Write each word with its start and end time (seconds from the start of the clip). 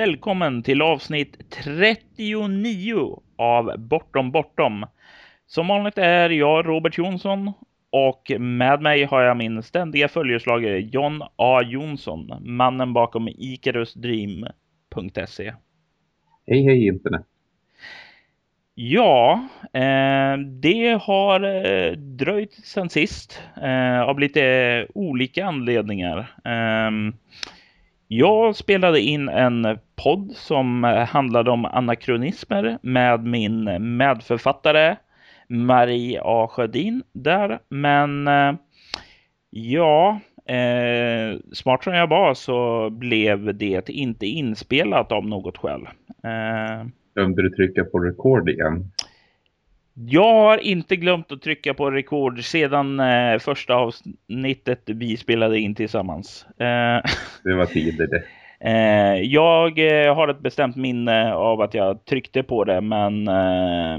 välkommen 0.00 0.62
till 0.62 0.82
avsnitt 0.82 1.50
39 1.50 3.22
av 3.36 3.78
Bortom 3.78 4.30
Bortom. 4.30 4.86
Som 5.46 5.68
vanligt 5.68 5.98
är 5.98 6.30
jag 6.30 6.66
Robert 6.66 6.98
Jonsson 6.98 7.52
och 7.90 8.32
med 8.38 8.82
mig 8.82 9.04
har 9.04 9.22
jag 9.22 9.36
min 9.36 9.62
ständiga 9.62 10.08
följeslagare 10.08 10.80
John 10.80 11.22
A. 11.36 11.62
Jonsson, 11.62 12.32
mannen 12.40 12.92
bakom 12.92 13.28
Icarusdream.se. 13.28 15.54
Hej 16.46 16.64
hej 16.64 16.86
internet! 16.86 17.26
Ja, 18.74 19.48
eh, 19.72 20.38
det 20.38 20.98
har 21.02 21.64
eh, 21.64 21.92
dröjt 21.92 22.52
sedan 22.52 22.90
sist 22.90 23.42
eh, 23.62 24.00
av 24.00 24.18
lite 24.18 24.86
olika 24.94 25.46
anledningar. 25.46 26.18
Eh, 26.44 26.90
jag 28.12 28.56
spelade 28.56 29.00
in 29.00 29.28
en 29.28 29.78
podd 29.96 30.30
som 30.34 30.84
handlade 31.08 31.50
om 31.50 31.64
anakronismer 31.64 32.78
med 32.82 33.24
min 33.24 33.64
medförfattare 33.96 34.96
Marie 35.48 36.20
A. 36.24 36.48
Sjödin 36.50 37.02
där. 37.12 37.58
Men 37.68 38.28
eh, 38.28 38.54
ja, 39.50 40.20
eh, 40.46 41.38
smart 41.52 41.84
som 41.84 41.94
jag 41.94 42.06
var 42.06 42.34
så 42.34 42.90
blev 42.90 43.54
det 43.54 43.90
inte 43.90 44.26
inspelat 44.26 45.12
av 45.12 45.26
något 45.26 45.58
skäl. 45.58 45.82
Eh, 46.24 46.86
Glömde 47.14 47.42
du 47.42 47.50
trycka 47.50 47.84
på 47.84 47.98
record 47.98 48.48
igen? 48.48 48.90
Jag 50.06 50.34
har 50.34 50.58
inte 50.58 50.96
glömt 50.96 51.32
att 51.32 51.42
trycka 51.42 51.74
på 51.74 51.90
rekord 51.90 52.44
sedan 52.44 53.00
eh, 53.00 53.38
första 53.38 53.74
avsnittet 53.74 54.82
vi 54.86 55.16
spelade 55.16 55.58
in 55.58 55.74
tillsammans. 55.74 56.46
Eh, 56.58 57.02
det 57.44 57.54
var 57.54 57.66
tidigt 57.66 58.10
det. 58.10 58.22
Eh, 58.60 59.22
jag 59.22 59.78
eh, 59.78 60.14
har 60.14 60.28
ett 60.28 60.40
bestämt 60.40 60.76
minne 60.76 61.34
av 61.34 61.60
att 61.60 61.74
jag 61.74 62.04
tryckte 62.04 62.42
på 62.42 62.64
det 62.64 62.80
men 62.80 63.28
eh, 63.28 63.98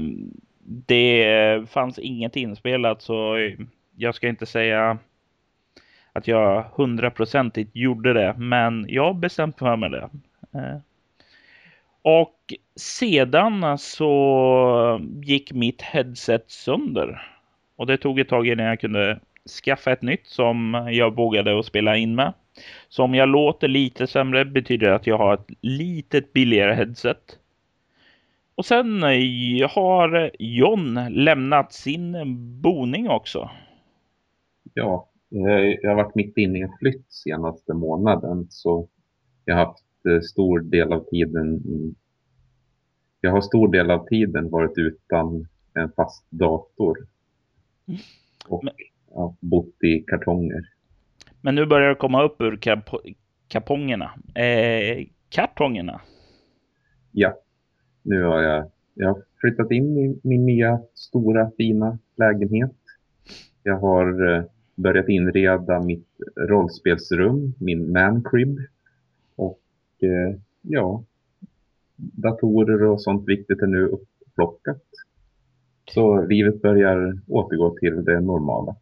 det 0.64 1.70
fanns 1.70 1.98
inget 1.98 2.36
inspelat 2.36 3.02
så 3.02 3.50
jag 3.96 4.14
ska 4.14 4.28
inte 4.28 4.46
säga 4.46 4.98
att 6.12 6.28
jag 6.28 6.64
hundraprocentigt 6.74 7.76
gjorde 7.76 8.12
det 8.12 8.34
men 8.38 8.86
jag 8.88 9.04
har 9.04 9.14
bestämt 9.14 9.58
för 9.58 9.76
mig 9.76 9.90
det. 9.90 10.08
Eh, 10.58 10.78
och 12.02 12.41
sedan 12.76 13.78
så 13.78 15.00
gick 15.22 15.52
mitt 15.52 15.82
headset 15.82 16.50
sönder. 16.50 17.28
Och 17.76 17.86
det 17.86 17.96
tog 17.96 18.18
ett 18.18 18.28
tag 18.28 18.46
innan 18.46 18.66
jag 18.66 18.80
kunde 18.80 19.20
skaffa 19.64 19.92
ett 19.92 20.02
nytt 20.02 20.26
som 20.26 20.88
jag 20.92 21.16
vågade 21.16 21.58
att 21.58 21.66
spela 21.66 21.96
in 21.96 22.14
med. 22.14 22.32
Så 22.88 23.04
om 23.04 23.14
jag 23.14 23.28
låter 23.28 23.68
lite 23.68 24.06
sämre 24.06 24.44
betyder 24.44 24.88
det 24.88 24.94
att 24.94 25.06
jag 25.06 25.18
har 25.18 25.34
ett 25.34 25.50
litet 25.60 26.32
billigare 26.32 26.74
headset. 26.74 27.38
Och 28.54 28.64
sen 28.64 29.02
eh, 29.02 29.70
har 29.70 30.30
John 30.38 30.98
lämnat 31.10 31.72
sin 31.72 32.16
boning 32.60 33.08
också. 33.08 33.50
Ja, 34.74 35.08
eh, 35.34 35.78
jag 35.82 35.90
har 35.90 35.96
varit 35.96 36.14
mitt 36.14 36.36
inne 36.36 36.58
i 36.58 36.62
en 36.62 36.76
flytt 36.78 37.12
senaste 37.12 37.74
månaden 37.74 38.46
så 38.50 38.88
jag 39.44 39.56
har 39.56 39.66
haft 39.66 39.84
eh, 40.08 40.20
stor 40.20 40.60
del 40.60 40.92
av 40.92 41.04
tiden 41.10 41.62
jag 43.24 43.30
har 43.30 43.40
stor 43.40 43.72
del 43.72 43.90
av 43.90 44.06
tiden 44.06 44.50
varit 44.50 44.78
utan 44.78 45.48
en 45.74 45.92
fast 45.96 46.30
dator. 46.30 46.98
Och 48.48 48.64
Men... 48.64 48.74
ja, 49.10 49.36
bott 49.40 49.82
i 49.82 50.04
kartonger. 50.06 50.68
Men 51.40 51.54
nu 51.54 51.66
börjar 51.66 51.88
det 51.88 51.94
komma 51.94 52.22
upp 52.22 52.40
ur 52.40 52.56
kap 52.56 52.90
kapongerna. 53.48 54.10
Eh, 54.34 55.06
kartongerna. 55.28 56.00
Ja, 57.12 57.38
nu 58.02 58.22
har 58.22 58.42
jag, 58.42 58.70
jag 58.94 59.08
har 59.08 59.22
flyttat 59.40 59.70
in 59.70 59.98
i 59.98 60.20
min 60.22 60.46
nya 60.46 60.80
stora 60.94 61.50
fina 61.56 61.98
lägenhet. 62.16 62.76
Jag 63.62 63.78
har 63.78 64.36
eh, 64.36 64.44
börjat 64.74 65.08
inreda 65.08 65.80
mitt 65.80 66.08
rollspelsrum, 66.36 67.54
min 67.58 67.92
mancrib. 67.92 68.58
Och 69.36 69.60
eh, 70.00 70.38
ja, 70.62 71.04
datorer 72.02 72.84
och 72.84 73.02
sånt 73.02 73.28
viktigt 73.28 73.62
är 73.62 73.66
nu 73.66 73.86
uppplockat. 73.86 74.82
Så 75.90 76.26
livet 76.26 76.62
börjar 76.62 77.18
återgå 77.28 77.76
till 77.78 78.04
det 78.04 78.20
normala. 78.20 78.76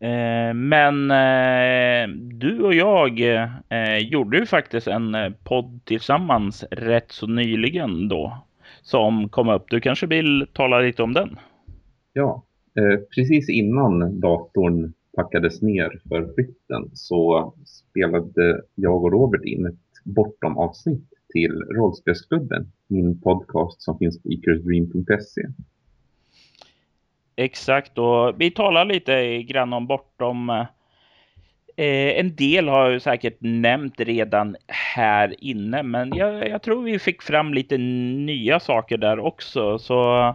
Eh, 0.00 0.54
men 0.54 1.10
eh, 1.10 2.08
du 2.16 2.62
och 2.62 2.74
jag 2.74 3.20
eh, 3.68 3.98
gjorde 3.98 4.38
ju 4.38 4.46
faktiskt 4.46 4.86
en 4.86 5.16
podd 5.44 5.80
tillsammans 5.84 6.64
rätt 6.70 7.12
så 7.12 7.26
nyligen 7.26 8.08
då. 8.08 8.36
Som 8.82 9.28
kom 9.28 9.48
upp. 9.48 9.64
Du 9.70 9.80
kanske 9.80 10.06
vill 10.06 10.46
tala 10.52 10.80
lite 10.80 11.02
om 11.02 11.12
den? 11.12 11.38
Ja, 12.12 12.42
precis 13.14 13.48
innan 13.48 14.20
datorn 14.20 14.92
packades 15.16 15.62
ner 15.62 16.00
för 16.08 16.34
flytten 16.34 16.90
så 16.92 17.52
spelade 17.66 18.62
jag 18.74 19.04
och 19.04 19.12
Robert 19.12 19.44
in 19.44 19.66
ett 19.66 20.04
bortom 20.04 20.58
avsnitt 20.58 21.08
till 21.32 21.62
Rollspelsklubben, 21.76 22.72
min 22.88 23.20
podcast 23.20 23.82
som 23.82 23.98
finns 23.98 24.22
på 24.22 24.28
icarusdream.se. 24.28 25.42
Exakt, 27.36 27.98
och 27.98 28.40
vi 28.40 28.50
talar 28.50 28.84
lite 28.84 29.42
grann 29.42 29.72
om 29.72 29.86
bortom 29.86 30.50
eh, 30.50 32.18
en 32.18 32.36
del 32.36 32.68
har 32.68 32.90
ju 32.90 33.00
säkert 33.00 33.36
nämnt 33.40 34.00
redan 34.00 34.56
här 34.66 35.34
inne, 35.38 35.82
men 35.82 36.16
jag, 36.16 36.48
jag, 36.48 36.62
tror 36.62 36.82
vi 36.82 36.98
fick 36.98 37.22
fram 37.22 37.54
lite 37.54 37.78
nya 37.78 38.60
saker 38.60 38.98
där 38.98 39.18
också. 39.18 39.78
Så 39.78 40.34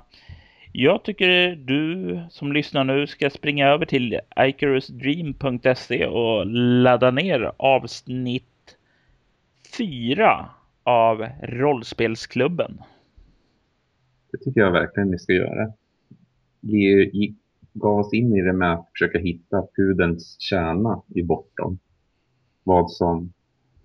jag 0.71 1.03
tycker 1.03 1.55
du 1.55 2.19
som 2.29 2.53
lyssnar 2.53 2.83
nu 2.83 3.07
ska 3.07 3.29
springa 3.29 3.67
över 3.67 3.85
till 3.85 4.19
icarusdream.se 4.39 6.05
och 6.05 6.45
ladda 6.45 7.11
ner 7.11 7.51
avsnitt 7.57 8.77
4 9.77 10.49
av 10.85 11.27
rollspelsklubben. 11.41 12.81
Det 14.31 14.37
tycker 14.37 14.61
jag 14.61 14.71
verkligen 14.71 15.11
ni 15.11 15.19
ska 15.19 15.33
göra. 15.33 15.71
Vi 16.61 17.35
gav 17.73 17.99
oss 17.99 18.13
in 18.13 18.35
i 18.35 18.41
det 18.41 18.53
med 18.53 18.73
att 18.73 18.89
försöka 18.91 19.19
hitta 19.19 19.67
pudens 19.75 20.35
kärna 20.39 21.01
i 21.15 21.23
Bortom. 21.23 21.79
Vad 22.63 22.91
som 22.91 23.33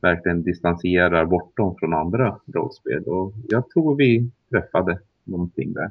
verkligen 0.00 0.42
distanserar 0.42 1.24
Bortom 1.24 1.76
från 1.78 1.94
andra 1.94 2.40
rollspel. 2.54 3.04
Och 3.04 3.32
jag 3.48 3.70
tror 3.70 3.96
vi 3.96 4.30
träffade 4.50 4.98
någonting 5.24 5.72
där. 5.72 5.90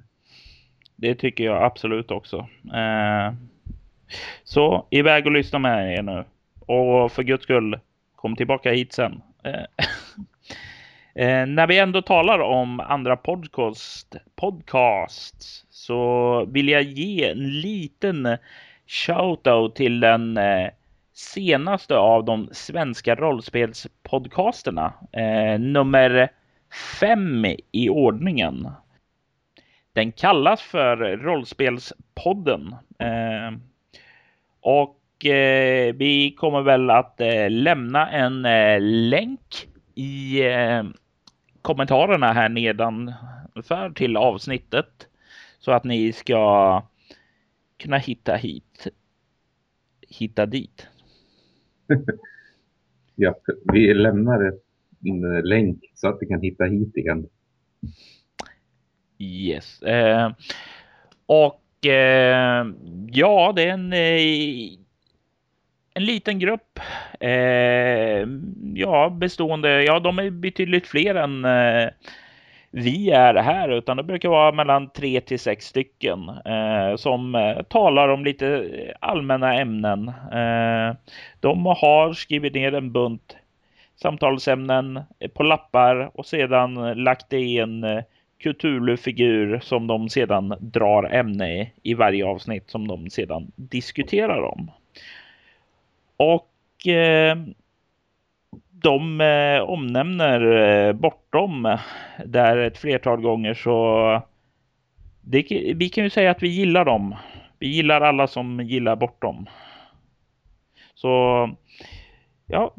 Det 0.95 1.15
tycker 1.15 1.43
jag 1.43 1.63
absolut 1.63 2.11
också. 2.11 2.37
Eh, 2.73 3.33
så 4.43 4.87
iväg 4.89 5.25
och 5.25 5.31
lyssna 5.31 5.59
med 5.59 5.93
er 5.93 6.01
nu. 6.01 6.23
Och 6.59 7.11
för 7.11 7.23
guds 7.23 7.43
skull, 7.43 7.79
kom 8.15 8.35
tillbaka 8.35 8.71
hit 8.71 8.93
sen. 8.93 9.21
Eh, 9.43 9.85
Eh, 11.13 11.45
när 11.45 11.67
vi 11.67 11.79
ändå 11.79 12.01
talar 12.01 12.39
om 12.39 12.79
andra 12.79 13.17
podcast, 13.17 14.15
podcasts 14.35 15.65
så 15.69 16.45
vill 16.45 16.69
jag 16.69 16.83
ge 16.83 17.29
en 17.29 17.61
liten 17.61 18.37
shoutout 18.87 19.75
till 19.75 19.99
den 19.99 20.37
eh, 20.37 20.69
senaste 21.13 21.97
av 21.97 22.25
de 22.25 22.49
svenska 22.51 23.15
rollspelspodcasterna. 23.15 24.93
Eh, 25.11 25.59
nummer 25.59 26.31
fem 26.99 27.45
i 27.71 27.89
ordningen. 27.89 28.67
Den 29.93 30.11
kallas 30.11 30.61
för 30.61 30.97
Rollspelspodden. 31.17 32.75
Eh, 32.99 33.57
och 34.61 35.25
eh, 35.25 35.93
vi 35.93 36.31
kommer 36.31 36.61
väl 36.61 36.89
att 36.89 37.21
eh, 37.21 37.49
lämna 37.49 38.09
en 38.09 38.45
eh, 38.45 38.81
länk 38.81 39.68
i 39.99 40.43
kommentarerna 41.61 42.33
här 42.33 42.49
nedanför 42.49 43.89
till 43.95 44.17
avsnittet 44.17 45.07
så 45.59 45.71
att 45.71 45.83
ni 45.83 46.13
ska 46.13 46.83
kunna 47.77 47.97
hitta 47.97 48.35
hit, 48.35 48.87
hitta 50.07 50.45
dit. 50.45 50.87
ja, 53.15 53.35
vi 53.73 53.93
lämnar 53.93 54.53
en 55.05 55.41
länk 55.41 55.91
så 55.93 56.07
att 56.07 56.21
ni 56.21 56.27
kan 56.27 56.41
hitta 56.41 56.63
hit 56.63 56.97
igen. 56.97 57.27
Yes. 59.17 59.81
Eh, 59.81 60.31
och 61.25 61.85
eh, 61.85 62.65
ja, 63.11 63.53
det 63.55 63.63
är 63.63 63.73
en 63.73 63.93
eh, 63.93 64.79
en 65.99 66.05
liten 66.05 66.39
grupp. 66.39 66.79
Eh, 67.19 68.27
ja, 68.73 69.09
bestående. 69.09 69.83
Ja, 69.83 69.99
de 69.99 70.19
är 70.19 70.29
betydligt 70.29 70.87
fler 70.87 71.15
än 71.15 71.45
eh, 71.45 71.89
vi 72.71 73.11
är 73.11 73.35
här, 73.35 73.69
utan 73.69 73.97
det 73.97 74.03
brukar 74.03 74.29
vara 74.29 74.51
mellan 74.51 74.89
tre 74.89 75.21
till 75.21 75.39
sex 75.39 75.65
stycken 75.65 76.29
eh, 76.29 76.95
som 76.95 77.35
eh, 77.35 77.63
talar 77.63 78.09
om 78.09 78.25
lite 78.25 78.69
allmänna 78.99 79.55
ämnen. 79.55 80.07
Eh, 80.07 80.95
de 81.39 81.65
har 81.65 82.13
skrivit 82.13 82.53
ner 82.53 82.73
en 82.73 82.91
bunt 82.91 83.37
samtalsämnen 84.01 84.97
eh, 85.19 85.31
på 85.31 85.43
lappar 85.43 86.11
och 86.13 86.25
sedan 86.25 87.03
lagt 87.03 87.29
det 87.29 87.39
i 87.39 87.59
en 87.59 87.83
eh, 87.83 88.03
Cthulhu-figur 88.43 89.59
som 89.59 89.87
de 89.87 90.09
sedan 90.09 90.55
drar 90.59 91.13
ämne 91.13 91.61
i, 91.61 91.71
i 91.83 91.93
varje 91.93 92.25
avsnitt 92.25 92.69
som 92.69 92.87
de 92.87 93.09
sedan 93.09 93.51
diskuterar 93.55 94.41
om. 94.41 94.71
Och 96.19 96.87
eh, 96.87 97.37
de 98.71 99.21
eh, 99.21 99.61
omnämner 99.61 100.41
eh, 100.41 100.93
bortom 100.93 101.77
där 102.25 102.57
ett 102.57 102.77
flertal 102.77 103.21
gånger 103.21 103.53
så 103.53 104.21
det, 105.21 105.73
vi 105.75 105.89
kan 105.89 106.03
ju 106.03 106.09
säga 106.09 106.31
att 106.31 106.43
vi 106.43 106.47
gillar 106.47 106.85
dem. 106.85 107.15
Vi 107.59 107.67
gillar 107.67 108.01
alla 108.01 108.27
som 108.27 108.59
gillar 108.59 108.95
bortom. 108.95 109.45
Så 110.93 111.09
ja, 112.47 112.73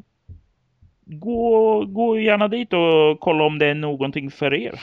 gå, 1.05 1.85
gå 1.85 2.19
gärna 2.19 2.49
dit 2.49 2.73
och 2.73 3.21
kolla 3.21 3.45
om 3.45 3.59
det 3.59 3.67
är 3.67 3.75
någonting 3.75 4.31
för 4.31 4.55
er. 4.55 4.75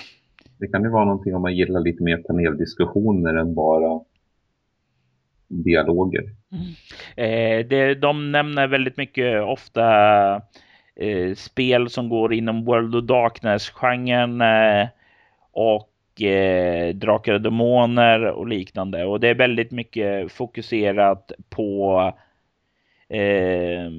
Det 0.59 0.68
kan 0.68 0.83
ju 0.83 0.89
vara 0.89 1.06
någonting 1.06 1.36
om 1.36 1.42
man 1.42 1.56
gillar 1.56 1.80
lite 1.80 2.04
mer 2.04 2.18
paneldiskussioner 2.18 3.33
än 3.33 3.56
bara 3.56 4.01
dialoger. 5.47 6.23
Mm. 6.51 6.65
Eh, 7.15 7.67
det, 7.67 7.95
de 7.95 8.31
nämner 8.31 8.67
väldigt 8.67 8.97
mycket 8.97 9.44
ofta 9.44 9.85
eh, 10.95 11.35
spel 11.35 11.89
som 11.89 12.09
går 12.09 12.33
inom 12.33 12.65
World 12.65 12.95
of 12.95 13.03
Darkness-genren 13.03 14.41
eh, 14.41 14.88
och 15.51 16.21
eh, 16.21 16.95
Drakar 16.95 17.33
och 17.33 17.41
Demoner 17.41 18.23
och 18.25 18.47
liknande. 18.47 19.05
Och 19.05 19.19
det 19.19 19.27
är 19.27 19.35
väldigt 19.35 19.71
mycket 19.71 20.31
fokuserat 20.31 21.31
på 21.49 22.01
eh, 23.09 23.91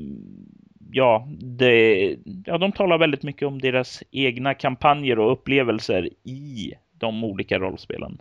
ja, 0.90 1.28
det, 1.40 2.16
ja, 2.44 2.58
de 2.58 2.72
talar 2.72 2.98
väldigt 2.98 3.22
mycket 3.22 3.48
om 3.48 3.60
deras 3.60 4.02
egna 4.10 4.54
kampanjer 4.54 5.18
och 5.18 5.32
upplevelser 5.32 6.08
i 6.24 6.72
de 6.92 7.24
olika 7.24 7.58
rollspelen. 7.58 8.18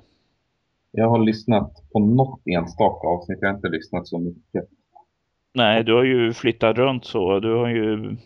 Jag 1.00 1.10
har 1.10 1.20
lyssnat 1.20 1.84
på 1.92 2.00
något 2.00 2.42
enstaka 2.46 3.08
avsnitt. 3.08 3.38
Jag 3.42 3.50
har 3.50 3.56
inte 3.56 3.70
lyssnat 3.70 4.08
så 4.08 4.20
mycket. 4.20 4.70
Nej, 5.54 5.84
du 5.84 5.94
har 5.94 6.04
ju 6.04 6.34
flyttat 6.34 6.78
runt 6.78 7.06
så. 7.06 7.40
Du 7.40 7.54
har 7.54 7.70
ju, 7.70 8.18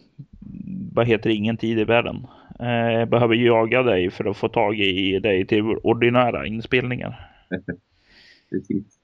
vad 0.93 1.07
heter 1.07 1.29
ingen 1.29 1.57
tid 1.57 1.79
i 1.79 1.83
världen. 1.83 2.15
Eh, 2.59 3.05
behöver 3.05 3.35
jaga 3.35 3.83
dig 3.83 4.11
för 4.11 4.25
att 4.25 4.37
få 4.37 4.49
tag 4.49 4.79
i 4.79 5.19
dig 5.19 5.47
till 5.47 5.61
ordinära 5.83 6.47
inspelningar. 6.47 7.29
Precis. 8.49 8.99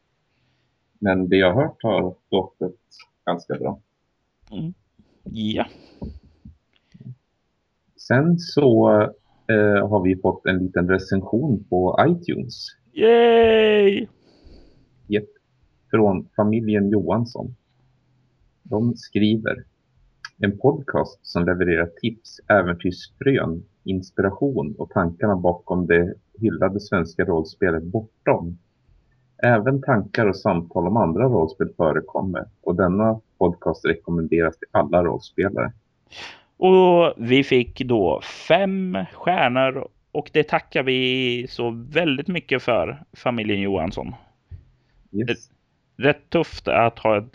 Men 0.99 1.29
det 1.29 1.35
jag 1.37 1.53
har 1.53 1.63
hört 1.63 1.83
har 1.83 2.15
gått 2.29 2.57
ganska 3.25 3.53
bra. 3.55 3.79
Mm. 4.51 4.73
Ja. 5.23 5.65
Sen 7.97 8.39
så 8.39 9.01
eh, 9.47 9.89
har 9.89 10.03
vi 10.03 10.15
fått 10.21 10.45
en 10.45 10.57
liten 10.57 10.89
recension 10.89 11.63
på 11.69 11.99
iTunes. 12.07 12.65
Yay! 12.97 14.07
Yep. 15.07 15.25
Från 15.91 16.29
familjen 16.35 16.89
Johansson. 16.89 17.55
De 18.63 18.95
skriver 18.95 19.63
en 20.37 20.57
podcast 20.57 21.19
som 21.25 21.45
levererar 21.45 21.85
tips, 22.01 22.39
äventyrsfrön, 22.47 23.63
inspiration 23.83 24.75
och 24.77 24.89
tankarna 24.89 25.35
bakom 25.35 25.87
det 25.87 26.13
hyllade 26.39 26.79
svenska 26.79 27.25
rollspelet 27.25 27.83
Bortom. 27.83 28.57
Även 29.43 29.81
tankar 29.81 30.27
och 30.27 30.35
samtal 30.35 30.87
om 30.87 30.97
andra 30.97 31.23
rollspel 31.23 31.69
förekommer 31.77 32.45
och 32.61 32.75
denna 32.75 33.19
podcast 33.37 33.85
rekommenderas 33.85 34.57
till 34.57 34.67
alla 34.71 35.03
rollspelare. 35.03 35.71
Och 36.57 37.13
vi 37.17 37.43
fick 37.43 37.79
då 37.79 38.21
fem 38.47 38.97
stjärnor 39.13 39.87
och 40.17 40.29
det 40.33 40.43
tackar 40.43 40.83
vi 40.83 41.45
så 41.49 41.69
väldigt 41.89 42.27
mycket 42.27 42.63
för, 42.63 43.03
familjen 43.13 43.61
Johansson. 43.61 44.15
Yes. 45.11 45.49
Rätt 45.97 46.29
tufft 46.29 46.67
att 46.67 46.99
ha 46.99 47.17
ett 47.17 47.33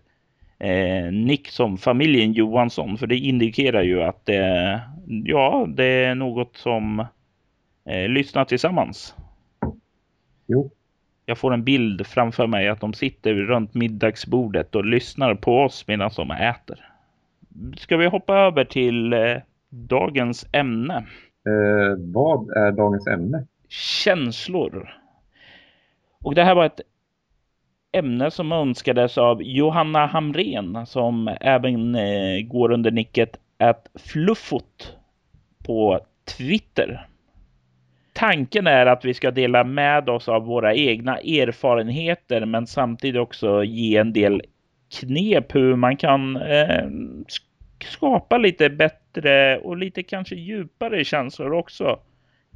eh, 0.58 1.12
nick 1.12 1.49
som 1.49 1.79
familjen 1.79 2.32
Johansson, 2.32 2.99
för 2.99 3.06
det 3.06 3.17
indikerar 3.17 3.82
ju 3.82 4.02
att 4.02 4.26
det, 4.26 4.81
ja, 5.06 5.67
det 5.69 5.84
är 5.84 6.14
något 6.14 6.56
som 6.56 7.06
eh, 7.88 8.08
lyssnar 8.08 8.44
tillsammans. 8.44 9.14
Jo. 10.46 10.70
Jag 11.26 11.38
får 11.38 11.55
en 11.55 11.64
bild 11.64 12.06
framför 12.06 12.46
mig 12.46 12.69
att 12.69 12.81
de 12.81 12.93
sitter 12.93 13.35
runt 13.35 13.75
middagsbordet 13.75 14.75
och 14.75 14.85
lyssnar 14.85 15.35
på 15.35 15.58
oss 15.58 15.87
medan 15.87 16.11
de 16.17 16.31
äter. 16.31 16.90
Ska 17.76 17.96
vi 17.96 18.06
hoppa 18.06 18.37
över 18.37 18.64
till 18.64 19.12
eh, 19.12 19.37
dagens 19.70 20.46
ämne? 20.52 21.06
Eh, 21.47 21.99
vad 21.99 22.50
är 22.50 22.73
dagens 22.73 23.06
ämne? 23.06 23.47
Känslor. 23.69 24.94
Och 26.23 26.35
det 26.35 26.44
här 26.44 26.55
var 26.55 26.65
ett 26.65 26.81
ämne 27.93 28.31
som 28.31 28.53
önskades 28.53 29.19
av 29.19 29.43
Johanna 29.43 30.06
Hamren 30.06 30.87
som 30.87 31.37
även 31.41 31.94
eh, 31.94 32.41
går 32.44 32.73
under 32.73 32.91
nicket 32.91 33.37
att 33.59 33.89
fluffot 33.94 34.97
på 35.67 36.00
Twitter. 36.39 37.06
Tanken 38.12 38.67
är 38.67 38.87
att 38.87 39.05
vi 39.05 39.15
ska 39.15 39.31
dela 39.31 39.65
med 39.65 40.09
oss 40.09 40.29
av 40.29 40.45
våra 40.45 40.75
egna 40.75 41.19
erfarenheter 41.19 42.47
men 42.47 42.67
samtidigt 42.67 43.21
också 43.21 43.65
ge 43.65 43.97
en 43.97 44.12
del 44.12 44.43
knep 45.00 45.55
hur 45.55 45.77
man 45.77 45.97
kan 45.97 46.37
eh, 46.37 46.87
skapa 47.85 48.38
lite 48.38 48.71
bättre 48.71 49.01
och 49.62 49.76
lite 49.76 50.03
kanske 50.03 50.35
djupare 50.35 51.05
känslor 51.05 51.53
också 51.53 51.99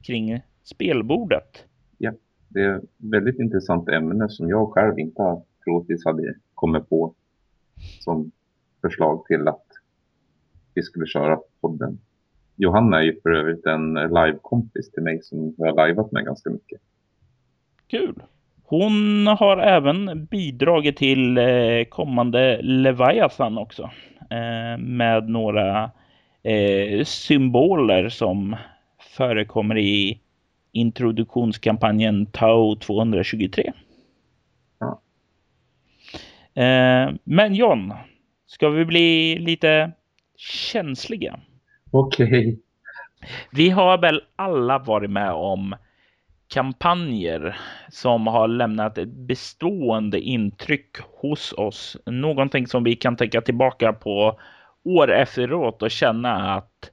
kring 0.02 0.40
spelbordet. 0.62 1.64
Ja, 1.98 2.12
det 2.48 2.60
är 2.60 2.76
ett 2.76 2.84
väldigt 2.96 3.38
intressant 3.38 3.88
ämne 3.88 4.28
som 4.28 4.48
jag 4.48 4.72
själv 4.72 4.98
inte 4.98 5.42
troligtvis 5.64 6.04
hade 6.04 6.34
kommit 6.54 6.88
på 6.88 7.14
som 8.00 8.32
förslag 8.80 9.24
till 9.26 9.48
att 9.48 9.66
vi 10.74 10.82
skulle 10.82 11.06
köra 11.06 11.38
podden. 11.60 11.98
Johanna 12.56 12.98
är 12.98 13.02
ju 13.02 13.20
för 13.20 13.30
övrigt 13.30 13.66
en 13.66 13.94
live-kompis 13.94 14.90
till 14.90 15.02
mig 15.02 15.22
som 15.22 15.54
jag 15.58 15.76
har 15.76 15.88
liveat 15.88 16.12
med 16.12 16.24
ganska 16.24 16.50
mycket. 16.50 16.80
Kul! 17.86 18.22
Hon 18.62 19.26
har 19.26 19.58
även 19.58 20.26
bidragit 20.26 20.96
till 20.96 21.38
eh, 21.38 21.84
kommande 21.88 22.62
Leviathan 22.62 23.58
också. 23.58 23.90
Eh, 24.30 24.78
med 24.78 25.28
några 25.28 25.90
eh, 26.46 27.04
symboler 27.04 28.08
som 28.08 28.56
förekommer 29.16 29.78
i 29.78 30.20
introduktionskampanjen 30.72 32.26
Tau 32.26 32.76
223. 32.76 33.72
Ja. 34.78 35.02
Men 37.24 37.54
John, 37.54 37.92
ska 38.46 38.68
vi 38.68 38.84
bli 38.84 39.38
lite 39.38 39.92
känsliga? 40.36 41.40
Okej. 41.90 42.26
Okay. 42.26 42.56
Vi 43.50 43.70
har 43.70 43.98
väl 43.98 44.22
alla 44.36 44.78
varit 44.78 45.10
med 45.10 45.32
om 45.32 45.76
kampanjer 46.48 47.56
som 47.88 48.26
har 48.26 48.48
lämnat 48.48 48.98
ett 48.98 49.08
bestående 49.08 50.20
intryck 50.20 50.96
hos 51.20 51.52
oss. 51.52 51.96
Någonting 52.06 52.66
som 52.66 52.84
vi 52.84 52.96
kan 52.96 53.16
tänka 53.16 53.40
tillbaka 53.40 53.92
på 53.92 54.40
år 54.86 55.12
efteråt 55.12 55.82
och 55.82 55.90
känna 55.90 56.54
att 56.54 56.90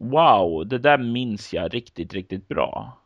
wow, 0.00 0.68
det 0.68 0.78
där 0.78 0.98
minns 0.98 1.54
jag 1.54 1.74
riktigt, 1.74 2.14
riktigt 2.14 2.48
bra. 2.48 2.98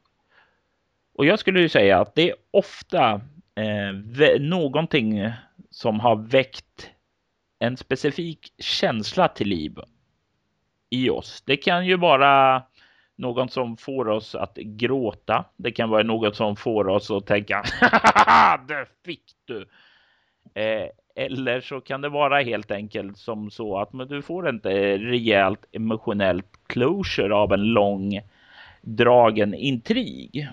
Och 1.14 1.26
jag 1.26 1.38
skulle 1.38 1.60
ju 1.60 1.68
säga 1.68 2.00
att 2.00 2.14
det 2.14 2.30
är 2.30 2.36
ofta 2.50 3.20
eh, 3.54 4.40
någonting 4.40 5.32
som 5.70 6.00
har 6.00 6.16
väckt 6.16 6.90
en 7.58 7.76
specifik 7.76 8.52
känsla 8.58 9.28
till 9.28 9.48
liv 9.48 9.78
i 10.90 11.10
oss. 11.10 11.42
Det 11.46 11.56
kan 11.56 11.86
ju 11.86 11.96
vara 11.96 12.62
någon 13.16 13.48
som 13.48 13.76
får 13.76 14.08
oss 14.08 14.34
att 14.34 14.56
gråta. 14.56 15.44
Det 15.56 15.70
kan 15.70 15.90
vara 15.90 16.02
något 16.02 16.36
som 16.36 16.56
får 16.56 16.88
oss 16.88 17.10
att 17.10 17.26
tänka 17.26 17.62
det 18.68 18.86
fick 19.04 19.24
du. 19.44 19.68
Eh, 20.54 20.88
eller 21.18 21.60
så 21.60 21.80
kan 21.80 22.00
det 22.00 22.08
vara 22.08 22.40
helt 22.40 22.70
enkelt 22.70 23.18
som 23.18 23.50
så 23.50 23.78
att 23.78 23.92
men 23.92 24.08
du 24.08 24.22
får 24.22 24.48
inte 24.48 24.98
rejält 24.98 25.64
emotionellt 25.72 26.46
closure 26.66 27.34
av 27.34 27.52
en 27.52 27.64
lång 27.64 28.20
dragen 28.82 29.54
intrig. 29.54 30.48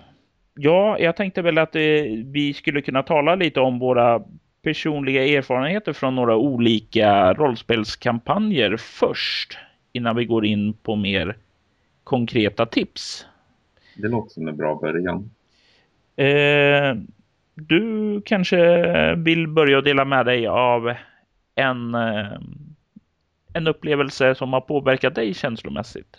Ja, 0.56 1.00
jag 1.00 1.16
tänkte 1.16 1.42
väl 1.42 1.58
att 1.58 1.76
eh, 1.76 1.82
vi 2.26 2.54
skulle 2.56 2.82
kunna 2.82 3.04
tala 3.04 3.36
lite 3.36 3.60
om 3.60 3.80
våra 3.80 4.22
personliga 4.62 5.26
erfarenheter 5.26 5.94
från 5.94 6.16
några 6.16 6.36
olika 6.36 7.34
rollspelskampanjer 7.34 8.78
först 8.78 9.58
innan 9.94 10.16
vi 10.16 10.26
går 10.26 10.46
in 10.46 10.74
på 10.74 10.96
mer 10.96 11.38
konkreta 12.04 12.66
tips. 12.66 13.26
Det 13.98 14.08
låter 14.08 14.34
som 14.34 14.48
en 14.48 14.58
bra 14.58 14.76
början. 14.76 15.32
Eh, 16.16 16.96
du 17.56 18.22
kanske 18.26 18.60
eh, 18.60 19.16
vill 19.16 19.48
börja 19.48 19.82
dela 19.82 20.06
med 20.06 20.26
dig 20.26 20.48
av 20.48 20.94
en, 21.56 21.96
eh, 21.96 22.40
en 23.54 23.68
upplevelse 23.68 24.36
som 24.36 24.54
har 24.54 24.62
påverkat 24.62 25.16
dig 25.16 25.34
känslomässigt? 25.34 26.18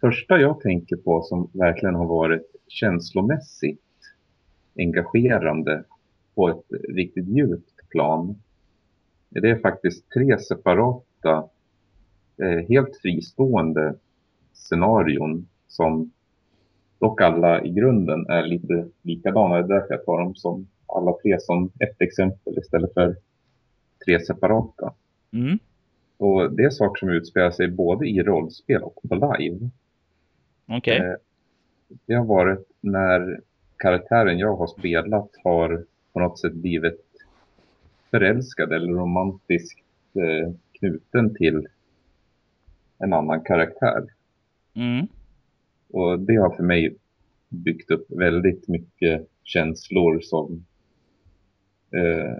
Första 0.00 0.38
jag 0.38 0.60
tänker 0.60 0.96
på 0.96 1.22
som 1.22 1.50
verkligen 1.52 1.94
har 1.94 2.06
varit 2.06 2.46
känslomässigt 2.68 3.80
engagerande 4.78 5.84
på 6.34 6.48
ett 6.48 6.64
riktigt 6.96 7.28
djupt 7.28 7.88
plan. 7.90 8.42
Det 9.28 9.50
är 9.50 9.58
faktiskt 9.58 10.10
tre 10.10 10.38
separata, 10.38 11.48
eh, 12.42 12.68
helt 12.68 12.96
fristående 13.02 13.94
scenarion 14.52 15.48
som 15.66 16.12
dock 17.02 17.20
alla 17.20 17.64
i 17.64 17.70
grunden 17.70 18.26
är 18.26 18.42
lite 18.42 18.88
likadana. 19.02 19.54
Det 19.54 19.74
är 19.74 19.78
därför 19.78 19.94
jag 19.94 20.04
tar 20.04 20.18
dem 20.18 20.34
som 20.34 20.68
alla 20.86 21.12
tre 21.22 21.40
som 21.40 21.70
ett 21.80 22.00
exempel 22.00 22.58
istället 22.58 22.94
för 22.94 23.16
tre 24.04 24.20
separata. 24.20 24.94
Mm. 25.32 25.58
Och 26.16 26.52
det 26.52 26.64
är 26.64 26.70
saker 26.70 26.98
som 26.98 27.08
utspelar 27.08 27.50
sig 27.50 27.68
både 27.68 28.08
i 28.08 28.22
rollspel 28.22 28.82
och 28.82 28.98
på 29.08 29.14
live. 29.14 29.70
Okej. 30.66 30.96
Okay. 30.96 31.08
Eh, 31.08 31.14
det 32.06 32.14
har 32.14 32.24
varit 32.24 32.68
när 32.80 33.40
karaktären 33.76 34.38
jag 34.38 34.56
har 34.56 34.66
spelat 34.66 35.30
har 35.44 35.84
på 36.12 36.20
något 36.20 36.38
sätt 36.38 36.54
blivit 36.54 37.06
förälskad 38.10 38.72
eller 38.72 38.92
romantiskt 38.92 39.84
eh, 40.14 40.52
knuten 40.78 41.34
till 41.34 41.68
en 42.98 43.12
annan 43.12 43.40
karaktär. 43.40 44.04
Mm. 44.74 45.08
Och 45.92 46.20
det 46.20 46.36
har 46.36 46.56
för 46.56 46.62
mig 46.62 46.96
byggt 47.48 47.90
upp 47.90 48.06
väldigt 48.08 48.68
mycket 48.68 49.28
känslor 49.42 50.20
som 50.20 50.64
eh, 51.90 52.36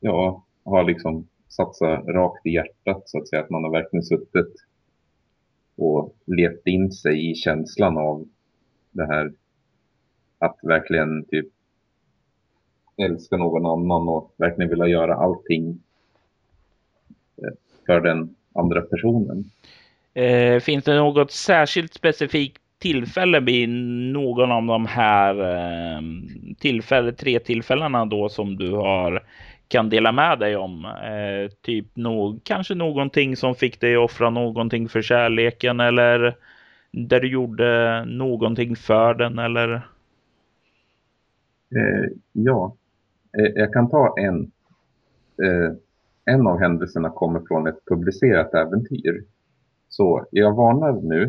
ja, 0.00 0.44
har 0.64 0.84
liksom 0.84 1.28
satsat 1.48 2.06
rakt 2.06 2.46
i 2.46 2.50
hjärtat 2.50 3.02
så 3.06 3.18
att 3.18 3.28
säga. 3.28 3.42
Att 3.42 3.50
man 3.50 3.64
har 3.64 3.70
verkligen 3.70 4.04
suttit 4.04 4.54
och 5.76 6.14
levt 6.26 6.66
in 6.66 6.92
sig 6.92 7.30
i 7.30 7.34
känslan 7.34 7.98
av 7.98 8.28
det 8.90 9.06
här 9.06 9.32
att 10.38 10.58
verkligen 10.62 11.24
typ 11.24 11.48
älska 12.96 13.36
någon 13.36 13.66
annan 13.66 14.08
och 14.08 14.34
verkligen 14.36 14.70
vilja 14.70 14.86
göra 14.86 15.14
allting 15.14 15.80
eh, 17.36 17.54
för 17.86 18.00
den 18.00 18.34
andra 18.52 18.80
personen. 18.80 19.44
Eh, 20.18 20.60
finns 20.60 20.84
det 20.84 20.96
något 20.96 21.30
särskilt 21.30 21.94
specifikt 21.94 22.62
tillfälle 22.78 23.40
vid 23.40 23.68
någon 24.12 24.52
av 24.52 24.66
de 24.66 24.86
här 24.86 25.40
eh, 25.40 26.00
tillfälle, 26.58 27.12
tre 27.12 27.38
tillfällena 27.38 28.06
då 28.06 28.28
som 28.28 28.56
du 28.56 28.72
har 28.72 29.22
kan 29.68 29.90
dela 29.90 30.12
med 30.12 30.38
dig 30.38 30.56
om? 30.56 30.84
Eh, 30.84 31.50
typ 31.62 31.86
no 31.96 32.40
kanske 32.44 32.74
någonting 32.74 33.36
som 33.36 33.54
fick 33.54 33.80
dig 33.80 33.96
att 33.96 34.04
offra 34.04 34.30
någonting 34.30 34.88
för 34.88 35.02
kärleken 35.02 35.80
eller 35.80 36.36
där 36.92 37.20
du 37.20 37.28
gjorde 37.28 38.04
någonting 38.04 38.76
för 38.76 39.14
den 39.14 39.38
eller? 39.38 39.74
Eh, 41.76 42.10
ja, 42.32 42.76
eh, 43.38 43.52
jag 43.54 43.72
kan 43.72 43.90
ta 43.90 44.14
en. 44.18 44.50
Eh, 45.42 45.72
en 46.24 46.46
av 46.46 46.60
händelserna 46.60 47.10
kommer 47.10 47.40
från 47.48 47.66
ett 47.66 47.84
publicerat 47.86 48.54
äventyr. 48.54 49.24
Så 49.88 50.26
jag 50.30 50.54
varnar 50.54 51.00
nu. 51.02 51.24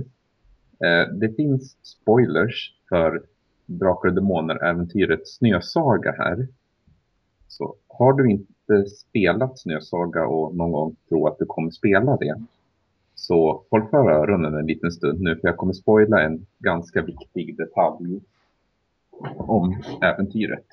Eh, 0.86 1.14
det 1.14 1.36
finns 1.36 1.78
spoilers 1.82 2.74
för 2.90 3.24
Drakar 3.66 4.10
och 4.10 4.16
Demoner-äventyret 4.16 5.28
Snösaga 5.28 6.12
här. 6.12 6.48
Så 7.48 7.76
har 7.88 8.14
du 8.14 8.32
inte 8.32 8.86
spelat 8.90 9.60
Snösaga 9.60 10.28
och 10.28 10.56
någon 10.56 10.72
gång 10.72 10.96
tror 11.10 11.28
att 11.28 11.38
du 11.40 11.46
kommer 11.46 11.72
spela 11.72 12.18
det 12.18 12.36
så 13.20 13.64
håll 13.70 13.88
för 13.90 14.10
öronen 14.12 14.54
en 14.54 14.66
liten 14.66 14.92
stund 14.92 15.22
nu 15.22 15.36
för 15.36 15.48
jag 15.48 15.58
kommer 15.58 15.74
spoila 15.74 16.22
en 16.22 16.46
ganska 16.60 17.02
viktig 17.02 17.58
detalj 17.58 18.20
om 19.38 19.82
äventyret. 20.02 20.66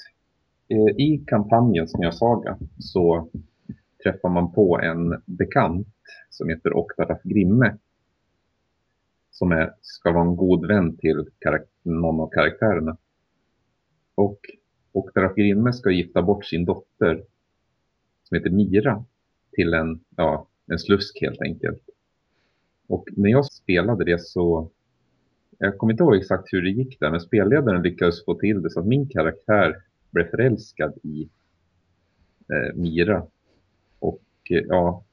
Eh, 0.68 0.96
I 0.96 1.24
kampanjen 1.26 1.88
Snösaga 1.88 2.58
så 2.78 3.28
träffar 4.02 4.28
man 4.28 4.52
på 4.52 4.80
en 4.80 5.22
bekant 5.24 5.88
som 6.30 6.48
heter 6.48 6.76
Oktaraf 6.76 7.22
Grimme. 7.22 7.76
Som 9.30 9.52
är, 9.52 9.74
ska 9.80 10.12
vara 10.12 10.24
en 10.24 10.36
god 10.36 10.66
vän 10.66 10.96
till 10.96 11.26
någon 11.82 12.20
av 12.20 12.30
karaktärerna. 12.30 12.96
Och 14.14 14.40
Oktaraf 14.92 15.34
Grimme 15.34 15.72
ska 15.72 15.90
gifta 15.90 16.22
bort 16.22 16.44
sin 16.44 16.64
dotter 16.64 17.24
som 18.22 18.36
heter 18.36 18.50
Mira 18.50 19.04
till 19.52 19.74
en, 19.74 20.00
ja, 20.16 20.48
en 20.66 20.78
slusk 20.78 21.18
helt 21.20 21.40
enkelt. 21.42 21.82
Och 22.86 23.08
när 23.16 23.30
jag 23.30 23.46
spelade 23.46 24.04
det 24.04 24.20
så, 24.20 24.70
jag 25.58 25.78
kommer 25.78 25.92
inte 25.92 26.02
ihåg 26.02 26.16
exakt 26.16 26.52
hur 26.52 26.62
det 26.62 26.70
gick 26.70 27.00
där, 27.00 27.10
men 27.10 27.20
spelledaren 27.20 27.82
lyckades 27.82 28.24
få 28.24 28.34
till 28.34 28.62
det 28.62 28.70
så 28.70 28.80
att 28.80 28.86
min 28.86 29.08
karaktär 29.08 29.76
blev 30.10 30.30
förälskad 30.30 30.98
i 31.02 31.28
eh, 32.52 32.74
Mira. 32.74 33.26
Och 33.98 34.22
eh, 34.50 34.64
ja, 34.68 35.04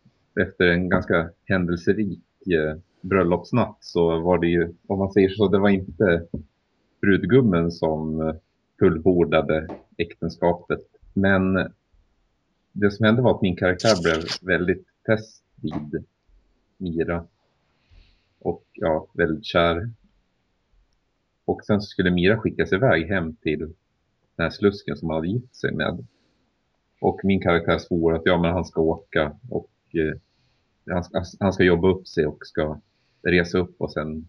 efter 0.41 0.67
en 0.67 0.89
ganska 0.89 1.29
händelserik 1.45 2.47
eh, 2.47 2.77
bröllopsnatt 3.01 3.77
så 3.79 4.19
var 4.19 4.37
det 4.37 4.47
ju, 4.47 4.73
om 4.87 4.99
man 4.99 5.11
säger 5.11 5.29
så, 5.29 5.47
det 5.47 5.59
var 5.59 5.69
inte 5.69 6.27
brudgummen 7.01 7.71
som 7.71 8.21
eh, 8.21 8.35
fullbordade 8.79 9.67
äktenskapet. 9.97 10.81
Men 11.13 11.57
eh, 11.57 11.67
det 12.71 12.91
som 12.91 13.05
hände 13.05 13.21
var 13.21 13.35
att 13.35 13.41
min 13.41 13.55
karaktär 13.55 14.01
blev 14.03 14.23
väldigt 14.41 14.87
fäst 15.05 15.43
vid 15.61 16.05
Mira. 16.77 17.25
Och 18.39 18.63
ja, 18.73 19.07
väldigt 19.13 19.45
kär. 19.45 19.89
Och 21.45 21.63
sen 21.65 21.81
skulle 21.81 22.11
Mira 22.11 22.37
skickas 22.37 22.73
iväg 22.73 23.07
hem 23.07 23.35
till 23.35 23.59
den 24.35 24.43
här 24.43 24.49
slusken 24.49 24.97
som 24.97 25.09
han 25.09 25.15
hade 25.15 25.27
gift 25.27 25.55
sig 25.55 25.73
med. 25.73 26.05
Och 27.01 27.19
min 27.23 27.41
karaktär 27.41 27.77
svor 27.77 28.15
att 28.15 28.21
ja, 28.25 28.41
men 28.41 28.53
han 28.53 28.65
ska 28.65 28.81
åka 28.81 29.37
och 29.49 29.69
han, 30.91 31.03
ska, 31.03 31.23
han 31.39 31.53
ska 31.53 31.63
jobba 31.63 31.87
upp 31.87 32.07
sig 32.07 32.25
och 32.25 32.37
ska 32.41 32.79
resa 33.21 33.57
upp 33.57 33.75
och 33.81 33.91
sen 33.91 34.27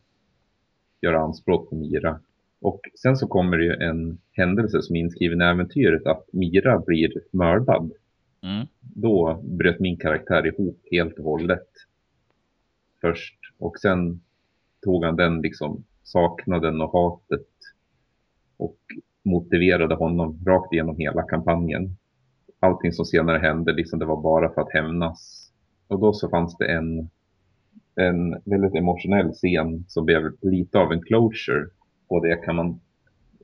göra 1.00 1.21
anspråk 1.21 1.71
på 1.71 1.76
Mira. 1.76 2.21
Och 2.61 2.80
sen 3.02 3.16
så 3.16 3.26
kommer 3.26 3.56
det 3.59 3.64
ju 3.64 3.73
en 3.73 4.18
händelse 4.33 4.83
som 4.83 4.97
är 4.97 5.00
inskriven 5.00 5.42
i 5.42 5.44
äventyret 5.44 6.06
att 6.06 6.26
Mira 6.33 6.78
blir 6.78 7.12
mördad. 7.30 7.92
Mm. 8.42 8.66
Då 8.80 9.40
bröt 9.42 9.80
min 9.80 9.97
karaktär 9.97 10.47
ihop 10.47 10.80
helt 10.90 11.18
och 11.18 11.25
hållet. 11.25 11.68
Först. 13.00 13.38
Och 13.59 13.78
sen 13.78 14.21
tog 14.83 15.04
han 15.04 15.16
den 15.16 15.40
liksom 15.40 15.85
saknaden 16.02 16.80
och 16.80 16.92
hatet 16.92 17.49
och 18.56 18.78
motiverade 19.23 19.94
honom 19.94 20.44
rakt 20.47 20.73
igenom 20.73 20.97
hela 20.97 21.23
kampanjen. 21.23 21.97
Allting 22.61 22.92
som 22.92 23.04
senare 23.04 23.38
hände, 23.38 23.73
liksom 23.73 23.99
det 23.99 24.04
var 24.04 24.23
bara 24.23 24.54
för 24.54 24.61
att 24.61 24.73
hämnas. 24.73 25.44
Och 25.88 26.00
då 26.00 26.12
så 26.12 26.29
fanns 26.29 26.57
det 26.57 26.73
en, 26.73 27.09
en 27.95 28.31
väldigt 28.45 28.75
emotionell 28.75 29.33
scen 29.33 29.85
som 29.88 30.05
blev 30.05 30.33
lite 30.41 30.79
av 30.79 30.93
en 30.93 31.03
closure. 31.03 31.67
Och 32.09 32.26
det 32.26 32.37
kan 32.37 32.57
man 32.57 32.81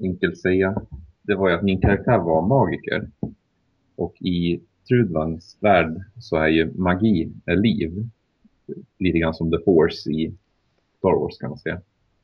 enkelt 0.00 0.38
säga. 0.38 0.82
Det 1.22 1.34
var 1.34 1.48
ju 1.48 1.54
att 1.54 1.62
min 1.62 1.80
karaktär 1.80 2.18
var 2.18 2.46
magiker. 2.46 3.10
Och 3.96 4.22
i 4.22 4.60
Trudvangs 4.88 5.56
värld 5.60 6.02
så 6.18 6.36
är 6.36 6.48
ju 6.48 6.72
magi 6.74 7.32
är 7.46 7.56
liv. 7.56 8.08
Lite 8.98 9.18
grann 9.18 9.34
som 9.34 9.50
The 9.50 9.64
Force 9.64 10.10
i 10.10 10.34
Star 10.98 11.20
Wars 11.20 11.38
kan 11.38 11.50
man 11.50 11.58
säga. 11.58 11.80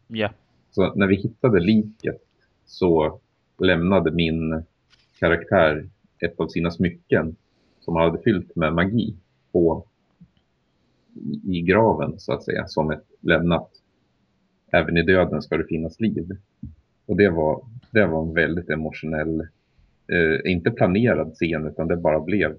Ja. 0.07 0.31
Så 0.71 0.95
när 0.95 1.07
vi 1.07 1.17
hittade 1.17 1.61
liket 1.61 2.23
så 2.67 3.21
lämnade 3.59 4.11
min 4.11 4.65
karaktär 5.19 5.89
ett 6.19 6.41
av 6.41 6.49
sina 6.49 6.71
smycken 6.71 7.37
som 7.81 7.97
han 7.97 8.05
hade 8.05 8.23
fyllt 8.23 8.57
med 8.57 8.75
magi 8.75 9.17
på 9.53 9.87
i 11.45 11.63
graven 11.63 12.19
så 12.19 12.33
att 12.33 12.45
säga 12.45 12.67
som 12.67 12.91
ett 12.91 13.05
lämnat. 13.21 13.71
Även 14.73 14.97
i 14.97 15.03
döden 15.03 15.43
ska 15.43 15.57
det 15.57 15.67
finnas 15.67 16.01
liv. 16.01 16.29
Och 17.07 17.17
det 17.17 17.31
var, 17.31 17.63
det 17.91 18.07
var 18.07 18.23
en 18.23 18.35
väldigt 18.35 18.71
emotionell, 18.71 19.41
eh, 20.13 20.53
inte 20.53 20.71
planerad 20.71 21.33
scen 21.35 21.67
utan 21.67 21.89
det 21.89 21.97
bara 21.97 22.21
blev 22.21 22.57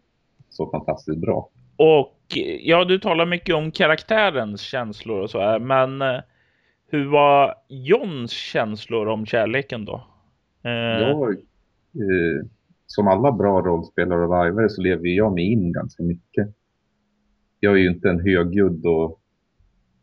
så 0.50 0.72
fantastiskt 0.72 1.18
bra. 1.18 1.50
Och 1.78 2.18
ja, 2.62 2.86
du 2.86 3.00
talar 3.00 3.26
mycket 3.26 3.56
om 3.56 3.72
karaktärens 3.72 4.62
känslor 4.62 5.22
och 5.22 5.30
så 5.30 5.40
här, 5.40 5.60
men 5.60 6.02
eh, 6.02 6.22
hur 6.90 7.06
var 7.06 7.56
Johns 7.70 8.32
känslor 8.32 9.08
om 9.08 9.26
kärleken 9.26 9.86
då? 9.86 10.04
Eh... 10.64 10.72
Jag, 10.72 11.30
eh, 11.32 12.46
som 12.86 13.08
alla 13.08 13.32
bra 13.32 13.62
rollspelare 13.62 14.24
och 14.24 14.30
lajvare 14.30 14.70
så 14.70 14.82
lever 14.82 15.08
jag 15.08 15.34
mig 15.34 15.52
in 15.52 15.72
ganska 15.72 16.04
mycket. 16.04 16.48
Jag 17.60 17.74
är 17.74 17.78
ju 17.78 17.90
inte 17.90 18.10
en 18.10 18.20
högljudd 18.20 18.86
och 18.86 19.22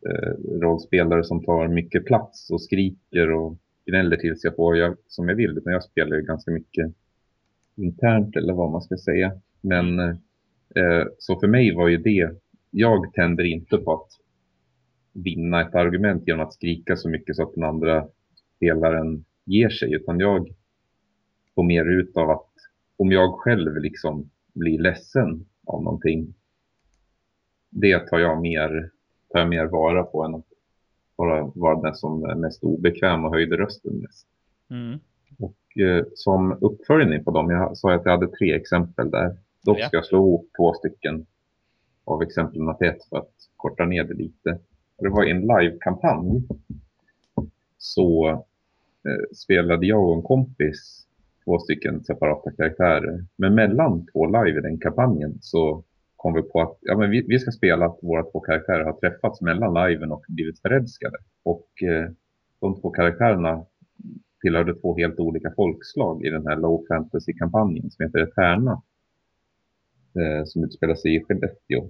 eh, 0.09 0.59
rollspelare 0.61 1.25
som 1.25 1.45
tar 1.45 1.69
mycket 1.69 2.05
plats 2.05 2.51
och 2.51 2.63
skriker 2.63 3.33
och 3.33 3.59
gnäller 3.87 4.17
tills 4.17 4.45
jag 4.45 4.57
får 4.57 4.77
jag, 4.77 4.97
som 5.07 5.29
jag 5.29 5.37
vill, 5.37 5.59
utan 5.59 5.73
jag 5.73 5.85
spelar 5.85 6.17
ju 6.17 6.23
ganska 6.23 6.51
mycket 6.51 6.95
internt 7.77 8.37
eller 8.37 8.53
vad 8.53 8.71
man 8.71 8.83
ska 8.83 8.97
säga. 8.97 9.33
Men 9.61 9.99
eh, 9.99 11.05
så 11.19 11.41
för 11.41 11.47
mig 11.47 11.75
var 11.75 11.89
ju 11.89 11.97
det 11.97 12.31
jag 12.71 13.13
tänder 13.13 13.45
inte 13.45 13.77
på 13.77 13.93
att 13.93 14.09
vinna 15.13 15.61
ett 15.61 15.75
argument 15.75 16.23
genom 16.27 16.47
att 16.47 16.55
skrika 16.55 16.97
så 16.97 17.09
mycket 17.09 17.37
så 17.37 17.43
att 17.43 17.55
den 17.55 17.65
andra 17.65 18.07
spelaren 18.57 19.25
ger 19.45 19.69
sig, 19.69 19.95
utan 19.95 20.21
jag 20.21 20.49
får 21.55 21.63
mer 21.63 21.85
ut 21.85 22.17
av 22.17 22.31
att 22.31 22.51
om 22.97 23.13
jag 23.13 23.35
själv 23.35 23.77
liksom 23.77 24.31
blir 24.55 24.79
ledsen 24.79 25.47
av 25.67 25.83
någonting, 25.83 26.35
det 27.75 27.99
tar 27.99 28.19
jag 28.19 28.41
mer, 28.41 28.91
tar 29.33 29.39
jag 29.39 29.49
mer 29.49 29.67
vara 29.67 30.03
på 30.03 30.25
än 30.25 30.35
att 30.35 30.45
bara 31.17 31.53
vara 31.55 31.81
den 31.81 31.95
som 31.95 32.25
är 32.25 32.35
mest 32.35 32.65
obekväm 32.65 33.25
och 33.25 33.31
höjde 33.31 33.57
rösten 33.57 33.97
mest. 33.97 34.27
Mm. 34.71 34.99
Och 35.39 35.79
eh, 35.83 36.05
som 36.15 36.59
uppföljning 36.61 37.25
på 37.25 37.31
dem, 37.31 37.51
jag 37.51 37.77
sa 37.77 37.95
att 37.95 38.05
jag 38.05 38.13
hade 38.13 38.29
tre 38.29 38.55
exempel 38.55 39.11
där. 39.11 39.37
Dock 39.65 39.81
ska 39.81 39.97
jag 39.97 40.07
slå 40.07 40.19
ihop 40.19 40.51
två 40.57 40.75
stycken 40.75 41.27
av 42.05 42.23
exemplen 42.23 42.77
till 42.77 42.89
ett 42.89 43.05
för 43.09 43.19
att 43.19 43.33
korta 43.57 43.85
ner 43.85 44.05
det 44.05 44.15
lite. 44.15 44.59
Och 44.97 45.05
det 45.05 45.11
var 45.11 45.25
en 45.25 45.41
live-kampanj. 45.41 46.43
Så 47.79 48.29
eh, 48.29 49.35
spelade 49.35 49.87
jag 49.87 50.09
och 50.09 50.17
en 50.17 50.23
kompis 50.23 51.07
två 51.45 51.59
stycken 51.59 52.05
separata 52.05 52.51
karaktärer. 52.51 53.25
Men 53.37 53.55
mellan 53.55 54.07
två 54.07 54.27
live 54.27 54.59
i 54.59 54.63
den 54.63 54.79
kampanjen 54.79 55.39
så 55.41 55.85
kom 56.25 56.35
vi 56.35 56.43
på 56.43 56.63
att 56.63 56.79
ja, 56.81 56.97
men 56.97 57.11
vi, 57.11 57.25
vi 57.29 57.39
ska 57.39 57.51
spela 57.51 57.87
att 57.87 57.99
våra 58.03 58.23
två 58.23 58.41
karaktärer 58.41 58.85
har 58.85 58.93
träffats 58.93 59.41
mellan 59.41 59.89
liven 59.89 60.13
och 60.13 60.25
blivit 60.29 60.61
förälskade. 60.61 61.17
Och 61.43 61.69
eh, 61.83 62.11
de 62.61 62.81
två 62.81 62.91
karaktärerna 62.91 63.65
tillhörde 64.41 64.75
två 64.75 64.97
helt 64.97 65.19
olika 65.19 65.53
folkslag 65.57 66.25
i 66.25 66.31
den 66.31 66.47
här 66.47 66.57
low 66.57 66.85
fantasy-kampanjen 66.89 67.91
som 67.91 68.05
heter 68.05 68.19
Eterna. 68.19 68.83
Eh, 70.19 70.45
som 70.45 70.65
utspelar 70.65 70.95
sig 70.95 71.17
i 71.17 71.25
Skellefteå. 71.25 71.89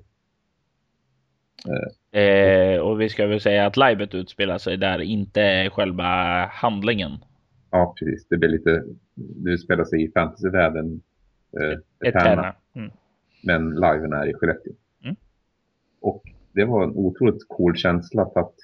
Eh, 2.12 2.80
och 2.80 3.00
vi 3.00 3.08
ska 3.08 3.26
väl 3.26 3.40
säga 3.40 3.66
att 3.66 3.76
livet 3.76 4.14
utspelar 4.14 4.58
sig 4.58 4.76
där, 4.76 4.98
inte 4.98 5.70
själva 5.72 6.04
handlingen. 6.46 7.12
Ja, 7.70 7.94
precis. 7.98 8.28
Det 8.28 8.36
blir 8.36 8.48
lite, 8.48 8.84
det 9.14 9.50
utspelar 9.50 9.84
sig 9.84 10.04
i 10.04 10.10
fantasyvärlden. 10.12 11.00
Eh, 11.60 12.08
Eterna. 12.08 12.30
Eterna. 12.30 12.54
Men 13.46 13.70
liven 13.74 14.12
är 14.12 14.26
i 14.26 14.34
Skellefteå. 14.34 14.72
Mm. 15.04 15.16
Och 16.00 16.22
det 16.52 16.64
var 16.64 16.84
en 16.84 16.96
otroligt 16.96 17.48
cool 17.48 17.76
känsla 17.76 18.30
för 18.32 18.40
att 18.40 18.54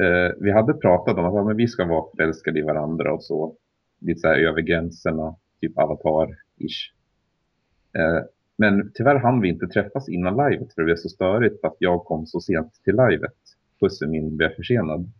eh, 0.00 0.36
vi 0.40 0.52
hade 0.52 0.74
pratat 0.74 1.18
om 1.18 1.24
att 1.24 1.34
ja, 1.34 1.44
men 1.44 1.56
vi 1.56 1.68
ska 1.68 1.84
vara 1.84 2.16
förälskade 2.16 2.58
i 2.58 2.62
varandra 2.62 3.12
och 3.12 3.22
så. 3.22 3.56
Lite 3.98 4.20
så 4.20 4.28
här 4.28 4.38
över 4.38 4.60
gränserna, 4.60 5.36
typ 5.60 5.76
avatar-ish. 5.76 6.92
Eh, 7.92 8.24
men 8.56 8.90
tyvärr 8.94 9.16
hann 9.16 9.40
vi 9.40 9.48
inte 9.48 9.66
träffas 9.66 10.08
innan 10.08 10.50
livet 10.50 10.74
för 10.74 10.82
det 10.82 10.84
blev 10.84 10.96
så 10.96 11.08
störigt 11.08 11.64
att 11.64 11.76
jag 11.78 12.04
kom 12.04 12.26
så 12.26 12.40
sent 12.40 12.80
till 12.84 12.96
livet. 12.96 13.36
Pussen 13.80 14.10
min 14.10 14.36
blev 14.36 14.48
försenad. 14.48 15.12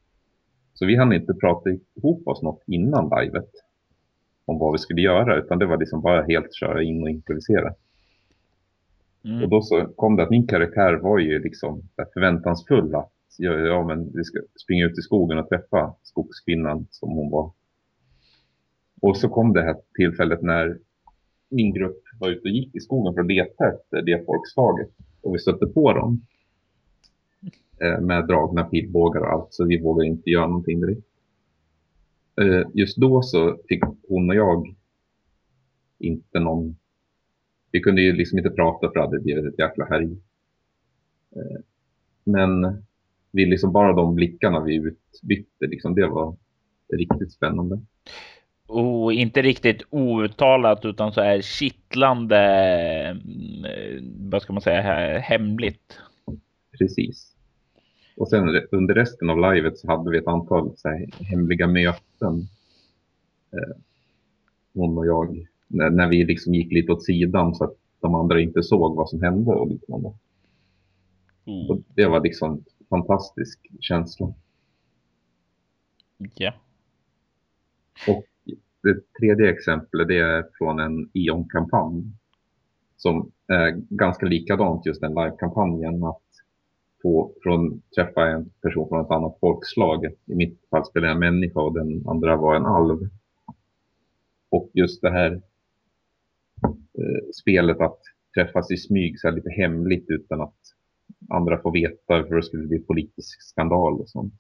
Så 0.75 0.87
vi 0.87 0.97
hann 0.97 1.13
inte 1.13 1.35
prata 1.35 1.71
ihop 1.71 2.29
oss 2.29 2.43
något 2.43 2.63
innan 2.67 3.11
livet 3.21 3.51
om 4.45 4.59
vad 4.59 4.73
vi 4.73 4.79
skulle 4.79 5.01
göra 5.01 5.37
utan 5.37 5.59
det 5.59 5.67
var 5.67 5.77
liksom 5.77 6.01
bara 6.01 6.23
helt 6.23 6.55
köra 6.55 6.83
in 6.83 7.03
och 7.03 7.11
improvisera. 7.11 7.75
Mm. 9.25 9.43
Och 9.43 9.49
då 9.49 9.63
så 9.63 9.87
kom 9.97 10.17
det 10.17 10.23
att 10.23 10.31
min 10.31 10.47
karaktär 10.47 10.95
var 10.95 11.19
ju 11.19 11.39
liksom 11.39 11.83
förväntansfull 12.15 12.95
att 12.95 13.13
ja, 13.39 13.53
ja, 13.53 13.87
men 13.87 14.13
vi 14.15 14.25
ska 14.25 14.39
springa 14.65 14.87
ut 14.87 14.99
i 14.99 15.03
skogen 15.03 15.39
och 15.39 15.49
träffa 15.49 15.95
skogskvinnan 16.03 16.87
som 16.91 17.11
hon 17.11 17.31
var. 17.31 17.53
Och 19.01 19.17
så 19.17 19.29
kom 19.29 19.53
det 19.53 19.63
här 19.63 19.77
tillfället 19.95 20.43
när 20.43 20.79
min 21.49 21.75
grupp 21.75 22.03
var 22.21 22.29
ute 22.29 22.41
och 22.41 22.55
gick 22.55 22.75
i 22.75 22.81
skogen 22.81 23.15
för 23.15 23.21
att 23.21 23.27
leta 23.27 23.69
efter 23.69 24.03
det 24.03 24.25
folkslaget. 24.27 24.89
Och 25.23 25.35
vi 25.35 25.39
stötte 25.39 25.67
på 25.67 25.93
dem. 25.93 26.27
Eh, 27.81 28.01
med 28.01 28.27
dragna 28.27 28.65
pilbågar 28.65 29.21
och 29.21 29.33
allt, 29.33 29.47
så 29.51 29.65
vi 29.65 29.83
vågade 29.83 30.09
inte 30.09 30.31
göra 30.31 30.47
någonting 30.47 30.81
direkt. 30.81 31.07
Eh, 32.41 32.63
just 32.75 32.97
då 32.97 33.23
så 33.23 33.59
fick 33.69 33.83
hon 34.09 34.31
och 34.31 34.37
jag 34.37 34.75
inte 35.99 36.41
någon 36.41 36.77
vi 37.73 37.81
kunde 37.81 38.03
ju 38.03 38.13
liksom 38.13 38.39
inte 38.39 38.51
prata 38.51 38.89
för 38.89 38.95
det 38.95 39.01
hade 39.01 39.21
blivit 39.21 39.45
ett 39.45 39.59
jäkla 39.59 39.85
härj. 39.85 40.13
Eh, 41.37 41.61
Men 42.25 42.83
vi 43.31 43.47
liksom 43.47 43.73
bara 43.73 43.93
de 43.93 44.15
blickarna 44.15 44.61
vi 44.61 44.75
utbytte, 44.75 45.67
liksom, 45.67 45.95
det 45.95 46.07
var 46.07 46.37
riktigt 46.93 47.33
spännande. 47.33 47.81
Och 48.67 49.13
inte 49.13 49.43
riktigt 49.43 49.83
outtalat 49.91 50.85
utan 50.85 51.13
så 51.13 51.21
här 51.21 51.41
kittlande, 51.41 52.37
mm, 53.07 54.31
vad 54.31 54.43
ska 54.43 54.53
man 54.53 54.63
säga, 54.63 54.83
he- 54.83 55.19
hemligt. 55.19 55.99
Precis. 56.79 57.37
Och 58.17 58.29
sen 58.29 58.49
under 58.71 58.95
resten 58.95 59.31
av 59.31 59.55
livet 59.55 59.79
så 59.79 59.87
hade 59.89 60.11
vi 60.11 60.19
ett 60.19 60.27
antal 60.27 60.73
så 60.77 60.89
här, 60.89 61.07
hemliga 61.25 61.67
möten. 61.67 62.49
Eh, 63.53 63.77
hon 64.75 64.99
och 64.99 65.07
jag. 65.07 65.47
När, 65.73 65.91
när 65.91 66.09
vi 66.09 66.25
liksom 66.25 66.55
gick 66.55 66.73
lite 66.73 66.93
åt 66.93 67.05
sidan 67.05 67.55
så 67.55 67.65
att 67.65 67.75
de 68.01 68.15
andra 68.15 68.41
inte 68.41 68.63
såg 68.63 68.97
vad 68.97 69.09
som 69.09 69.23
hände 69.23 69.51
och 69.51 69.69
liknande. 69.69 70.09
Och 70.09 70.17
Mm. 71.47 71.85
det 71.95 72.07
var 72.07 72.21
liksom 72.21 72.53
en 72.53 72.65
fantastisk 72.89 73.71
känsla. 73.81 74.35
Ja. 76.35 76.53
Och 78.09 78.25
det 78.83 79.13
tredje 79.21 79.51
exemplet 79.51 80.09
det 80.09 80.19
är 80.19 80.47
från 80.59 80.81
en 80.81 81.11
Ion-kampanj. 81.13 82.05
Som 82.97 83.31
är 83.47 83.71
ganska 83.89 84.27
likadant 84.27 84.87
just 84.87 85.01
den 85.01 85.15
live-kampanjen. 85.15 86.05
Att 86.05 86.23
få 87.03 87.33
från, 87.43 87.83
träffa 87.95 88.27
en 88.27 88.51
person 88.63 88.89
från 88.89 89.05
ett 89.05 89.11
annat 89.11 89.39
folkslag. 89.41 90.05
I 90.27 90.35
mitt 90.35 90.61
fall 90.71 90.85
spelade 90.85 91.13
jag 91.13 91.15
en 91.15 91.35
människa 91.35 91.61
och 91.61 91.75
den 91.75 92.09
andra 92.09 92.37
var 92.37 92.57
en 92.57 92.67
alv. 92.67 93.09
Och 94.49 94.71
just 94.73 95.03
det 95.03 95.11
här 95.11 95.43
spelet 97.43 97.81
att 97.81 97.99
träffas 98.35 98.71
i 98.71 98.77
smyg 98.77 99.21
så 99.21 99.29
här 99.29 99.35
lite 99.35 99.51
hemligt 99.51 100.05
utan 100.09 100.41
att 100.41 100.57
andra 101.31 101.63
får 101.63 101.73
veta 101.73 102.25
för 102.27 102.37
det 102.37 102.43
skulle 102.43 102.67
bli 102.67 102.79
politisk 102.79 103.43
skandal 103.43 104.01
och 104.01 104.09
sånt. 104.11 104.35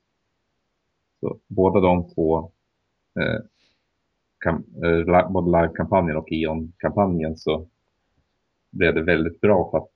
Så 1.21 1.39
båda 1.47 1.81
de 1.81 2.15
två 2.15 2.39
eh, 3.21 3.41
kam, 4.39 4.65
eh, 4.85 5.31
både 5.31 5.61
live-kampanjen 5.63 6.17
och 6.17 6.29
Ion-kampanjen 6.33 7.37
så 7.37 7.69
blev 8.71 8.95
det 8.95 9.03
väldigt 9.03 9.41
bra 9.41 9.71
för 9.71 9.79
att 9.79 9.91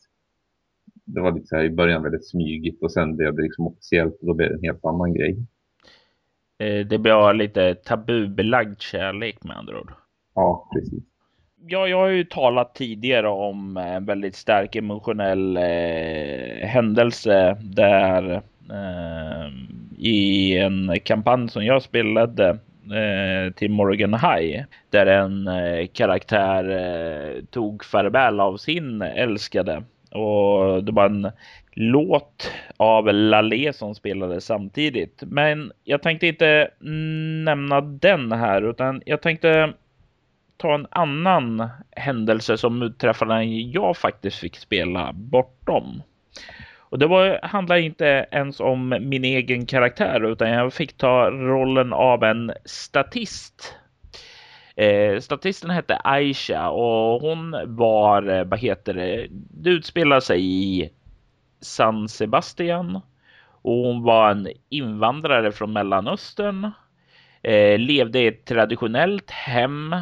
det 1.05 1.21
var 1.21 1.33
lite 1.33 1.47
så 1.47 1.57
här 1.57 1.65
i 1.65 1.71
början 1.71 2.03
väldigt 2.03 2.29
smygigt 2.29 2.83
och 2.83 2.93
sen 2.93 3.17
blev 3.17 3.35
det 3.35 3.43
liksom 3.43 3.67
officiellt 3.67 4.21
och 4.21 4.27
då 4.27 4.35
blev 4.35 4.49
det 4.49 4.55
en 4.55 4.63
helt 4.65 4.85
annan 4.85 5.15
grej. 5.15 5.47
Eh, 6.59 6.87
Det 6.87 6.99
blir 6.99 7.33
lite 7.35 7.75
tabubelagd 7.75 8.81
kärlek 8.81 9.45
med 9.45 9.57
andra 9.57 9.81
ord. 9.81 9.93
Ja, 10.35 10.69
precis. 10.75 11.05
Ja, 11.67 11.89
jag 11.89 11.99
har 11.99 12.09
ju 12.09 12.25
talat 12.25 12.75
tidigare 12.75 13.29
om 13.29 13.77
en 13.77 14.05
väldigt 14.05 14.37
stark 14.37 14.77
emotionell 14.77 15.57
eh, 15.57 16.67
händelse 16.67 17.57
där 17.61 18.33
eh, 18.71 19.51
i 19.99 20.59
en 20.59 20.93
kampanj 21.05 21.49
som 21.49 21.65
jag 21.65 21.83
spelade 21.83 22.49
eh, 22.95 23.53
till 23.55 23.71
Morgan 23.71 24.15
High 24.15 24.65
där 24.91 25.07
en 25.07 25.49
eh, 25.49 25.87
karaktär 25.87 26.71
eh, 26.71 27.45
tog 27.45 27.85
farväl 27.85 28.41
av 28.41 28.57
sin 28.57 29.03
älskade 29.03 29.83
och 30.11 30.85
det 30.85 30.93
var 30.93 31.07
en 31.07 31.31
låt 31.73 32.53
av 32.77 33.13
Lalé 33.13 33.73
som 33.73 33.95
spelade 33.95 34.41
samtidigt. 34.41 35.23
Men 35.27 35.73
jag 35.85 36.03
tänkte 36.03 36.27
inte 36.27 36.71
mm, 36.81 37.45
nämna 37.45 37.81
den 37.81 38.33
här 38.33 38.71
utan 38.71 39.03
jag 39.07 39.23
tänkte 39.23 39.73
ta 40.57 40.75
en 40.75 40.87
annan 40.91 41.69
händelse 41.91 42.57
som 42.57 42.83
utträffade 42.83 43.35
när 43.35 43.75
jag 43.75 43.97
faktiskt 43.97 44.39
fick 44.39 44.57
spela 44.57 45.13
bortom. 45.13 46.03
Och 46.95 46.99
det 46.99 47.07
var, 47.07 47.41
handlar 47.43 47.77
inte 47.77 48.27
ens 48.31 48.61
om 48.61 48.89
min 49.01 49.25
egen 49.25 49.67
karaktär 49.67 50.25
utan 50.33 50.49
jag 50.49 50.73
fick 50.73 50.97
ta 50.97 51.31
rollen 51.31 51.93
av 51.93 52.25
en 52.25 52.53
statist. 52.65 53.75
Eh, 54.77 55.21
statisten 55.21 55.71
hette 55.71 55.97
Aisha 56.05 56.71
och 56.71 57.21
hon 57.21 57.57
var, 57.77 58.29
eh, 58.29 58.45
vad 58.45 58.59
heter 58.59 58.95
det, 58.95 59.27
det 59.31 59.71
utspelar 59.71 60.21
sig 60.21 60.45
i 60.45 60.91
San 61.61 62.09
Sebastian. 62.09 63.01
Och 63.63 63.77
hon 63.77 64.03
var 64.03 64.31
en 64.31 64.49
invandrare 64.69 65.53
från 65.53 65.73
Mellanöstern. 65.73 66.71
Eh, 67.43 67.79
levde 67.79 68.19
i 68.21 68.27
ett 68.27 68.45
traditionellt 68.45 69.31
hem 69.31 69.95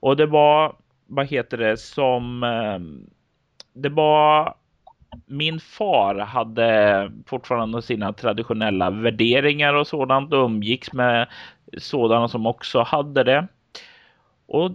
och 0.00 0.16
det 0.16 0.26
var, 0.26 0.76
vad 1.06 1.26
heter 1.26 1.56
det, 1.56 1.76
som... 1.76 2.42
Eh, 2.42 3.08
det 3.72 3.88
var... 3.88 4.54
Min 5.26 5.60
far 5.60 6.14
hade 6.14 7.12
fortfarande 7.26 7.82
sina 7.82 8.12
traditionella 8.12 8.90
värderingar 8.90 9.74
och 9.74 9.86
sådant 9.86 10.32
och 10.32 10.44
umgicks 10.44 10.92
med 10.92 11.28
sådana 11.78 12.28
som 12.28 12.46
också 12.46 12.82
hade 12.82 13.24
det. 13.24 13.46
Och 14.46 14.70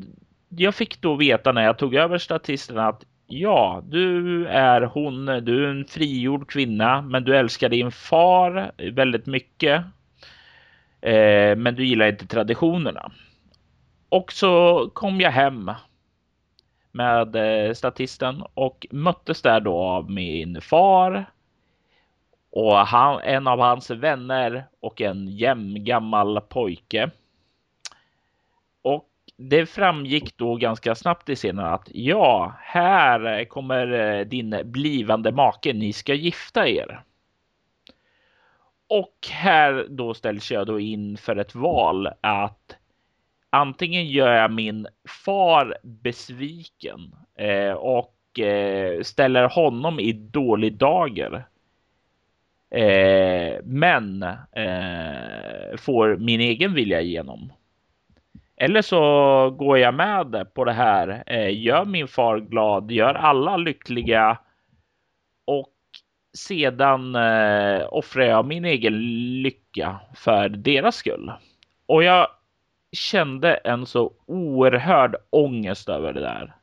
jag 0.50 0.76
fick 0.76 1.02
då 1.02 1.16
veta 1.16 1.52
när 1.52 1.64
jag 1.64 1.78
tog 1.78 1.96
över 1.96 2.18
statisterna 2.18 2.88
att 2.88 3.04
ja, 3.28 3.84
du 3.86 4.48
är 4.48 4.82
hon, 4.82 5.26
du 5.26 5.66
är 5.66 5.70
en 5.70 5.86
frigjord 5.86 6.50
kvinna, 6.50 7.02
men 7.02 7.24
du 7.24 7.38
älskar 7.38 7.70
din 7.70 7.92
far 7.92 8.72
väldigt 8.92 9.26
mycket. 9.26 9.84
Eh, 11.02 11.56
men 11.56 11.76
du 11.76 11.86
gillar 11.86 12.08
inte 12.08 12.28
traditionerna. 12.28 13.12
Och 14.14 14.32
så 14.32 14.90
kom 14.94 15.22
jag 15.22 15.32
hem 15.32 15.72
med 16.92 17.36
eh, 17.36 17.74
statisten 17.74 18.44
och 18.54 18.88
möttes 18.92 19.42
där 19.42 19.60
då 19.60 19.78
av 19.78 20.12
min 20.12 20.62
far 20.62 21.26
och 22.50 22.78
han, 22.78 23.22
en 23.24 23.48
av 23.48 23.60
hans 23.60 23.90
vänner 23.90 24.66
och 24.80 25.02
en 25.02 25.28
jämngammal 25.28 26.42
pojke. 26.42 27.12
Och 28.82 29.10
det 29.38 29.66
framgick 29.66 30.38
då 30.38 30.56
ganska 30.56 30.96
snabbt 30.96 31.30
i 31.30 31.36
scenen 31.36 31.66
att 31.66 31.90
ja, 31.94 32.56
här 32.60 33.46
kommer 33.46 33.92
eh, 33.92 34.26
din 34.26 34.62
blivande 34.64 35.32
make. 35.32 35.74
Ni 35.74 35.94
ska 35.94 36.14
gifta 36.14 36.68
er. 36.68 37.04
Och 38.88 39.28
här 39.32 39.86
då 39.90 40.14
ställs 40.14 40.52
jag 40.52 40.68
då 40.68 40.80
in 40.80 41.18
för 41.18 41.36
ett 41.36 41.56
val 41.56 42.10
att 42.22 42.78
antingen 43.54 44.08
gör 44.08 44.34
jag 44.34 44.52
min 44.52 44.88
far 45.26 45.78
besviken 45.84 47.16
eh, 47.38 47.72
och 47.72 48.40
eh, 48.40 49.02
ställer 49.02 49.50
honom 49.50 50.00
i 50.00 50.14
dålig 50.14 50.78
dager. 50.78 51.46
Eh, 52.72 53.60
men 53.64 54.24
eh, 54.52 55.78
får 55.78 56.18
min 56.18 56.40
egen 56.40 56.74
vilja 56.74 57.02
igenom. 57.02 57.54
Eller 58.58 58.82
så 58.82 59.00
går 59.50 59.78
jag 59.78 59.94
med 59.94 60.54
på 60.54 60.66
det 60.66 60.74
här, 60.74 61.24
eh, 61.28 61.64
gör 61.64 61.86
min 61.86 62.08
far 62.08 62.40
glad, 62.40 62.92
gör 62.92 63.14
alla 63.14 63.58
lyckliga 63.58 64.38
och 65.46 65.74
sedan 66.38 67.16
eh, 67.16 67.88
offrar 67.92 68.26
jag 68.26 68.46
min 68.46 68.66
egen 68.66 68.94
lycka 69.42 70.00
för 70.16 70.50
deras 70.50 70.96
skull. 70.96 71.32
Och 71.86 72.04
jag 72.04 72.28
kände 72.94 73.54
en 73.54 73.86
så 73.86 74.14
oerhörd 74.26 75.16
ångest 75.30 75.90
över 75.90 76.14
det 76.14 76.22
där. 76.22 76.54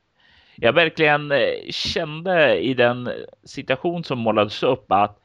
Jag 0.55 0.73
verkligen 0.73 1.31
eh, 1.31 1.69
kände 1.69 2.59
i 2.59 2.73
den 2.73 3.09
situation 3.43 4.03
som 4.03 4.19
målades 4.19 4.63
upp 4.63 4.91
att 4.91 5.19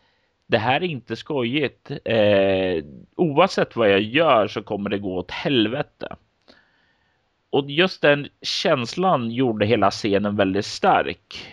det 0.46 0.58
här 0.58 0.76
är 0.76 0.86
inte 0.86 1.16
skojigt. 1.16 1.90
Eh, 2.04 2.84
oavsett 3.16 3.76
vad 3.76 3.90
jag 3.90 4.00
gör 4.00 4.48
så 4.48 4.62
kommer 4.62 4.90
det 4.90 4.98
gå 4.98 5.16
åt 5.16 5.30
helvete. 5.30 6.16
Och 7.50 7.70
just 7.70 8.02
den 8.02 8.28
känslan 8.42 9.30
gjorde 9.30 9.66
hela 9.66 9.90
scenen 9.90 10.36
väldigt 10.36 10.66
stark. 10.66 11.46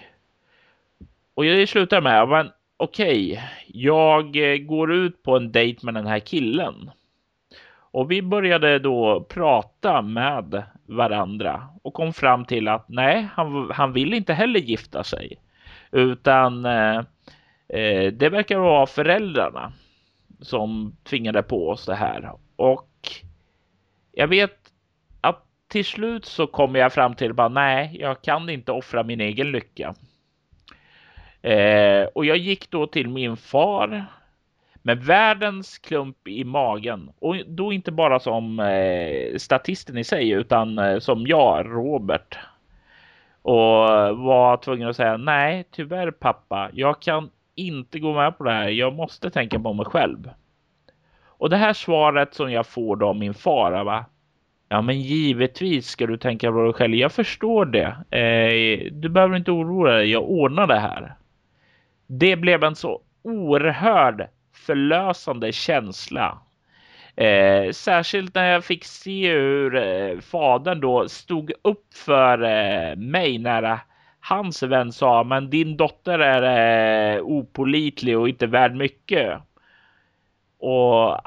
Och 1.33 1.45
jag 1.45 1.69
slutar 1.69 2.01
med, 2.01 2.27
men 2.27 2.51
okej, 2.77 3.31
okay, 3.31 3.43
jag 3.67 4.53
eh, 4.53 4.57
går 4.57 4.93
ut 4.93 5.23
på 5.23 5.37
en 5.37 5.51
dejt 5.51 5.85
med 5.85 5.93
den 5.93 6.07
här 6.07 6.19
killen. 6.19 6.91
Och 7.93 8.11
vi 8.11 8.21
började 8.21 8.79
då 8.79 9.25
prata 9.29 10.01
med 10.01 10.63
varandra 10.85 11.67
och 11.83 11.93
kom 11.93 12.13
fram 12.13 12.45
till 12.45 12.67
att 12.67 12.89
nej, 12.89 13.27
han, 13.33 13.71
han 13.71 13.93
vill 13.93 14.13
inte 14.13 14.33
heller 14.33 14.59
gifta 14.59 15.03
sig. 15.03 15.37
Utan 15.91 16.65
eh, 16.65 16.97
eh 17.67 18.13
det 18.13 18.29
verkar 18.29 18.57
vara 18.57 18.85
föräldrarna 18.85 19.73
som 20.41 20.95
tvingade 21.03 21.43
på 21.43 21.69
oss 21.69 21.85
det 21.85 21.95
här. 21.95 22.31
Och 22.55 22.89
jag 24.11 24.27
vet 24.27 24.57
att 25.21 25.45
till 25.67 25.85
slut 25.85 26.25
så 26.25 26.47
kommer 26.47 26.79
jag 26.79 26.93
fram 26.93 27.15
till 27.15 27.33
bara 27.33 27.49
nej, 27.49 27.97
jag 27.99 28.21
kan 28.21 28.49
inte 28.49 28.71
offra 28.71 29.03
min 29.03 29.21
egen 29.21 29.51
lycka. 29.51 29.95
Eh, 31.41 32.03
och 32.15 32.25
jag 32.25 32.37
gick 32.37 32.69
då 32.69 32.87
till 32.87 33.09
min 33.09 33.37
far 33.37 34.05
med 34.85 35.03
världens 35.03 35.77
klump 35.77 36.27
i 36.27 36.43
magen 36.43 37.11
och 37.19 37.35
då 37.47 37.73
inte 37.73 37.91
bara 37.91 38.19
som 38.19 38.59
eh, 38.59 39.37
statisten 39.37 39.97
i 39.97 40.03
sig 40.03 40.29
utan 40.29 40.79
eh, 40.79 40.99
som 40.99 41.27
jag, 41.27 41.65
Robert. 41.65 42.37
Och 43.41 44.17
var 44.17 44.57
tvungen 44.57 44.89
att 44.89 44.95
säga 44.95 45.17
nej, 45.17 45.65
tyvärr 45.71 46.11
pappa, 46.11 46.69
jag 46.73 47.01
kan 47.01 47.29
inte 47.55 47.99
gå 47.99 48.13
med 48.13 48.37
på 48.37 48.43
det 48.43 48.51
här. 48.51 48.69
Jag 48.69 48.93
måste 48.93 49.29
tänka 49.29 49.59
på 49.59 49.73
mig 49.73 49.85
själv. 49.85 50.29
Och 51.25 51.49
det 51.49 51.57
här 51.57 51.73
svaret 51.73 52.33
som 52.33 52.51
jag 52.51 52.67
får 52.67 52.95
då 52.95 53.07
av 53.07 53.15
min 53.15 53.33
far, 53.33 53.83
va? 53.83 54.05
Ja, 54.69 54.81
men 54.81 55.01
givetvis 55.01 55.87
ska 55.87 56.07
du 56.07 56.17
tänka 56.17 56.51
på 56.51 56.63
dig 56.63 56.73
själv. 56.73 56.95
Jag 56.95 57.11
förstår 57.11 57.65
det. 57.65 58.17
Eh, 58.17 58.91
du 58.91 59.09
behöver 59.09 59.35
inte 59.35 59.51
oroa 59.51 59.91
dig. 59.91 60.11
Jag 60.11 60.29
ordnar 60.29 60.67
det 60.67 60.79
här. 60.79 61.15
Det 62.07 62.35
blev 62.35 62.63
en 62.63 62.75
så 62.75 63.01
oerhörd 63.21 64.27
förlösande 64.53 65.51
känsla. 65.51 66.37
Eh, 67.15 67.71
särskilt 67.71 68.35
när 68.35 68.51
jag 68.51 68.63
fick 68.63 68.85
se 68.85 69.31
hur 69.31 69.75
eh, 69.75 70.19
fadern 70.19 70.79
då 70.79 71.09
stod 71.09 71.51
upp 71.61 71.93
för 71.93 72.43
eh, 72.43 72.95
mig 72.95 73.37
när 73.37 73.79
hans 74.19 74.63
vän 74.63 74.91
sa 74.91 75.23
men 75.23 75.49
din 75.49 75.77
dotter 75.77 76.19
är 76.19 77.15
eh, 77.15 77.21
opolitlig 77.21 78.17
och 78.17 78.29
inte 78.29 78.47
värd 78.47 78.75
mycket. 78.75 79.41
Och 80.59 81.17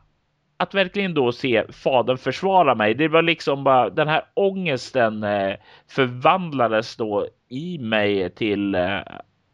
att 0.56 0.74
verkligen 0.74 1.14
då 1.14 1.32
se 1.32 1.64
fadern 1.72 2.18
försvara 2.18 2.74
mig. 2.74 2.94
Det 2.94 3.08
var 3.08 3.22
liksom 3.22 3.64
bara 3.64 3.90
den 3.90 4.08
här 4.08 4.22
ångesten 4.34 5.22
eh, 5.24 5.56
förvandlades 5.88 6.96
då 6.96 7.26
i 7.48 7.78
mig 7.78 8.30
till 8.30 8.74
eh, 8.74 9.00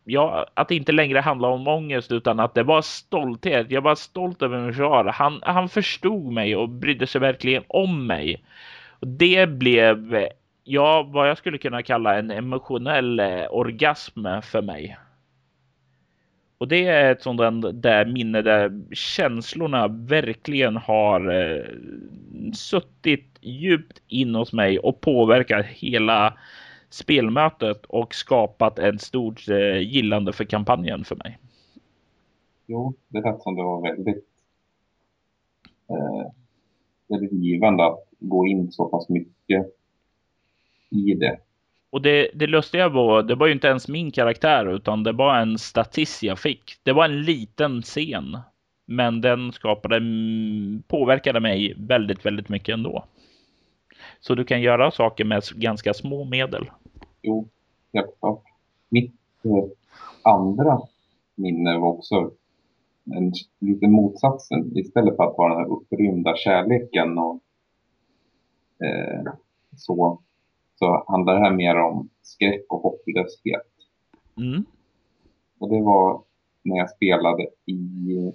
ja, 0.05 0.47
att 0.55 0.69
det 0.69 0.75
inte 0.75 0.93
längre 0.93 1.19
handlar 1.19 1.49
om 1.49 1.69
ångest 1.69 2.13
utan 2.13 2.41
att 2.41 2.55
det 2.55 2.63
var 2.63 2.83
stolthet. 2.83 3.71
Jag 3.71 3.83
var 3.83 3.95
stolt 3.95 4.43
över 4.43 4.59
min 4.59 4.75
far. 4.75 5.05
Han, 5.05 5.41
han 5.43 5.69
förstod 5.69 6.33
mig 6.33 6.57
och 6.57 6.69
brydde 6.69 7.07
sig 7.07 7.21
verkligen 7.21 7.65
om 7.69 8.07
mig. 8.07 8.45
Och 8.89 9.09
det 9.09 9.47
blev, 9.47 10.29
ja, 10.65 11.03
vad 11.03 11.29
jag 11.29 11.39
skulle 11.39 11.59
kunna 11.59 11.83
kalla 11.83 12.19
en 12.19 12.31
emotionell 12.31 13.21
eh, 13.21 13.47
orgasm 13.51 14.27
för 14.43 14.63
mig. 14.63 14.99
Och 16.59 16.69
det 16.69 16.87
är 16.87 17.13
ett 17.13 17.23
sådant 17.23 17.83
där 17.83 18.05
minne 18.05 18.43
där 18.43 18.95
känslorna 18.95 19.89
verkligen 19.89 20.77
har 20.77 21.31
eh, 21.31 21.65
suttit 22.55 23.39
djupt 23.41 24.03
in 24.09 24.35
hos 24.35 24.53
mig 24.53 24.79
och 24.79 25.01
påverkat 25.01 25.67
hela 25.67 26.35
spelmötet 26.95 27.87
och 27.87 28.15
skapat 28.15 28.79
ett 28.79 29.01
stort 29.01 29.49
eh, 29.49 29.79
gillande 29.79 30.33
för 30.33 30.45
kampanjen 30.45 31.05
för 31.05 31.17
mig. 31.17 31.39
Jo, 32.67 32.95
det 33.09 33.21
lät 33.21 33.43
som 33.43 33.57
det 33.57 33.63
var 33.63 33.83
väldigt, 33.83 34.27
eh, 35.89 36.33
väldigt 37.09 37.33
givande 37.33 37.87
att 37.87 37.99
gå 38.19 38.47
in 38.47 38.73
så 38.73 38.89
pass 38.89 39.09
mycket 39.09 39.67
i 40.91 41.15
det. 41.15 41.39
Och 41.91 42.03
det, 42.03 42.31
det 42.35 42.47
lustiga 42.47 42.89
var, 42.89 43.23
det 43.23 43.35
var 43.35 43.47
ju 43.47 43.53
inte 43.53 43.69
ens 43.69 43.89
min 43.89 44.11
karaktär 44.11 44.75
utan 44.75 45.03
det 45.03 45.13
var 45.13 45.39
en 45.39 45.59
statist 45.59 46.23
jag 46.23 46.39
fick. 46.39 46.79
Det 46.83 46.93
var 46.93 47.05
en 47.05 47.23
liten 47.23 47.83
scen. 47.83 48.39
Men 48.87 49.21
den 49.21 49.53
skapade, 49.53 50.01
påverkade 50.87 51.41
mig 51.41 51.75
väldigt, 51.77 52.27
väldigt 52.27 52.49
mycket 52.49 52.73
ändå. 52.73 53.05
Så 54.21 54.35
du 54.35 54.45
kan 54.45 54.61
göra 54.61 54.91
saker 54.91 55.25
med 55.25 55.43
ganska 55.55 55.95
små 55.95 56.25
medel. 56.25 56.71
Jo, 57.23 57.49
helt 57.93 58.19
klart. 58.19 58.43
Mitt 58.89 59.15
eh, 59.45 59.65
andra 60.23 60.81
minne 61.35 61.79
var 61.79 61.89
också 61.89 62.31
en 63.05 63.33
liten 63.59 63.93
motsatsen. 63.93 64.79
Istället 64.79 65.17
för 65.17 65.25
att 65.25 65.39
vara 65.39 65.55
den 65.55 65.59
här 65.59 65.73
upprymda 65.73 66.37
kärleken 66.37 67.19
och 67.19 67.41
eh, 68.85 69.33
så, 69.77 70.19
så 70.79 71.05
handlar 71.09 71.35
det 71.35 71.41
här 71.41 71.57
mer 71.57 71.77
om 71.81 72.09
skräck 72.23 72.65
och 72.69 72.81
hopplöshet. 72.81 73.73
Mm. 74.37 74.65
Och 75.59 75.69
det 75.69 75.83
var 75.83 76.23
när 76.63 76.77
jag 76.77 76.91
spelade 76.91 77.47
i 77.67 78.33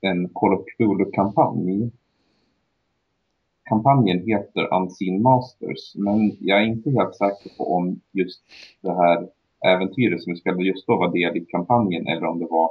en 0.00 0.28
Call 0.28 0.54
of 0.54 0.64
Cthulhu-kampanj 0.66 1.90
kampanjen 3.68 4.18
heter 4.26 4.74
Unseen 4.74 5.22
Masters, 5.22 5.94
men 5.96 6.36
jag 6.40 6.62
är 6.62 6.66
inte 6.66 6.90
helt 6.90 7.14
säker 7.14 7.56
på 7.58 7.74
om 7.74 8.00
just 8.12 8.42
det 8.80 8.94
här 8.94 9.28
äventyret 9.66 10.22
som 10.22 10.32
vi 10.32 10.38
spelade 10.38 10.64
just 10.64 10.86
då 10.86 10.96
var 10.96 11.12
del 11.12 11.36
i 11.36 11.44
kampanjen 11.44 12.06
eller 12.06 12.26
om 12.26 12.38
det 12.38 12.46
var 12.50 12.70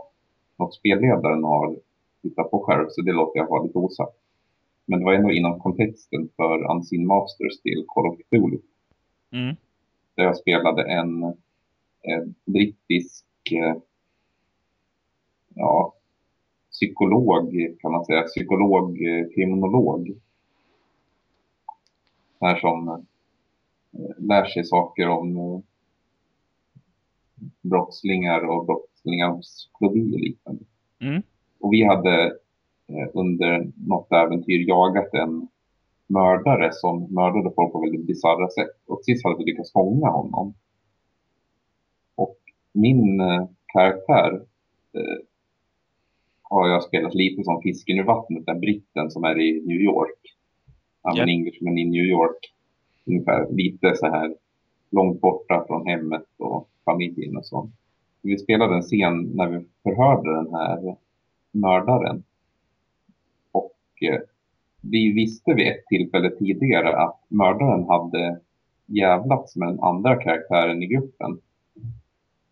något 0.60 0.74
spelledaren 0.74 1.44
har 1.44 1.76
hittat 2.24 2.52
på 2.52 2.60
själv, 2.60 2.86
så 2.90 3.02
det 3.02 3.12
låter 3.12 3.40
jag 3.40 3.50
vara 3.50 3.64
lite 3.64 3.78
osagt. 3.78 4.18
Men 4.86 5.00
det 5.00 5.06
var 5.06 5.14
ändå 5.14 5.32
inom 5.32 5.60
kontexten 5.60 6.30
för 6.36 6.72
Unseen 6.72 7.08
Masters 7.08 7.62
till 7.62 7.86
Call 7.88 8.08
of 8.08 8.18
Cthulhu. 8.18 8.60
Mm. 9.32 9.56
Där 10.16 10.24
jag 10.24 10.38
spelade 10.38 10.84
en, 10.84 11.24
en 12.02 12.36
brittisk 12.46 13.26
eh, 13.52 13.76
ja, 15.56 15.94
psykolog, 16.72 17.52
kan 17.80 17.92
man 17.92 18.06
säga, 18.06 18.22
psykolog, 18.22 19.02
eh, 19.02 19.26
kriminolog 19.36 20.18
här 22.42 22.56
som 22.56 22.90
eh, 22.90 22.98
lär 24.18 24.46
sig 24.46 24.64
saker 24.64 25.10
om 25.10 25.38
eh, 25.38 25.60
brottslingar 27.62 28.50
och 28.50 28.66
brottslingars 28.66 29.70
klovi 29.78 30.16
och 30.16 30.20
liknande. 30.20 30.64
Mm. 31.00 31.22
Och 31.60 31.74
vi 31.74 31.84
hade 31.84 32.26
eh, 32.88 33.08
under 33.14 33.72
något 33.76 34.12
äventyr 34.12 34.68
jagat 34.68 35.14
en 35.14 35.48
mördare 36.08 36.70
som 36.74 37.14
mördade 37.14 37.56
folk 37.56 37.72
på 37.72 37.82
väldigt 37.82 38.08
bisarra 38.08 38.50
sätt. 38.50 38.78
Och 38.88 39.00
sist 39.04 39.24
hade 39.24 39.38
vi 39.38 39.44
lyckats 39.44 39.74
fånga 39.74 40.08
honom. 40.08 40.54
Och 42.16 42.38
min 42.74 43.22
karaktär 43.74 44.42
eh, 44.94 45.20
har 46.44 46.68
jag 46.68 46.84
spelat 46.84 47.14
lite 47.14 47.44
som 47.44 47.62
fisken 47.62 48.00
ur 48.00 48.04
vattnet, 48.04 48.46
den 48.46 48.60
britten 48.60 49.12
som 49.12 49.24
är 49.24 49.40
i 49.40 49.64
New 49.66 49.82
York. 49.82 50.37
I'm 51.08 51.22
an 51.22 51.30
Englishman 51.30 51.78
i 51.78 51.86
New 51.86 52.06
York. 52.06 52.54
Ungefär 53.06 53.48
lite 53.52 53.96
så 53.96 54.06
här 54.06 54.36
långt 54.90 55.22
borta 55.22 55.64
från 55.68 55.88
hemmet 55.88 56.26
och 56.38 56.70
familjen 56.86 57.38
och 57.38 57.46
så. 57.46 57.70
Vi 58.22 58.38
spelade 58.38 58.76
en 58.76 58.82
scen 58.82 59.22
när 59.24 59.48
vi 59.48 59.66
förhörde 59.84 60.36
den 60.36 60.54
här 60.54 60.96
mördaren. 61.52 62.24
Och 63.52 63.76
eh, 64.02 64.20
vi 64.82 65.14
visste 65.14 65.54
vid 65.54 65.68
ett 65.68 65.86
tillfälle 65.86 66.30
tidigare 66.30 66.98
att 66.98 67.20
mördaren 67.28 67.84
hade 67.84 68.40
jävlats 68.86 69.56
med 69.56 69.68
den 69.68 69.80
andra 69.80 70.16
karaktären 70.16 70.84
i 70.84 70.88
gruppen. 70.88 71.40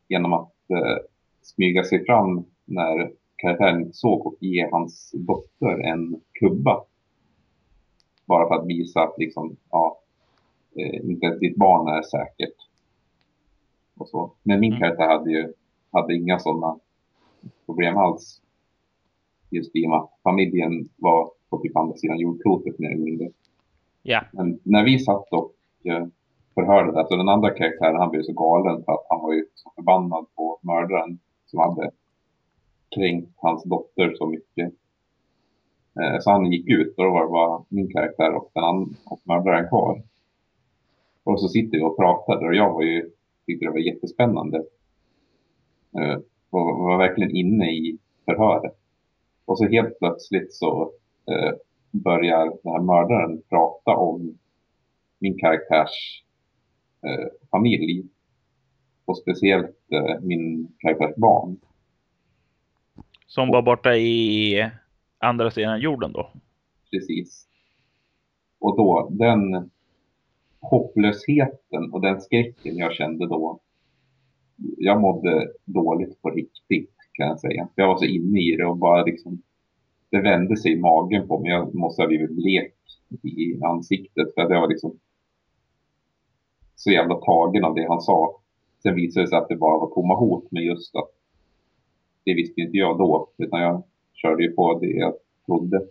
Genom 0.08 0.34
att 0.34 0.70
eh, 0.70 0.98
smyga 1.42 1.84
sig 1.84 2.06
fram 2.06 2.46
när 2.66 3.12
karaktären 3.36 3.82
inte 3.82 3.94
såg 3.94 4.28
och 4.28 4.36
ge 4.40 4.70
hans 4.72 5.12
dotter 5.14 5.80
en 5.80 6.22
kubba. 6.40 6.84
Bara 8.26 8.48
för 8.48 8.56
att 8.56 8.68
visa 8.68 9.02
att 9.02 9.18
liksom, 9.18 9.56
ja, 9.72 10.00
eh, 10.76 11.10
inte 11.10 11.26
ens 11.26 11.40
ditt 11.40 11.56
barn 11.58 11.88
är 11.88 12.02
säkert. 12.02 12.56
Och 13.98 14.08
så. 14.08 14.32
Men 14.44 14.60
min 14.60 14.74
mm. 14.74 14.80
karaktär 14.80 15.08
hade 15.08 15.32
ju 15.32 15.54
hade 15.92 16.16
inga 16.16 16.40
sådana 16.40 16.80
problem 17.66 17.98
alls. 17.98 18.42
Just 19.50 19.76
i 19.76 19.86
och 19.86 19.90
med 19.90 20.00
att 20.00 20.12
familjen 20.24 20.90
var 20.96 21.32
på 21.50 21.58
typ 21.58 21.78
andra 21.78 21.96
sidan 21.96 22.20
jordklotet 22.20 22.80
mer 22.80 22.92
eller 22.92 23.04
mindre. 23.04 23.30
Ja. 24.02 24.22
Men 24.32 24.60
när 24.64 24.84
vi 24.84 25.00
satt 25.00 25.28
och 25.32 25.54
eh, 25.84 26.08
förhörde 26.54 26.92
det, 26.92 27.00
alltså 27.00 27.18
den 27.18 27.30
andra 27.30 27.50
karaktären 27.50 27.96
han 27.96 28.10
blev 28.10 28.22
så 28.22 28.34
galen 28.34 28.84
för 28.84 28.92
att 28.92 29.06
han 29.10 29.22
var 29.22 29.34
ju 29.34 29.46
så 29.56 29.72
förbannad 29.76 30.26
på 30.36 30.60
mördaren 30.62 31.20
som 31.46 31.60
hade 31.60 31.92
kränkt 32.96 33.32
hans 33.36 33.64
dotter 33.64 34.14
så 34.16 34.28
mycket. 34.28 34.74
Eh, 36.02 36.20
så 36.20 36.32
han 36.32 36.52
gick 36.52 36.70
ut 36.70 36.98
och 36.98 37.04
då 37.04 37.12
var 37.12 37.22
det 37.22 37.32
bara 37.32 37.64
min 37.70 37.92
karaktär 37.94 38.36
och, 38.36 38.52
den 38.54 38.96
och 39.06 39.22
mördaren 39.24 39.68
kvar. 39.68 40.02
Och 41.24 41.42
så 41.42 41.48
sitter 41.48 41.78
vi 41.78 41.84
och 41.84 41.98
pratar 41.98 42.46
och 42.46 42.56
jag 42.56 42.74
var 42.74 42.84
ju, 42.84 43.10
tyckte 43.46 43.66
det 43.66 43.72
var 43.72 43.80
jättespännande. 43.80 44.58
Eh, 45.98 46.18
och 46.50 46.80
var 46.80 46.98
verkligen 46.98 47.36
inne 47.36 47.72
i 47.72 47.98
förhöret. 48.26 48.76
Och 49.46 49.58
så 49.58 49.68
helt 49.68 50.00
plötsligt 50.00 50.54
så 50.54 50.92
eh, 51.32 51.54
börjar 51.92 52.46
den 52.46 52.74
här 52.74 52.82
mördaren 52.82 53.42
prata 53.50 53.96
om 53.96 54.38
min 55.20 55.40
karaktärs 55.40 56.24
eh, 57.02 57.28
familj. 57.52 58.04
Och 59.06 59.18
speciellt 59.18 59.78
eh, 59.92 60.22
min 60.22 60.74
karaktärs 60.80 61.16
barn. 61.16 61.58
Som 63.28 63.50
var 63.50 63.62
borta 63.62 63.96
i 63.96 64.72
andra 65.26 65.52
sidan 65.52 65.80
jorden 65.80 66.12
då? 66.12 66.32
Precis. 66.92 67.48
Och 68.60 68.78
då, 68.78 69.10
den 69.12 69.72
hopplösheten 70.60 71.92
och 71.92 72.02
den 72.02 72.22
skräcken 72.22 72.78
jag 72.78 72.94
kände 72.94 73.28
då. 73.28 73.60
Jag 74.78 75.02
mådde 75.02 75.48
dåligt 75.66 76.22
på 76.22 76.30
riktigt 76.30 76.96
kan 77.12 77.28
jag 77.28 77.40
säga. 77.40 77.68
Jag 77.76 77.88
var 77.88 77.98
så 77.98 78.06
inne 78.06 78.40
i 78.40 78.56
det 78.56 78.66
och 78.66 78.78
bara 78.78 79.04
liksom. 79.04 79.42
Det 80.10 80.22
vände 80.22 80.58
sig 80.58 80.72
i 80.72 80.80
magen 80.80 81.28
på 81.28 81.40
mig. 81.40 81.52
Jag 81.52 81.76
måste 81.76 82.02
ha 82.02 82.08
blivit 82.08 82.32
blek 82.36 82.74
i 83.24 83.64
ansiktet 83.64 84.34
för 84.34 84.42
att 84.42 84.50
jag 84.50 84.62
var 84.62 84.68
liksom. 84.68 85.00
Så 86.76 86.92
jävla 86.92 87.16
tagen 87.16 87.64
av 87.64 87.76
det 87.76 87.88
han 87.88 88.02
sa. 88.02 88.42
Sen 88.84 88.96
visade 88.96 89.26
det 89.26 89.30
sig 89.30 89.38
att 89.38 89.50
det 89.50 89.56
bara 89.56 89.80
var 89.80 89.90
tomma 89.96 90.16
hot 90.16 90.48
men 90.52 90.64
just 90.64 90.96
att. 90.96 91.10
Det 92.24 92.34
visste 92.34 92.62
inte 92.62 92.78
jag 92.78 92.98
då 92.98 93.30
utan 93.38 93.62
jag 93.62 93.84
körde 94.26 94.44
ju 94.44 94.52
på 94.52 94.80
det 94.80 94.88
jag 94.88 95.14
trodde. 95.46 95.82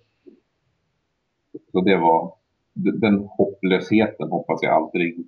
Så 1.72 1.80
det 1.80 1.96
var 1.96 2.32
den 2.74 3.18
hopplösheten 3.18 4.30
hoppas 4.30 4.62
jag 4.62 4.74
aldrig 4.74 5.26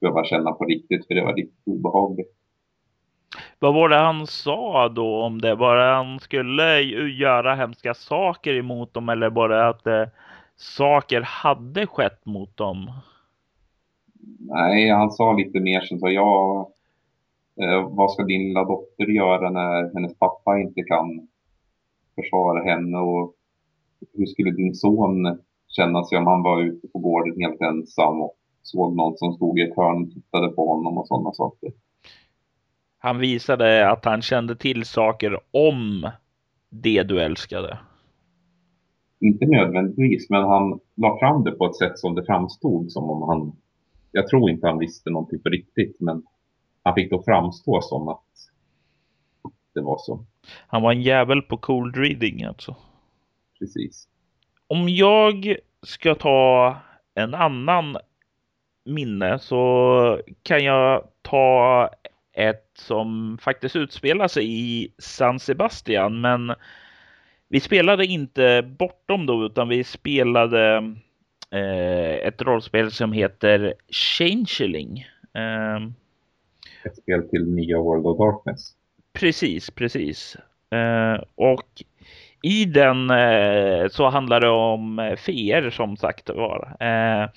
behöva 0.00 0.24
känna 0.24 0.52
på 0.52 0.64
riktigt 0.64 1.06
för 1.06 1.14
det 1.14 1.24
var 1.24 1.34
riktigt 1.34 1.66
obehagligt. 1.66 2.34
Vad 3.58 3.74
var 3.74 3.88
det 3.88 3.96
han 3.96 4.26
sa 4.26 4.88
då 4.88 5.22
om 5.22 5.40
det? 5.40 5.54
Var 5.54 5.76
det 5.76 5.94
han 5.94 6.20
skulle 6.20 6.80
göra 7.08 7.54
hemska 7.54 7.94
saker 7.94 8.54
emot 8.54 8.94
dem 8.94 9.08
eller 9.08 9.30
bara 9.30 9.68
att 9.68 9.86
eh, 9.86 10.08
saker 10.56 11.20
hade 11.20 11.86
skett 11.86 12.26
mot 12.26 12.56
dem? 12.56 12.90
Nej, 14.38 14.90
han 14.90 15.10
sa 15.10 15.32
lite 15.32 15.60
mer 15.60 15.80
som 15.80 15.98
så 15.98 16.10
ja, 16.10 16.70
eh, 17.60 17.88
vad 17.90 18.12
ska 18.12 18.22
din 18.22 18.42
lilla 18.42 18.64
dotter 18.64 19.04
göra 19.04 19.50
när 19.50 19.94
hennes 19.94 20.18
pappa 20.18 20.58
inte 20.58 20.82
kan 20.82 21.28
försvara 22.14 22.64
henne 22.64 22.98
och 22.98 23.34
hur 24.12 24.26
skulle 24.26 24.50
din 24.50 24.74
son 24.74 25.38
känna 25.68 26.04
sig 26.04 26.18
om 26.18 26.26
han 26.26 26.42
var 26.42 26.62
ute 26.62 26.88
på 26.88 26.98
gården 26.98 27.40
helt 27.40 27.60
ensam 27.60 28.22
och 28.22 28.36
såg 28.62 28.96
någon 28.96 29.16
som 29.16 29.32
stod 29.32 29.58
i 29.58 29.62
ett 29.62 29.76
hörn 29.76 30.02
och 30.02 30.10
tittade 30.10 30.48
på 30.48 30.74
honom 30.74 30.98
och 30.98 31.06
sådana 31.06 31.32
saker. 31.32 31.72
Han 32.98 33.18
visade 33.18 33.90
att 33.90 34.04
han 34.04 34.22
kände 34.22 34.56
till 34.56 34.84
saker 34.84 35.40
om 35.50 36.10
det 36.70 37.02
du 37.02 37.22
älskade. 37.22 37.78
Inte 39.20 39.46
nödvändigtvis, 39.46 40.30
men 40.30 40.42
han 40.44 40.80
la 40.94 41.18
fram 41.18 41.44
det 41.44 41.50
på 41.50 41.66
ett 41.66 41.76
sätt 41.76 41.98
som 41.98 42.14
det 42.14 42.24
framstod 42.24 42.92
som 42.92 43.10
om 43.10 43.22
han... 43.28 43.52
Jag 44.12 44.28
tror 44.28 44.50
inte 44.50 44.66
han 44.66 44.78
visste 44.78 45.10
någonting 45.10 45.38
på 45.38 45.48
riktigt, 45.48 45.96
men 46.00 46.22
han 46.82 46.94
fick 46.94 47.10
då 47.10 47.22
framstå 47.22 47.80
som 47.80 48.08
att 48.08 48.24
det 49.74 49.80
var 49.80 49.98
så. 49.98 50.24
Han 50.66 50.82
var 50.82 50.92
en 50.92 51.02
jävel 51.02 51.42
på 51.42 51.56
cold 51.56 51.96
reading 51.96 52.44
alltså. 52.44 52.76
Precis. 53.58 54.08
Om 54.66 54.88
jag 54.88 55.56
ska 55.82 56.14
ta 56.14 56.76
en 57.14 57.34
annan 57.34 57.96
minne 58.84 59.38
så 59.38 60.20
kan 60.42 60.64
jag 60.64 61.04
ta 61.22 61.90
ett 62.32 62.70
som 62.74 63.38
faktiskt 63.40 63.76
utspelar 63.76 64.28
sig 64.28 64.46
i 64.48 64.88
San 64.98 65.40
Sebastian. 65.40 66.20
Men 66.20 66.54
vi 67.48 67.60
spelade 67.60 68.06
inte 68.06 68.62
bortom 68.78 69.26
då, 69.26 69.46
utan 69.46 69.68
vi 69.68 69.84
spelade 69.84 70.94
eh, 71.50 72.26
ett 72.26 72.42
rollspel 72.42 72.90
som 72.90 73.12
heter 73.12 73.74
Changeling. 73.88 75.06
Eh, 75.34 75.76
ett 76.84 76.96
spel 76.96 77.28
till 77.28 77.54
nya 77.54 77.78
World 77.78 78.06
of 78.06 78.18
Darkness. 78.18 78.74
Precis, 79.14 79.70
precis. 79.70 80.36
Eh, 80.70 81.22
och 81.34 81.82
i 82.42 82.64
den 82.64 83.10
eh, 83.10 83.88
så 83.88 84.08
handlar 84.08 84.40
det 84.40 84.48
om 84.48 84.98
eh, 84.98 85.16
feer 85.16 85.70
som 85.70 85.96
sagt 85.96 86.30
var. 86.30 86.76
Eh, 86.80 87.28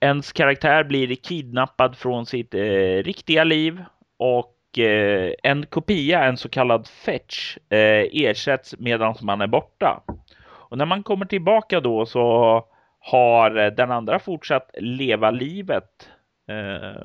ens 0.00 0.32
karaktär 0.32 0.84
blir 0.84 1.14
kidnappad 1.14 1.96
från 1.96 2.26
sitt 2.26 2.54
eh, 2.54 3.02
riktiga 3.04 3.44
liv 3.44 3.84
och 4.16 4.78
eh, 4.78 5.32
en 5.42 5.66
kopia, 5.66 6.24
en 6.24 6.36
så 6.36 6.48
kallad 6.48 6.88
fetch, 6.88 7.56
eh, 7.68 8.06
ersätts 8.12 8.74
medan 8.78 9.14
man 9.22 9.40
är 9.40 9.46
borta. 9.46 10.02
Och 10.46 10.78
när 10.78 10.86
man 10.86 11.02
kommer 11.02 11.26
tillbaka 11.26 11.80
då 11.80 12.06
så 12.06 12.64
har 12.98 13.56
eh, 13.56 13.70
den 13.70 13.90
andra 13.90 14.18
fortsatt 14.18 14.70
leva 14.78 15.30
livet 15.30 16.08
eh, 16.48 17.02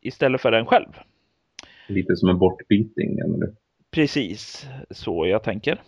istället 0.00 0.40
för 0.40 0.50
den 0.50 0.66
själv. 0.66 0.92
Lite 1.88 2.16
som 2.16 2.28
en 2.28 2.38
bortbyting, 2.38 3.18
eller? 3.18 3.52
Precis 3.90 4.66
så 4.90 5.26
jag 5.26 5.42
tänker. 5.42 5.80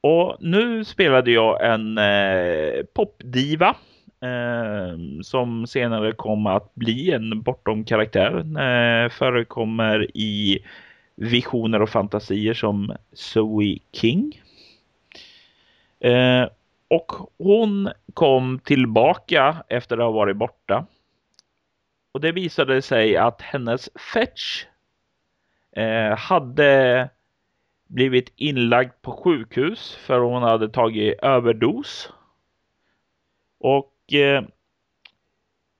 Och 0.00 0.36
nu 0.40 0.84
spelade 0.84 1.30
jag 1.30 1.72
en 1.72 1.98
eh, 1.98 2.84
popdiva 2.94 3.76
eh, 4.20 4.98
som 5.22 5.66
senare 5.66 6.12
kom 6.12 6.46
att 6.46 6.74
bli 6.74 7.10
en 7.10 7.42
bortom 7.42 7.84
karaktär. 7.84 8.38
Eh, 8.38 9.08
förekommer 9.08 10.16
i 10.16 10.58
visioner 11.16 11.82
och 11.82 11.90
fantasier 11.90 12.54
som 12.54 12.96
Zoe 13.12 13.78
King. 13.92 14.42
Eh, 16.00 16.48
och 16.88 17.12
hon 17.38 17.90
kom 18.14 18.58
tillbaka 18.64 19.56
efter 19.68 19.98
att 19.98 20.04
ha 20.04 20.10
varit 20.10 20.36
borta. 20.36 20.86
Och 22.14 22.20
det 22.20 22.32
visade 22.32 22.82
sig 22.82 23.16
att 23.16 23.42
hennes 23.42 23.90
fetch 24.12 24.64
eh, 25.76 26.16
hade 26.16 27.08
blivit 27.86 28.32
inlagd 28.36 28.92
på 29.02 29.12
sjukhus 29.12 29.94
för 29.94 30.20
hon 30.20 30.42
hade 30.42 30.68
tagit 30.68 31.18
överdos. 31.22 32.12
Och 33.58 34.12
eh, 34.12 34.44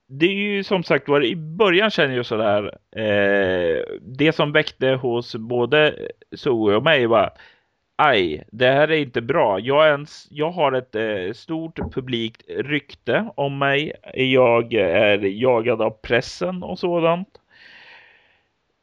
det 0.07 0.25
är 0.25 0.33
ju 0.33 0.63
som 0.63 0.83
sagt 0.83 1.07
var 1.07 1.25
i 1.25 1.35
början 1.35 1.89
känner 1.89 2.15
jag 2.15 2.25
sådär. 2.25 2.77
Eh, 2.91 3.83
det 4.01 4.35
som 4.35 4.51
väckte 4.51 4.89
hos 4.89 5.35
både 5.35 6.09
Zoe 6.31 6.75
och 6.75 6.83
mig 6.83 7.07
var 7.07 7.29
aj, 7.95 8.43
det 8.51 8.71
här 8.71 8.91
är 8.91 8.97
inte 8.97 9.21
bra. 9.21 9.59
Jag, 9.59 9.87
ens, 9.87 10.27
jag 10.31 10.51
har 10.51 10.71
ett 10.71 10.95
eh, 10.95 11.33
stort 11.33 11.79
publikt 11.93 12.43
rykte 12.47 13.29
om 13.35 13.57
mig. 13.57 13.93
Jag 14.13 14.73
är 14.73 15.17
jagad 15.17 15.81
av 15.81 15.89
pressen 15.89 16.63
och 16.63 16.79
sådant. 16.79 17.39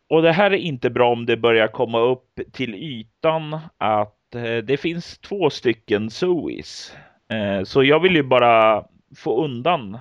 Och 0.08 0.22
det 0.22 0.32
här 0.32 0.50
är 0.50 0.56
inte 0.56 0.90
bra 0.90 1.12
om 1.12 1.26
det 1.26 1.36
börjar 1.36 1.68
komma 1.68 2.00
upp 2.00 2.40
till 2.52 2.74
ytan 2.74 3.58
att 3.78 4.34
eh, 4.34 4.56
det 4.56 4.76
finns 4.76 5.18
två 5.18 5.50
stycken 5.50 6.10
Zoes. 6.10 6.96
Eh, 7.28 7.64
så 7.64 7.84
jag 7.84 8.00
vill 8.00 8.16
ju 8.16 8.22
bara 8.22 8.84
få 9.16 9.44
undan 9.44 9.98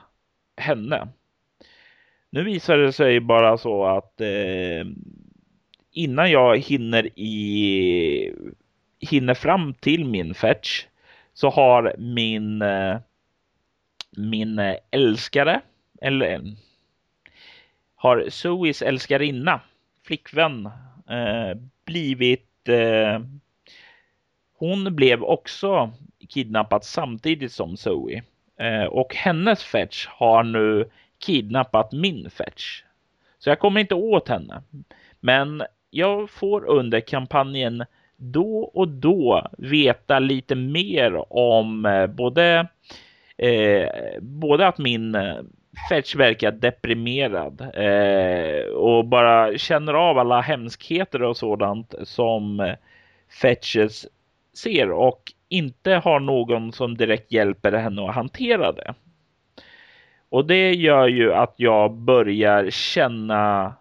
henne. 0.57 1.07
Nu 2.29 2.43
visar 2.43 2.77
det 2.77 2.93
sig 2.93 3.19
bara 3.19 3.57
så 3.57 3.85
att 3.85 4.21
eh, 4.21 4.87
innan 5.91 6.31
jag 6.31 6.57
hinner 6.57 7.19
i 7.19 8.33
hinner 9.01 9.33
fram 9.33 9.73
till 9.73 10.05
min 10.05 10.33
fetch 10.33 10.85
så 11.33 11.49
har 11.49 11.95
min 11.97 12.61
eh, 12.61 12.97
min 14.17 14.59
eh, 14.59 14.75
älskare 14.91 15.61
eller 16.01 16.33
eh, 16.33 16.41
har 17.95 18.29
Zoes 18.29 18.81
älskarinna 18.81 19.61
flickvän 20.03 20.65
eh, 21.09 21.57
blivit 21.85 22.69
eh, 22.69 23.19
hon 24.57 24.95
blev 24.95 25.23
också 25.23 25.91
kidnappad 26.29 26.83
samtidigt 26.83 27.51
som 27.51 27.77
Zoe 27.77 28.23
eh, 28.59 28.83
och 28.83 29.15
hennes 29.15 29.63
fetch 29.63 30.07
har 30.07 30.43
nu 30.43 30.89
kidnappat 31.19 31.91
min 31.91 32.29
fetch. 32.29 32.83
Så 33.39 33.49
jag 33.49 33.59
kommer 33.59 33.81
inte 33.81 33.95
åt 33.95 34.27
henne. 34.29 34.63
Men 35.19 35.63
jag 35.89 36.29
får 36.29 36.65
under 36.65 36.99
kampanjen 36.99 37.85
då 38.21 38.57
och 38.73 38.87
då 38.87 39.47
veta 39.57 40.19
lite 40.19 40.55
mer 40.55 41.33
om 41.33 41.85
eh, 41.85 42.07
både, 42.07 42.67
eh, 43.37 43.89
både 44.21 44.67
att 44.67 44.77
min 44.77 45.15
eh, 45.15 45.35
Fetch 45.89 46.15
verkar 46.15 46.51
deprimerad 46.51 47.61
eh, 47.73 48.65
och 48.65 49.05
bara 49.05 49.57
känner 49.57 49.93
av 49.93 50.17
alla 50.17 50.41
hemskheter 50.41 51.23
och 51.23 51.37
sådant 51.37 51.95
som 52.03 52.59
eh, 52.59 52.75
Fetches 53.41 54.07
ser 54.53 54.91
och 54.91 55.21
inte 55.49 55.91
har 55.91 56.19
någon 56.19 56.71
som 56.71 56.97
direkt 56.97 57.31
hjälper 57.31 57.71
henne 57.71 58.09
att 58.09 58.15
hantera 58.15 58.71
det. 58.71 58.93
Och 60.29 60.45
det 60.45 60.73
gör 60.73 61.07
ju 61.07 61.33
att 61.33 61.53
jag 61.57 61.91
börjar 61.91 62.69
känna 62.69 63.73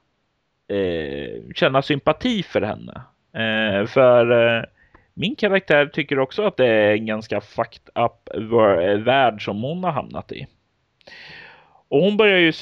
eh, 0.68 1.55
känna 1.55 1.83
sympati 1.83 2.42
för 2.42 2.62
henne. 2.62 3.03
Eh, 3.33 3.87
för 3.87 4.31
eh, 4.31 4.64
min 5.14 5.37
karaktär 5.37 5.87
tycker 5.87 6.19
också 6.19 6.43
att 6.43 6.57
det 6.57 6.66
är 6.66 6.93
en 6.93 7.07
ganska 7.07 7.40
fucked 7.40 7.88
up 7.95 8.29
värld 9.07 9.45
som 9.45 9.62
hon 9.62 9.85
har 9.85 9.93
hamnat 9.93 10.33
i. 10.33 10.47
Och 11.88 12.01
hon 12.01 12.16
börjar 12.16 12.38
ju 12.38 12.53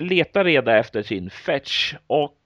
leta 0.00 0.44
reda 0.44 0.78
efter 0.78 1.02
sin 1.02 1.30
fetch 1.30 1.94
och 2.06 2.38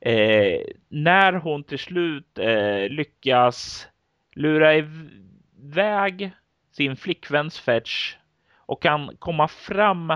eh, 0.00 0.60
när 0.88 1.32
hon 1.32 1.64
till 1.64 1.78
slut 1.78 2.38
eh, 2.38 2.88
lyckas 2.88 3.88
lura 4.34 4.74
iväg 4.74 6.30
sin 6.72 6.96
flickväns 6.96 7.60
fetch 7.60 8.16
och 8.56 8.82
kan 8.82 9.16
komma 9.18 9.48
fram 9.48 10.12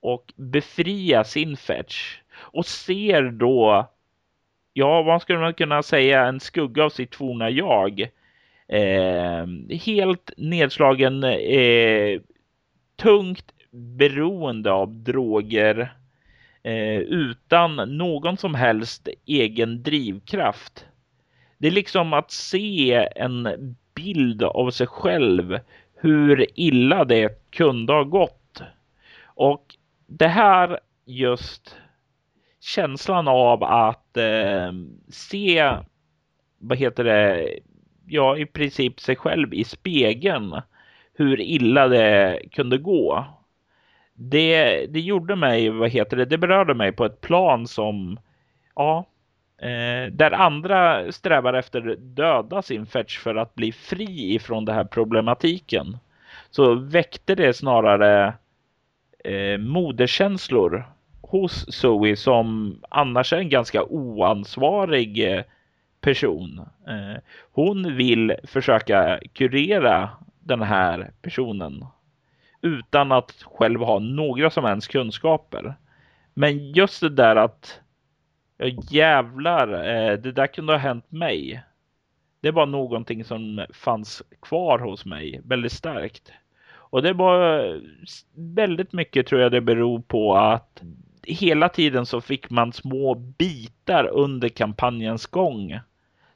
och 0.00 0.32
befria 0.36 1.24
sin 1.24 1.56
fetch 1.56 2.18
och 2.32 2.66
ser 2.66 3.22
då 3.22 3.90
ja, 4.80 5.02
vad 5.02 5.22
skulle 5.22 5.38
man 5.38 5.54
kunna 5.54 5.82
säga, 5.82 6.26
en 6.26 6.40
skugga 6.40 6.84
av 6.84 6.90
sitt 6.90 7.14
forna 7.14 7.50
jag. 7.50 8.00
Eh, 8.68 9.46
helt 9.70 10.30
nedslagen, 10.36 11.24
eh, 11.24 12.20
tungt 12.96 13.52
beroende 13.70 14.72
av 14.72 14.94
droger 14.94 15.94
eh, 16.62 16.98
utan 16.98 17.76
någon 17.76 18.36
som 18.36 18.54
helst 18.54 19.08
egen 19.26 19.82
drivkraft. 19.82 20.86
Det 21.58 21.66
är 21.66 21.72
liksom 21.72 22.12
att 22.12 22.30
se 22.30 23.08
en 23.16 23.76
bild 23.94 24.42
av 24.42 24.70
sig 24.70 24.86
själv, 24.86 25.58
hur 25.94 26.46
illa 26.54 27.04
det 27.04 27.50
kunde 27.50 27.92
ha 27.92 28.04
gått. 28.04 28.62
Och 29.24 29.76
det 30.06 30.28
här 30.28 30.80
just 31.04 31.76
känslan 32.60 33.28
av 33.28 33.64
att 33.64 34.16
eh, 34.16 34.72
se, 35.08 35.72
vad 36.58 36.78
heter 36.78 37.04
det, 37.04 37.48
ja 38.06 38.36
i 38.36 38.46
princip 38.46 39.00
sig 39.00 39.16
själv 39.16 39.54
i 39.54 39.64
spegeln. 39.64 40.60
Hur 41.14 41.40
illa 41.40 41.88
det 41.88 42.42
kunde 42.52 42.78
gå. 42.78 43.24
Det, 44.14 44.86
det 44.86 45.00
gjorde 45.00 45.36
mig, 45.36 45.70
vad 45.70 45.90
heter 45.90 46.16
det, 46.16 46.24
det 46.24 46.38
berörde 46.38 46.74
mig 46.74 46.92
på 46.92 47.04
ett 47.04 47.20
plan 47.20 47.66
som, 47.66 48.20
ja, 48.74 49.06
eh, 49.58 50.12
där 50.12 50.30
andra 50.30 51.12
strävar 51.12 51.54
efter 51.54 51.96
döda 51.98 52.62
sin 52.62 52.86
fetch 52.86 53.18
för 53.18 53.34
att 53.34 53.54
bli 53.54 53.72
fri 53.72 54.34
ifrån 54.34 54.64
den 54.64 54.74
här 54.74 54.84
problematiken. 54.84 55.98
Så 56.50 56.74
väckte 56.74 57.34
det 57.34 57.56
snarare 57.56 58.34
eh, 59.24 59.58
moderkänslor 59.58 60.84
hos 61.30 61.66
Zoe 61.74 62.16
som 62.16 62.78
annars 62.88 63.32
är 63.32 63.38
en 63.38 63.48
ganska 63.48 63.84
oansvarig 63.84 65.32
eh, 65.32 65.42
person. 66.00 66.60
Eh, 66.88 67.22
hon 67.52 67.96
vill 67.96 68.34
försöka 68.44 69.20
kurera 69.32 70.10
den 70.40 70.62
här 70.62 71.10
personen 71.22 71.84
utan 72.62 73.12
att 73.12 73.32
själv 73.42 73.80
ha 73.80 73.98
några 73.98 74.50
som 74.50 74.64
helst 74.64 74.88
kunskaper. 74.88 75.74
Men 76.34 76.72
just 76.72 77.00
det 77.00 77.08
där 77.08 77.36
att 77.36 77.80
ja, 78.58 78.66
jävlar, 78.90 79.68
eh, 79.72 80.18
det 80.18 80.32
där 80.32 80.46
kunde 80.46 80.72
ha 80.72 80.78
hänt 80.78 81.10
mig. 81.10 81.62
Det 82.40 82.50
var 82.50 82.66
någonting 82.66 83.24
som 83.24 83.66
fanns 83.72 84.22
kvar 84.42 84.78
hos 84.78 85.04
mig 85.04 85.40
väldigt 85.44 85.72
starkt. 85.72 86.32
Och 86.72 87.02
det 87.02 87.12
var 87.12 87.80
väldigt 88.34 88.92
mycket 88.92 89.26
tror 89.26 89.40
jag 89.40 89.52
det 89.52 89.60
beror 89.60 90.00
på 90.00 90.36
att 90.36 90.82
hela 91.22 91.68
tiden 91.68 92.06
så 92.06 92.20
fick 92.20 92.50
man 92.50 92.72
små 92.72 93.14
bitar 93.14 94.06
under 94.06 94.48
kampanjens 94.48 95.26
gång 95.26 95.78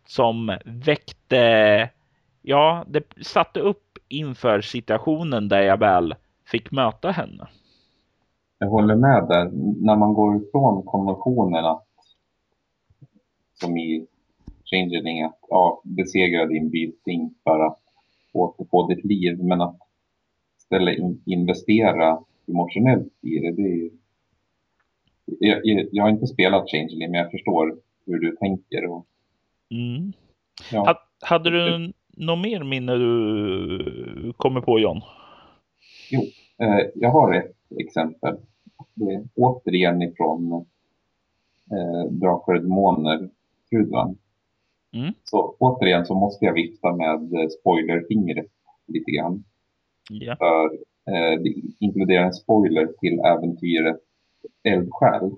som 0.06 0.58
väckte, 0.64 1.90
ja, 2.42 2.84
det 2.88 3.24
satte 3.24 3.60
upp 3.60 3.98
inför 4.08 4.60
situationen 4.60 5.48
där 5.48 5.62
jag 5.62 5.78
väl 5.78 6.14
fick 6.46 6.70
möta 6.70 7.10
henne. 7.10 7.48
Jag 8.58 8.68
håller 8.68 8.96
med 8.96 9.28
där. 9.28 9.50
När 9.84 9.96
man 9.96 10.14
går 10.14 10.36
ifrån 10.36 10.82
konventionerna 10.82 11.80
som 13.60 13.76
i 13.76 14.06
Changeling 14.64 15.22
att 15.22 15.38
ja, 15.48 15.82
besegra 15.84 16.46
din 16.46 16.70
byting 16.70 17.34
för 17.44 17.66
att 17.66 17.80
återfå 18.32 18.86
ditt 18.86 19.04
liv. 19.04 19.44
Men 19.44 19.60
att 19.60 19.78
istället 20.58 20.98
in, 20.98 21.22
investera 21.26 22.18
emotionellt 22.48 23.12
i 23.20 23.38
det, 23.38 23.52
det 23.52 23.62
är 23.62 23.90
jag, 25.24 25.60
jag, 25.92 26.04
har 26.04 26.10
inte 26.10 26.26
spelat 26.26 26.70
Changeling, 26.70 27.10
men 27.10 27.20
jag 27.20 27.30
förstår 27.30 27.76
hur 28.06 28.18
du 28.18 28.36
tänker. 28.36 28.86
Och, 28.86 29.06
mm. 29.70 30.12
ja. 30.72 31.00
Hade 31.20 31.50
du 31.50 31.92
något 32.16 32.38
mer 32.38 32.62
minne 32.62 32.94
du 32.94 34.32
kommer 34.36 34.60
på, 34.60 34.80
John? 34.80 35.00
Jo, 36.10 36.20
eh, 36.58 36.86
jag 36.94 37.10
har 37.10 37.34
ett 37.34 37.56
exempel. 37.80 38.36
Det 38.94 39.14
är 39.14 39.24
återigen 39.34 40.02
ifrån 40.02 40.66
eh, 41.70 42.10
Drakar 42.10 42.54
och 42.54 42.62
Demoner, 42.62 43.28
Trudvan. 43.70 44.18
Mm. 44.92 45.12
Så 45.24 45.56
återigen 45.58 46.06
så 46.06 46.14
måste 46.14 46.44
jag 46.44 46.52
vifta 46.52 46.96
med 46.96 47.52
spoilerfingret 47.52 48.50
lite 48.86 49.10
grann. 49.10 49.44
Ja. 50.10 50.36
För 50.36 50.64
eh, 51.12 51.42
det 51.42 51.54
inkluderar 51.80 52.24
en 52.24 52.32
spoiler 52.32 52.86
till 52.86 53.20
äventyret 53.20 54.00
eldsjäl 54.62 55.30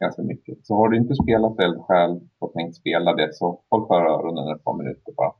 ganska 0.00 0.22
mycket. 0.22 0.66
Så 0.66 0.74
har 0.74 0.88
du 0.88 0.96
inte 0.96 1.14
spelat 1.14 1.58
eldsjäl 1.58 2.20
och 2.38 2.52
tänkt 2.52 2.76
spela 2.76 3.14
det 3.14 3.34
så 3.34 3.60
håll 3.70 3.86
för 3.86 3.94
öronen 3.94 4.56
ett 4.56 4.64
par 4.64 4.76
minuter 4.76 5.12
bara. 5.16 5.32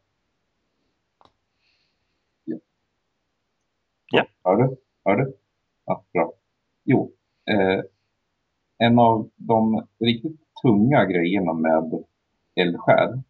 Ja. 2.45 2.57
ja. 4.11 4.25
Hör 4.45 4.57
du? 4.57 4.77
Hör 5.05 5.17
du? 5.17 5.35
Ja, 5.87 6.05
bra. 6.13 6.33
Jo, 6.85 7.13
eh, 7.51 7.81
en 8.79 8.99
av 8.99 9.31
de 9.37 9.87
riktigt 9.99 10.41
tunga 10.63 11.05
grejerna 11.05 11.53
med 11.53 12.05
eldsjäl 12.55 13.23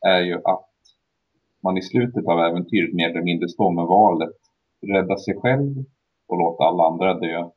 är 0.00 0.20
ju 0.20 0.34
att 0.34 0.68
man 1.60 1.78
i 1.78 1.82
slutet 1.82 2.26
av 2.26 2.38
äventyret 2.38 2.94
mer 2.94 3.10
eller 3.10 3.22
mindre 3.22 3.48
står 3.48 3.70
med 3.70 3.84
valet 3.84 4.36
rädda 4.80 5.16
sig 5.16 5.40
själv 5.40 5.84
och 6.26 6.38
låta 6.38 6.64
alla 6.64 6.84
andra 6.84 7.14
dö. 7.14 7.50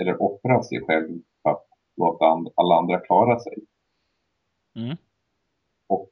Eller 0.00 0.22
offra 0.22 0.62
sig 0.62 0.80
själv 0.80 1.20
för 1.42 1.50
att 1.50 1.66
låta 1.96 2.24
alla 2.54 2.74
andra 2.74 3.00
klara 3.00 3.38
sig. 3.38 3.54
Mm. 4.76 4.96
Och 5.86 6.10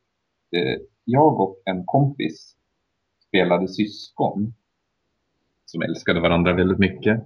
eh, 0.57 0.81
jag 1.05 1.41
och 1.41 1.63
en 1.65 1.85
kompis 1.87 2.57
spelade 3.29 3.69
syskon 3.69 4.55
som 5.65 5.83
älskade 5.83 6.21
varandra 6.21 6.53
väldigt 6.53 6.79
mycket. 6.79 7.23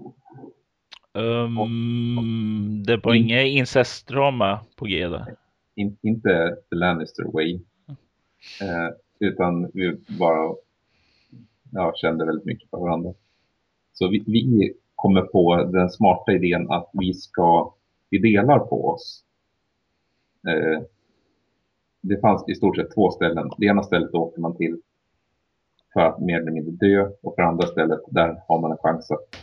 Um, 1.14 2.82
det 2.86 2.96
var 2.96 3.14
in, 3.14 3.24
inget 3.24 3.46
incestdrama 3.46 4.60
på 4.76 4.84
G 4.84 5.08
där? 5.08 5.36
In, 5.74 5.96
inte 6.02 6.56
The 6.70 6.76
Lannister 6.76 7.24
Way. 7.24 7.60
Eh, 8.60 8.88
utan 9.18 9.70
vi 9.74 9.96
bara 10.18 10.54
ja, 11.72 11.92
kände 11.96 12.26
väldigt 12.26 12.44
mycket 12.44 12.70
för 12.70 12.78
varandra. 12.78 13.14
Så 13.92 14.08
vi, 14.08 14.24
vi 14.26 14.74
kommer 15.02 15.22
på 15.22 15.64
den 15.64 15.90
smarta 15.90 16.32
idén 16.32 16.70
att 16.70 16.90
vi 16.92 17.14
ska, 17.14 17.74
vi 18.10 18.18
delar 18.18 18.58
på 18.58 18.88
oss. 18.88 19.24
Eh, 20.48 20.82
det 22.00 22.20
fanns 22.20 22.48
i 22.48 22.54
stort 22.54 22.76
sett 22.76 22.94
två 22.94 23.10
ställen. 23.10 23.50
Det 23.58 23.66
ena 23.66 23.82
stället 23.82 24.14
åker 24.14 24.40
man 24.40 24.56
till 24.56 24.80
för 25.92 26.00
att 26.00 26.20
mer 26.20 26.40
eller 26.40 26.52
mindre 26.52 26.72
dö 26.72 27.10
och 27.22 27.34
för 27.34 27.42
andra 27.42 27.66
stället 27.66 28.00
där 28.10 28.42
har 28.48 28.60
man 28.60 28.70
en 28.70 28.78
chans 28.78 29.10
att 29.10 29.36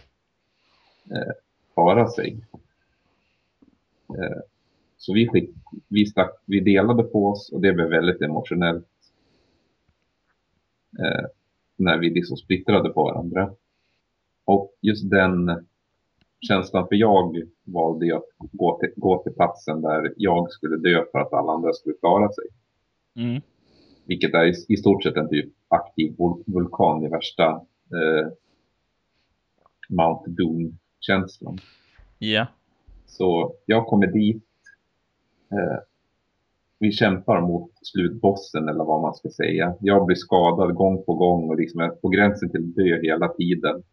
eh, 1.11 1.33
para 1.75 2.07
sig. 2.07 2.45
Eh, 4.09 4.39
så 4.97 5.13
vi, 5.13 5.29
fick, 5.29 5.49
vi, 5.87 6.05
stack, 6.05 6.31
vi 6.45 6.59
delade 6.59 7.03
på 7.03 7.27
oss 7.27 7.51
och 7.51 7.61
det 7.61 7.73
blev 7.73 7.89
väldigt 7.89 8.21
emotionellt 8.21 8.87
eh, 10.99 11.25
när 11.75 11.97
vi 11.97 12.09
liksom 12.09 12.37
splittrade 12.37 12.89
på 12.89 13.03
varandra. 13.03 13.53
Och 14.49 14.73
just 14.81 15.09
den 15.09 15.65
känslan, 16.47 16.87
för 16.87 16.95
jag 16.95 17.35
valde 17.63 18.05
ju 18.05 18.13
att 18.13 18.29
gå 18.37 18.79
till, 18.79 18.89
gå 18.95 19.23
till 19.23 19.33
platsen 19.33 19.81
där 19.81 20.13
jag 20.17 20.51
skulle 20.51 20.77
dö 20.77 21.03
för 21.11 21.19
att 21.19 21.33
alla 21.33 21.51
andra 21.51 21.73
skulle 21.73 21.95
klara 21.95 22.29
sig. 22.31 22.43
Mm. 23.15 23.41
Vilket 24.05 24.33
är 24.33 24.45
i, 24.45 24.73
i, 24.73 24.77
stort 24.77 25.03
sett 25.03 25.17
en 25.17 25.29
typ 25.29 25.53
aktiv 25.67 26.15
vulkan 26.45 27.05
i 27.05 27.07
värsta 27.07 27.45
eh, 27.91 28.27
Mount 29.89 30.29
Doom-känslan. 30.29 31.57
Ja. 32.19 32.47
Så 33.05 33.53
jag 33.65 33.87
kommer 33.87 34.07
dit. 34.07 34.43
Eh, 35.51 35.79
vi 36.79 36.91
kämpar 36.91 37.41
mot 37.41 37.71
slutbossen 37.81 38.69
eller 38.69 38.83
vad 38.83 39.01
man 39.01 39.13
ska 39.13 39.29
säga. 39.29 39.75
Jag 39.79 40.05
blir 40.05 40.15
skadad 40.15 40.75
gång 40.75 41.03
på 41.03 41.13
gång 41.13 41.49
och 41.49 41.57
liksom 41.57 41.79
är 41.79 41.89
på 41.89 42.09
gränsen 42.09 42.49
till 42.49 42.73
dö 42.73 43.01
hela 43.01 43.27
tiden. 43.27 43.83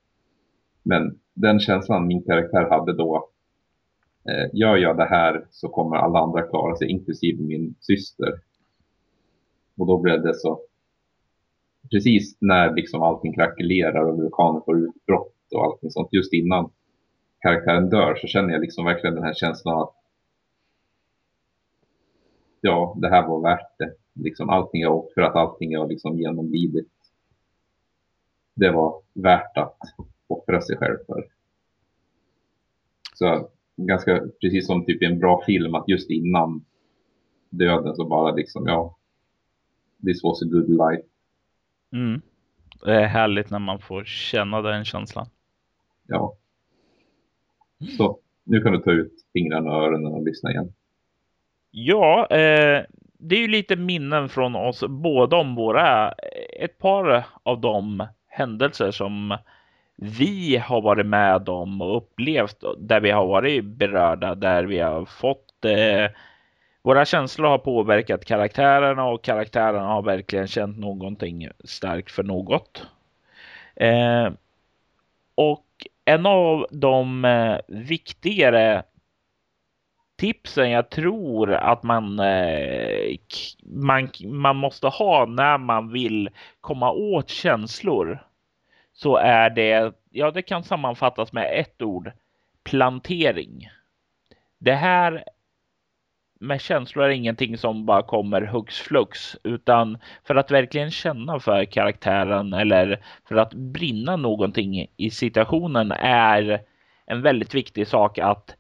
Men 0.89 1.18
den 1.34 1.61
känslan 1.61 2.07
min 2.07 2.22
karaktär 2.22 2.70
hade 2.70 2.93
då, 2.93 3.28
eh, 4.28 4.51
gör 4.53 4.76
jag 4.76 4.97
det 4.97 5.05
här 5.05 5.47
så 5.51 5.68
kommer 5.68 5.97
alla 5.97 6.18
andra 6.18 6.43
klara 6.43 6.76
sig, 6.76 6.91
inklusive 6.91 7.43
min 7.43 7.74
syster. 7.80 8.32
Och 9.76 9.87
då 9.87 9.99
blev 9.99 10.22
det 10.22 10.34
så, 10.34 10.61
precis 11.91 12.37
när 12.41 12.74
liksom 12.74 13.03
allting 13.03 13.34
krackelerar 13.34 14.05
och 14.05 14.18
vulkanen 14.18 14.62
får 14.62 14.78
utbrott 14.78 15.34
och 15.55 15.64
allting 15.64 15.91
sånt, 15.91 16.12
just 16.12 16.32
innan 16.32 16.70
karaktären 17.41 17.91
dör 17.91 18.14
så 18.14 18.26
känner 18.26 18.53
jag 18.53 18.61
liksom 18.61 18.84
verkligen 18.84 19.14
den 19.14 19.24
här 19.24 19.34
känslan 19.34 19.82
att 19.82 19.95
ja, 22.61 22.97
det 22.99 23.09
här 23.09 23.28
var 23.28 23.43
värt 23.43 23.78
det. 23.78 23.93
Liksom 24.12 24.51
allting 24.51 24.80
jag 24.80 24.97
åkt 24.97 25.14
för 25.14 25.20
att 25.20 25.37
allting 25.37 25.72
jag 25.72 25.89
liksom 25.89 26.18
genomlidit. 26.18 26.93
Det 28.55 28.70
var 28.70 29.03
värt 29.14 29.57
att 29.57 29.78
offra 30.27 30.61
sig 30.61 30.77
själv 30.77 30.97
för. 31.07 31.24
Så 33.14 33.51
ganska 33.77 34.22
precis 34.41 34.66
som 34.66 34.85
typ 34.85 35.03
i 35.03 35.05
en 35.05 35.18
bra 35.18 35.43
film 35.47 35.74
att 35.74 35.89
just 35.89 36.11
innan 36.11 36.64
döden 37.51 37.95
så 37.95 38.05
bara 38.05 38.35
liksom 38.35 38.66
ja. 38.66 38.97
This 40.05 40.24
was 40.24 40.43
a 40.43 40.47
good 40.51 40.68
life. 40.68 41.09
Mm. 41.93 42.20
Det 42.85 42.95
är 42.95 43.07
härligt 43.07 43.51
när 43.51 43.59
man 43.59 43.79
får 43.79 44.05
känna 44.05 44.62
den 44.62 44.85
känslan. 44.85 45.27
Ja. 46.07 46.37
Så 47.97 48.18
nu 48.45 48.61
kan 48.61 48.72
du 48.72 48.79
ta 48.79 48.93
ut 48.93 49.12
fingrarna 49.33 49.70
och 49.70 49.83
öronen 49.83 50.12
och 50.12 50.24
lyssna 50.24 50.51
igen. 50.51 50.72
Ja, 51.70 52.27
eh, 52.31 52.85
det 53.18 53.37
är 53.37 53.41
ju 53.41 53.49
lite 53.49 53.77
minnen 53.77 54.29
från 54.29 54.57
oss 54.57 54.85
båda 54.89 55.37
om 55.37 55.55
våra, 55.55 56.12
ett 56.61 56.79
par 56.79 57.27
av 57.43 57.61
de 57.61 58.07
händelser 58.27 58.91
som 58.91 59.39
vi 59.97 60.57
har 60.57 60.80
varit 60.80 61.07
med 61.07 61.49
om 61.49 61.80
och 61.80 61.97
upplevt 61.97 62.64
där 62.78 63.01
vi 63.01 63.11
har 63.11 63.26
varit 63.26 63.64
berörda, 63.64 64.34
där 64.34 64.64
vi 64.64 64.78
har 64.78 65.05
fått 65.05 65.64
eh, 65.64 66.11
våra 66.82 67.05
känslor 67.05 67.49
har 67.49 67.59
påverkat 67.59 68.24
karaktärerna 68.24 69.05
och 69.05 69.24
karaktärerna 69.24 69.86
har 69.86 70.03
verkligen 70.03 70.47
känt 70.47 70.78
någonting 70.78 71.49
starkt 71.64 72.11
för 72.11 72.22
något. 72.22 72.86
Eh, 73.76 74.30
och 75.34 75.66
en 76.05 76.26
av 76.26 76.66
de 76.70 77.24
eh, 77.24 77.59
viktigare 77.68 78.82
tipsen 80.16 80.70
jag 80.70 80.90
tror 80.90 81.53
att 81.53 81.82
man, 81.82 82.18
eh, 82.18 83.16
man, 83.62 84.09
man 84.24 84.57
måste 84.57 84.86
ha 84.86 85.26
när 85.26 85.59
man 85.59 85.92
vill 85.92 86.30
komma 86.61 86.90
åt 86.90 87.28
känslor 87.28 88.26
så 88.97 89.16
är 89.16 89.51
det, 89.51 89.92
ja 90.11 90.30
det 90.30 90.42
kan 90.42 90.62
sammanfattas 90.64 91.32
med 91.32 91.61
ett 91.61 91.82
ord, 91.82 92.12
plantering. 92.64 93.68
Det 94.59 94.74
här 94.74 95.24
med 96.40 96.61
känslor 96.61 97.05
är 97.05 97.09
ingenting 97.11 97.59
som 97.59 97.86
bara 97.86 98.03
kommer 98.03 98.42
hux 98.42 98.78
flux, 98.78 99.36
utan 99.42 99.99
för 100.24 100.34
att 100.34 100.51
verkligen 100.51 100.90
känna 100.90 101.40
för 101.40 101.64
karaktären 101.64 102.53
eller 102.53 103.05
för 103.28 103.36
att 103.36 103.55
brinna 103.55 104.16
någonting 104.16 104.86
i 104.97 105.11
situationen 105.11 105.92
är 106.01 106.62
en 107.07 107.22
väldigt 107.22 107.55
viktig 107.55 107.86
sak 107.86 108.18
att 108.18 108.57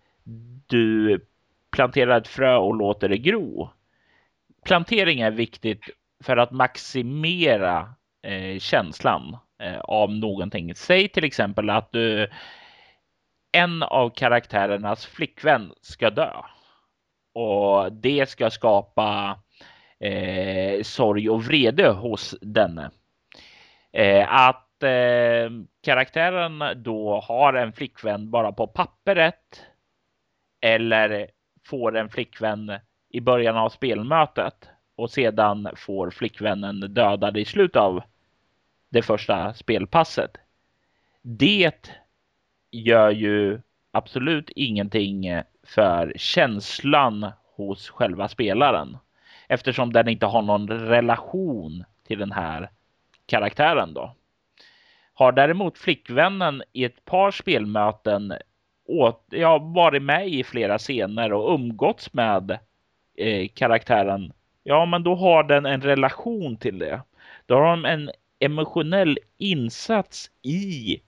du 0.66 1.20
planterar 1.70 2.18
ett 2.18 2.28
frö 2.28 2.56
och 2.56 2.74
låter 2.74 3.08
det 3.08 3.18
gro. 3.18 3.70
Plantering 4.64 5.20
är 5.20 5.30
viktigt 5.30 5.90
för 6.24 6.36
att 6.36 6.50
maximera 6.50 7.94
eh, 8.22 8.58
känslan 8.58 9.36
Eh, 9.58 9.78
av 9.78 10.12
någonting. 10.12 10.74
Säg 10.74 11.08
till 11.08 11.24
exempel 11.24 11.70
att 11.70 11.92
du 11.92 12.28
en 13.52 13.82
av 13.82 14.10
karaktärernas 14.10 15.06
flickvän 15.06 15.72
ska 15.80 16.10
dö 16.10 16.32
och 17.34 17.92
det 17.92 18.28
ska 18.28 18.50
skapa 18.50 19.38
eh, 20.00 20.82
sorg 20.82 21.30
och 21.30 21.44
vrede 21.44 21.88
hos 21.88 22.34
denne. 22.40 22.90
Eh, 23.92 24.32
att 24.32 24.82
eh, 24.82 25.50
karaktären 25.82 26.82
då 26.82 27.20
har 27.20 27.54
en 27.54 27.72
flickvän 27.72 28.30
bara 28.30 28.52
på 28.52 28.66
pappret 28.66 29.64
eller 30.60 31.30
får 31.66 31.96
en 31.96 32.08
flickvän 32.08 32.72
i 33.10 33.20
början 33.20 33.56
av 33.56 33.68
spelmötet 33.68 34.68
och 34.96 35.10
sedan 35.10 35.68
får 35.76 36.10
flickvännen 36.10 36.80
dödad 36.80 37.36
i 37.36 37.44
slutet 37.44 37.76
av 37.76 38.02
det 38.96 39.02
första 39.02 39.54
spelpasset. 39.54 40.36
Det 41.22 41.90
gör 42.70 43.10
ju 43.10 43.60
absolut 43.90 44.50
ingenting 44.56 45.42
för 45.66 46.12
känslan 46.16 47.32
hos 47.56 47.90
själva 47.90 48.28
spelaren 48.28 48.98
eftersom 49.48 49.92
den 49.92 50.08
inte 50.08 50.26
har 50.26 50.42
någon 50.42 50.68
relation 50.68 51.84
till 52.06 52.18
den 52.18 52.32
här 52.32 52.70
karaktären 53.26 53.94
då. 53.94 54.14
Har 55.14 55.32
däremot 55.32 55.78
flickvännen 55.78 56.62
i 56.72 56.84
ett 56.84 57.04
par 57.04 57.30
spelmöten 57.30 58.34
åt, 58.86 59.24
ja, 59.30 59.58
varit 59.58 60.02
med 60.02 60.28
i 60.28 60.44
flera 60.44 60.78
scener 60.78 61.32
och 61.32 61.54
umgåtts 61.54 62.12
med 62.12 62.58
eh, 63.16 63.48
karaktären. 63.54 64.32
Ja, 64.62 64.86
men 64.86 65.02
då 65.02 65.14
har 65.14 65.42
den 65.42 65.66
en 65.66 65.82
relation 65.82 66.56
till 66.56 66.78
det. 66.78 67.00
Då 67.46 67.54
har 67.54 67.70
de 67.70 67.84
en 67.84 68.10
emotionell 68.38 69.18
insats 69.38 70.30
i 70.42 71.00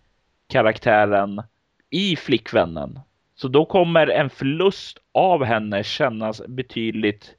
karaktären, 0.48 1.42
i 1.90 2.16
flickvännen. 2.16 3.00
Så 3.34 3.48
då 3.48 3.64
kommer 3.64 4.06
en 4.06 4.30
förlust 4.30 4.98
av 5.12 5.44
henne 5.44 5.84
kännas 5.84 6.42
betydligt 6.48 7.34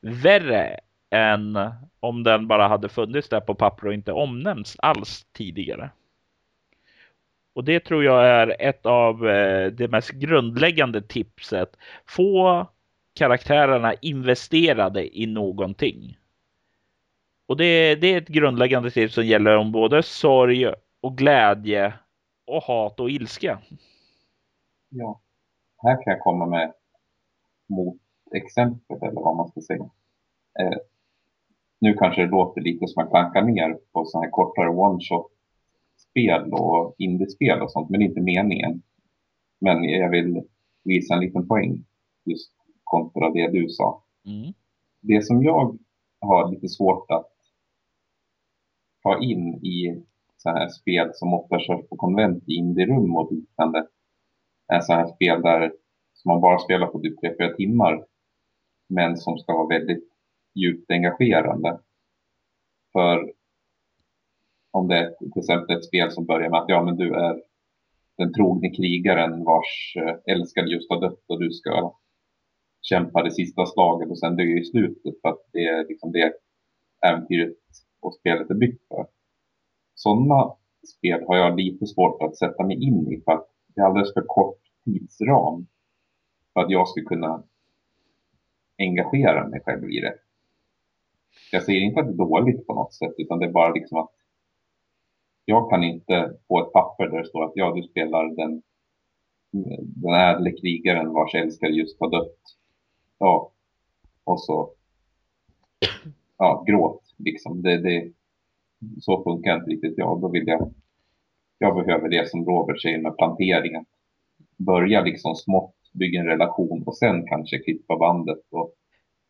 värre 0.00 0.80
än 1.10 1.58
om 2.00 2.22
den 2.22 2.48
bara 2.48 2.68
hade 2.68 2.88
funnits 2.88 3.28
där 3.28 3.40
på 3.40 3.54
papper 3.54 3.86
och 3.86 3.94
inte 3.94 4.12
omnämnts 4.12 4.76
alls 4.78 5.26
tidigare. 5.32 5.90
Och 7.54 7.64
det 7.64 7.80
tror 7.80 8.04
jag 8.04 8.26
är 8.26 8.56
ett 8.58 8.86
av 8.86 9.28
eh, 9.28 9.72
det 9.72 9.88
mest 9.88 10.10
grundläggande 10.10 11.02
tipset. 11.02 11.76
Få 12.06 12.66
karaktärerna 13.14 13.94
investerade 13.94 15.18
i 15.18 15.26
någonting. 15.26 16.18
Och 17.52 17.58
det, 17.58 17.94
det 17.94 18.06
är 18.06 18.18
ett 18.18 18.28
grundläggande 18.28 18.90
tips 18.90 19.14
som 19.14 19.26
gäller 19.26 19.56
om 19.56 19.72
både 19.72 20.02
sorg 20.02 20.66
och 21.00 21.18
glädje 21.18 21.94
och 22.46 22.62
hat 22.62 23.00
och 23.00 23.10
ilska. 23.10 23.58
Ja, 24.88 25.20
här 25.82 25.94
kan 26.02 26.12
jag 26.12 26.20
komma 26.20 26.46
med 26.46 26.72
motexempel 27.66 28.96
eller 29.02 29.20
vad 29.20 29.36
man 29.36 29.48
ska 29.48 29.60
säga. 29.60 29.90
Eh, 30.60 30.78
nu 31.78 31.94
kanske 31.94 32.22
det 32.22 32.30
låter 32.30 32.60
lite 32.60 32.86
som 32.86 33.02
att 33.02 33.10
klanka 33.10 33.40
ner 33.40 33.78
på 33.92 34.04
sådana 34.04 34.24
här 34.24 34.30
kortare 34.30 34.68
one-shot-spel 34.68 36.52
och 36.52 36.94
indiespel 36.98 37.62
och 37.62 37.72
sånt, 37.72 37.90
men 37.90 38.00
det 38.00 38.06
är 38.06 38.08
inte 38.08 38.20
meningen. 38.20 38.82
Men 39.60 39.84
jag 39.84 40.10
vill 40.10 40.42
visa 40.84 41.14
en 41.14 41.20
liten 41.20 41.48
poäng 41.48 41.84
just 42.24 42.52
kontra 42.84 43.30
det 43.30 43.48
du 43.48 43.68
sa. 43.68 44.02
Mm. 44.26 44.52
Det 45.00 45.22
som 45.22 45.42
jag 45.42 45.78
har 46.20 46.50
lite 46.50 46.68
svårt 46.68 47.10
att 47.10 47.31
ta 49.02 49.22
in 49.22 49.54
i 49.54 50.02
så 50.36 50.50
här 50.50 50.68
spel 50.68 51.10
som 51.14 51.34
ofta 51.34 51.58
körs 51.58 51.88
på 51.88 51.96
konvent 51.96 52.48
i 52.48 52.54
indierum 52.54 53.16
och 53.16 53.32
liknande 53.32 53.86
eh, 54.72 54.80
så 54.80 54.92
här 54.92 55.06
spel 55.06 55.42
där 55.42 55.72
som 56.14 56.28
man 56.28 56.40
bara 56.40 56.58
spelar 56.58 56.86
på 56.86 57.00
typ 57.00 57.22
3-4 57.22 57.56
timmar 57.56 58.04
men 58.88 59.16
som 59.16 59.38
ska 59.38 59.52
vara 59.52 59.78
väldigt 59.78 60.08
djupt 60.54 60.90
engagerande. 60.90 61.78
För 62.92 63.32
om 64.70 64.88
det 64.88 64.96
är 64.96 65.14
till 65.18 65.38
exempel 65.38 65.76
ett 65.76 65.84
spel 65.84 66.10
som 66.10 66.26
börjar 66.26 66.50
med 66.50 66.60
att 66.60 66.68
ja, 66.68 66.82
men 66.82 66.96
du 66.96 67.14
är 67.14 67.42
den 68.18 68.32
trogne 68.32 68.70
krigaren 68.70 69.44
vars 69.44 69.96
eh, 69.96 70.34
älskade 70.34 70.70
just 70.70 70.90
har 70.90 71.00
dött 71.00 71.24
och 71.26 71.40
du 71.40 71.50
ska 71.50 71.94
kämpa 72.82 73.22
det 73.22 73.30
sista 73.30 73.66
slaget 73.66 74.10
och 74.10 74.18
sen 74.18 74.36
dö 74.36 74.42
i 74.42 74.64
slutet 74.64 75.20
för 75.20 75.28
att 75.28 75.40
det 75.52 75.64
är 75.64 75.88
liksom 75.88 76.12
det 76.12 76.32
äventyret 77.06 77.61
och 78.02 78.14
spelet 78.14 78.50
är 78.50 78.54
byggt 78.54 78.88
för. 78.88 79.06
Sådana 79.94 80.54
spel 80.96 81.24
har 81.26 81.36
jag 81.36 81.56
lite 81.56 81.86
svårt 81.86 82.22
att 82.22 82.36
sätta 82.36 82.66
mig 82.66 82.84
in 82.84 83.12
i 83.12 83.20
för 83.24 83.32
att 83.32 83.48
det 83.74 83.80
är 83.80 83.84
alldeles 83.84 84.14
för 84.14 84.24
kort 84.26 84.60
tidsram 84.84 85.66
för 86.52 86.60
att 86.60 86.70
jag 86.70 86.88
ska 86.88 87.02
kunna 87.02 87.42
engagera 88.78 89.48
mig 89.48 89.60
själv 89.60 89.90
i 89.90 90.00
det. 90.00 90.14
Jag 91.52 91.62
säger 91.62 91.80
inte 91.80 92.00
att 92.00 92.06
det 92.06 92.12
är 92.12 92.16
dåligt 92.16 92.66
på 92.66 92.74
något 92.74 92.94
sätt 92.94 93.14
utan 93.18 93.38
det 93.38 93.46
är 93.46 93.52
bara 93.52 93.72
liksom 93.72 93.98
att 93.98 94.10
jag 95.44 95.70
kan 95.70 95.84
inte 95.84 96.36
få 96.48 96.66
ett 96.66 96.72
papper 96.72 97.08
där 97.08 97.18
det 97.18 97.28
står 97.28 97.44
att 97.44 97.52
ja, 97.54 97.72
du 97.74 97.82
spelar 97.82 98.36
den, 98.36 98.62
den 100.02 100.14
ädle 100.14 100.52
krigaren 100.52 101.12
vars 101.12 101.34
älskare 101.34 101.70
just 101.70 102.00
har 102.00 102.10
dött. 102.10 102.38
Ja, 103.18 103.50
och 104.24 104.40
så 104.40 104.70
ja, 106.38 106.64
gråt 106.66 107.01
liksom. 107.24 107.62
Det, 107.62 107.78
det, 107.78 108.12
så 109.00 109.24
funkar 109.24 109.56
inte 109.56 109.70
riktigt 109.70 109.94
jag. 109.96 110.20
Då 110.20 110.28
vill 110.28 110.46
jag, 110.46 110.74
jag 111.58 111.74
behöver 111.74 112.08
det 112.08 112.28
som 112.28 112.44
Robert 112.44 112.82
säger 112.82 112.98
med 112.98 113.16
planteringen. 113.16 113.84
Börja 114.56 115.00
liksom 115.00 115.34
smått, 115.34 115.74
bygga 115.92 116.20
en 116.20 116.26
relation 116.26 116.82
och 116.86 116.96
sen 116.96 117.26
kanske 117.26 117.58
klippa 117.58 117.96
bandet 117.96 118.38
och 118.50 118.74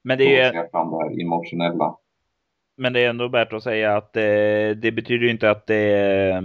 Men 0.02 0.18
det 0.18 0.38
är 0.38 0.52
se 0.52 0.70
fram 0.70 0.90
det 0.90 0.96
här 0.96 1.22
emotionella. 1.22 1.96
Men 2.76 2.92
det 2.92 3.00
är 3.00 3.10
ändå 3.10 3.28
värt 3.28 3.52
att 3.52 3.62
säga 3.62 3.96
att 3.96 4.12
det, 4.12 4.74
det 4.74 4.92
betyder 4.92 5.26
inte 5.26 5.50
att 5.50 5.66
det 5.66 5.92
är 5.92 6.42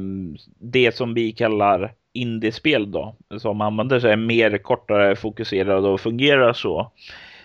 det 0.60 0.95
som 0.95 1.14
vi 1.14 1.32
kallar 1.32 1.93
indiespel 2.14 2.91
då, 2.91 3.16
som 3.38 3.62
använder 3.62 4.00
sig 4.00 4.18
mer 4.18 4.58
kortare 4.58 5.16
fokuserade 5.16 5.88
och 5.88 6.00
fungerar 6.00 6.54
så. 6.54 6.91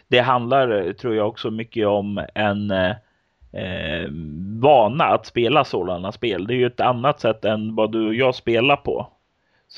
Det 0.08 0.18
handlar, 0.18 0.92
tror 0.92 1.14
jag, 1.14 1.28
också 1.28 1.50
mycket 1.50 1.86
om 1.86 2.26
en 2.34 2.72
eh, 3.52 4.08
vana 4.60 5.04
att 5.04 5.26
spela 5.26 5.64
sådana 5.64 6.12
spel. 6.12 6.46
Det 6.46 6.54
är 6.54 6.56
ju 6.56 6.66
ett 6.66 6.80
annat 6.80 7.20
sätt 7.20 7.44
än 7.44 7.74
vad 7.74 7.92
du 7.92 8.06
och 8.06 8.14
jag 8.14 8.34
spelar 8.34 8.76
på. 8.76 9.06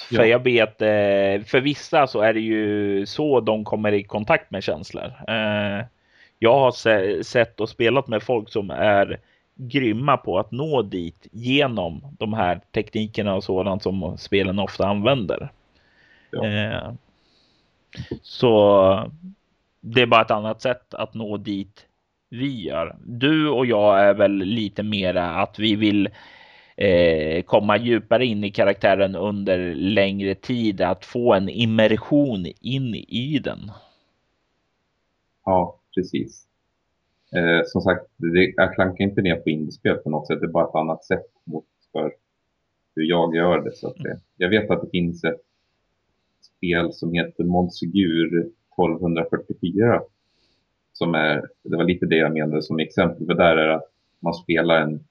För 0.08 0.14
Ja. 0.14 0.24
jag 0.26 0.38
vet, 0.44 0.82
eh, 0.82 1.46
för 1.46 1.60
vissa 1.60 2.06
så 2.06 2.20
är 2.20 2.34
det 2.34 2.40
ju 2.40 3.06
så 3.06 3.40
de 3.40 3.64
kommer 3.64 3.92
i 3.92 4.02
kontakt 4.02 4.50
med 4.50 4.62
känslor. 4.62 5.12
Eh, 5.28 5.84
jag 6.38 6.58
har 6.58 6.70
se, 6.70 7.24
sett 7.24 7.60
och 7.60 7.68
spelat 7.68 8.08
med 8.08 8.22
folk 8.22 8.48
som 8.48 8.70
är 8.70 9.20
grymma 9.56 10.16
på 10.16 10.38
att 10.38 10.50
nå 10.50 10.82
dit 10.82 11.26
genom 11.32 12.16
de 12.18 12.34
här 12.34 12.60
teknikerna 12.72 13.34
och 13.34 13.44
sådant 13.44 13.82
som 13.82 14.18
spelen 14.18 14.58
ofta 14.58 14.86
använder. 14.86 15.48
Ja. 16.30 16.46
Eh, 16.46 16.92
så 18.22 19.10
det 19.80 20.02
är 20.02 20.06
bara 20.06 20.22
ett 20.22 20.30
annat 20.30 20.62
sätt 20.62 20.94
att 20.94 21.14
nå 21.14 21.36
dit 21.36 21.86
vi 22.34 22.62
gör. 22.62 22.96
Du 23.04 23.48
och 23.48 23.66
jag 23.66 24.00
är 24.00 24.14
väl 24.14 24.32
lite 24.32 24.82
mera 24.82 25.30
att 25.30 25.58
vi 25.58 25.76
vill 25.76 26.08
eh, 26.76 27.42
komma 27.42 27.76
djupare 27.78 28.26
in 28.26 28.44
i 28.44 28.50
karaktären 28.50 29.16
under 29.16 29.74
längre 29.74 30.34
tid, 30.34 30.80
att 30.80 31.04
få 31.04 31.34
en 31.34 31.48
immersion 31.48 32.46
in 32.60 32.94
i 32.94 33.40
den. 33.44 33.70
Ja, 35.44 35.80
precis. 35.94 36.46
Eh, 37.36 37.60
som 37.66 37.80
sagt, 37.80 38.06
det, 38.16 38.52
jag 38.56 38.74
klankar 38.74 39.04
inte 39.04 39.22
ner 39.22 39.36
på 39.36 39.50
indiespel 39.50 39.96
på 39.96 40.10
något 40.10 40.26
sätt. 40.26 40.40
Det 40.40 40.46
är 40.46 40.50
bara 40.50 40.68
ett 40.68 40.74
annat 40.74 41.04
sätt 41.04 41.26
mot 41.44 41.64
för 41.92 42.12
hur 42.96 43.02
jag 43.02 43.36
gör 43.36 43.60
det. 43.60 43.76
Så 43.76 43.88
att 43.88 43.96
det, 43.96 44.20
jag 44.36 44.48
vet 44.48 44.70
att 44.70 44.82
det 44.82 44.90
finns 44.90 45.24
ett 45.24 45.40
spel 46.40 46.92
som 46.92 47.12
heter 47.12 47.44
Monsegur 47.44 48.38
1244. 48.38 50.02
Som 50.98 51.14
är, 51.14 51.48
det 51.62 51.76
var 51.76 51.84
lite 51.84 52.06
det 52.06 52.16
jag 52.16 52.32
menade 52.32 52.62
som 52.62 52.78
exempel. 52.78 53.26
För 53.26 53.34
där 53.34 53.56
är 53.56 53.68
det 53.68 53.74
att 53.74 53.90
man 54.20 54.34
spelar 54.34 54.80
en, 54.80 55.04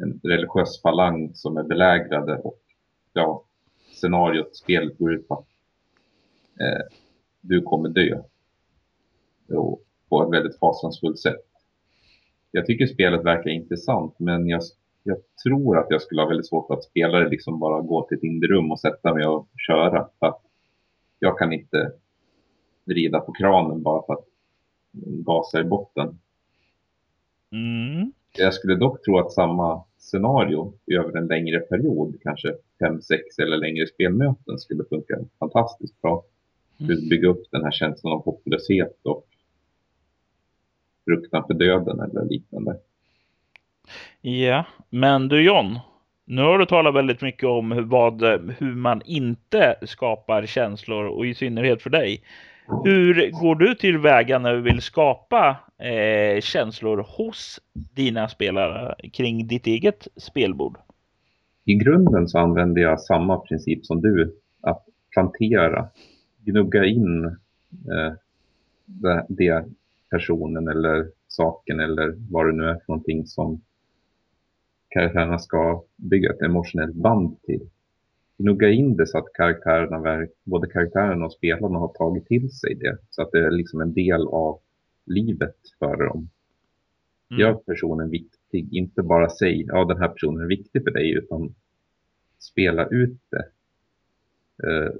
en 0.00 0.20
religiös 0.22 0.82
falang 0.82 1.34
som 1.34 1.56
är 1.56 1.62
belägrade 1.62 2.38
och 2.38 2.60
ja, 3.12 3.44
scenariot, 4.00 4.56
spelet 4.56 4.98
går 4.98 5.12
ut 5.12 5.28
på 5.28 5.34
att 5.34 5.46
eh, 6.60 6.86
du 7.40 7.62
kommer 7.62 7.88
dö. 7.88 8.22
Och 9.48 9.82
på 10.08 10.22
ett 10.22 10.32
väldigt 10.32 10.58
fasansfullt 10.58 11.18
sätt. 11.18 11.44
Jag 12.50 12.66
tycker 12.66 12.86
spelet 12.86 13.24
verkar 13.24 13.50
intressant 13.50 14.18
men 14.18 14.48
jag, 14.48 14.62
jag 15.02 15.18
tror 15.42 15.78
att 15.78 15.86
jag 15.90 16.02
skulle 16.02 16.20
ha 16.20 16.28
väldigt 16.28 16.48
svårt 16.48 16.70
att 16.70 16.84
spela 16.84 17.18
det 17.18 17.28
liksom 17.28 17.58
bara 17.58 17.80
gå 17.80 18.06
till 18.06 18.16
ett 18.16 18.24
indierum 18.24 18.72
och 18.72 18.80
sätta 18.80 19.14
mig 19.14 19.26
och 19.26 19.48
köra. 19.66 20.08
För 20.18 20.26
att 20.26 20.42
jag 21.18 21.38
kan 21.38 21.52
inte 21.52 21.92
vrida 22.84 23.20
på 23.20 23.32
kranen 23.32 23.82
bara 23.82 24.02
för 24.06 24.12
att 24.12 24.26
gasa 24.92 25.60
i 25.60 25.64
botten. 25.64 26.18
Mm. 27.52 28.12
Jag 28.38 28.54
skulle 28.54 28.76
dock 28.76 29.04
tro 29.04 29.18
att 29.18 29.32
samma 29.32 29.84
scenario 29.98 30.72
över 30.86 31.18
en 31.18 31.26
längre 31.26 31.60
period, 31.60 32.16
kanske 32.22 32.54
fem, 32.78 33.02
sex 33.02 33.38
eller 33.38 33.56
längre 33.56 33.86
spelmöten 33.86 34.58
skulle 34.58 34.84
funka 34.84 35.18
fantastiskt 35.38 36.02
bra. 36.02 36.24
Mm. 36.80 37.08
Bygga 37.08 37.28
upp 37.28 37.42
den 37.50 37.64
här 37.64 37.70
känslan 37.70 38.12
av 38.12 38.24
hopplöshet 38.24 39.00
och 39.02 39.26
fruktan 41.04 41.44
för 41.46 41.54
döden 41.54 42.00
eller 42.00 42.24
liknande. 42.24 42.78
Ja, 44.20 44.64
men 44.90 45.28
du 45.28 45.42
John, 45.42 45.78
nu 46.24 46.42
har 46.42 46.58
du 46.58 46.66
talat 46.66 46.94
väldigt 46.94 47.20
mycket 47.20 47.44
om 47.44 47.72
hur, 47.72 47.82
vad, 47.82 48.22
hur 48.58 48.74
man 48.74 49.02
inte 49.04 49.76
skapar 49.82 50.46
känslor 50.46 51.04
och 51.04 51.26
i 51.26 51.34
synnerhet 51.34 51.82
för 51.82 51.90
dig. 51.90 52.22
Hur 52.84 53.30
går 53.30 53.54
du 53.54 53.74
tillväga 53.74 54.38
när 54.38 54.54
du 54.54 54.60
vill 54.60 54.82
skapa 54.82 55.56
eh, 55.78 56.40
känslor 56.40 57.06
hos 57.16 57.60
dina 57.72 58.28
spelare 58.28 58.94
kring 59.12 59.46
ditt 59.46 59.66
eget 59.66 60.08
spelbord? 60.16 60.78
I 61.64 61.74
grunden 61.74 62.28
så 62.28 62.38
använder 62.38 62.82
jag 62.82 63.00
samma 63.00 63.38
princip 63.38 63.86
som 63.86 64.00
du, 64.00 64.34
att 64.60 64.84
plantera, 65.12 65.88
gnugga 66.44 66.84
in 66.84 67.24
eh, 67.24 68.12
det, 68.84 69.26
det 69.28 69.64
personen 70.10 70.68
eller 70.68 71.06
saken 71.28 71.80
eller 71.80 72.14
vad 72.30 72.46
det 72.46 72.52
nu 72.52 72.64
är 72.64 72.74
för 72.74 72.84
någonting 72.88 73.26
som 73.26 73.60
karaktärerna 74.88 75.38
ska 75.38 75.82
bygga 75.96 76.30
ett 76.30 76.42
emotionellt 76.42 76.94
band 76.94 77.42
till. 77.42 77.68
Gnugga 78.38 78.68
in 78.68 78.96
det 78.96 79.06
så 79.06 79.18
att 79.18 79.32
karaktärerna, 79.32 80.26
både 80.44 80.68
karaktärerna 80.70 81.26
och 81.26 81.32
spelarna 81.32 81.78
har 81.78 81.88
tagit 81.88 82.26
till 82.26 82.50
sig 82.50 82.74
det. 82.74 82.98
Så 83.10 83.22
att 83.22 83.32
det 83.32 83.46
är 83.46 83.50
liksom 83.50 83.80
en 83.80 83.92
del 83.92 84.26
av 84.26 84.60
livet 85.06 85.56
för 85.78 85.96
dem. 85.96 86.28
Mm. 87.30 87.40
Gör 87.40 87.54
personen 87.54 88.10
viktig, 88.10 88.74
inte 88.74 89.02
bara 89.02 89.30
säg 89.30 89.64
ja 89.66 89.84
den 89.84 89.98
här 89.98 90.08
personen 90.08 90.42
är 90.42 90.48
viktig 90.48 90.84
för 90.84 90.90
dig 90.90 91.14
utan 91.14 91.54
spela 92.38 92.86
ut 92.86 93.18
det. 93.30 93.48
Eh, 94.68 94.92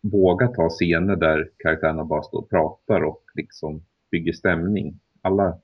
våga 0.00 0.48
ta 0.48 0.68
scener 0.68 1.16
där 1.16 1.50
karaktärerna 1.56 2.04
bara 2.04 2.22
står 2.22 2.38
och 2.38 2.50
pratar 2.50 3.04
och 3.04 3.22
liksom 3.34 3.82
bygger 4.10 4.32
stämning. 4.32 5.00
Alla, 5.22 5.58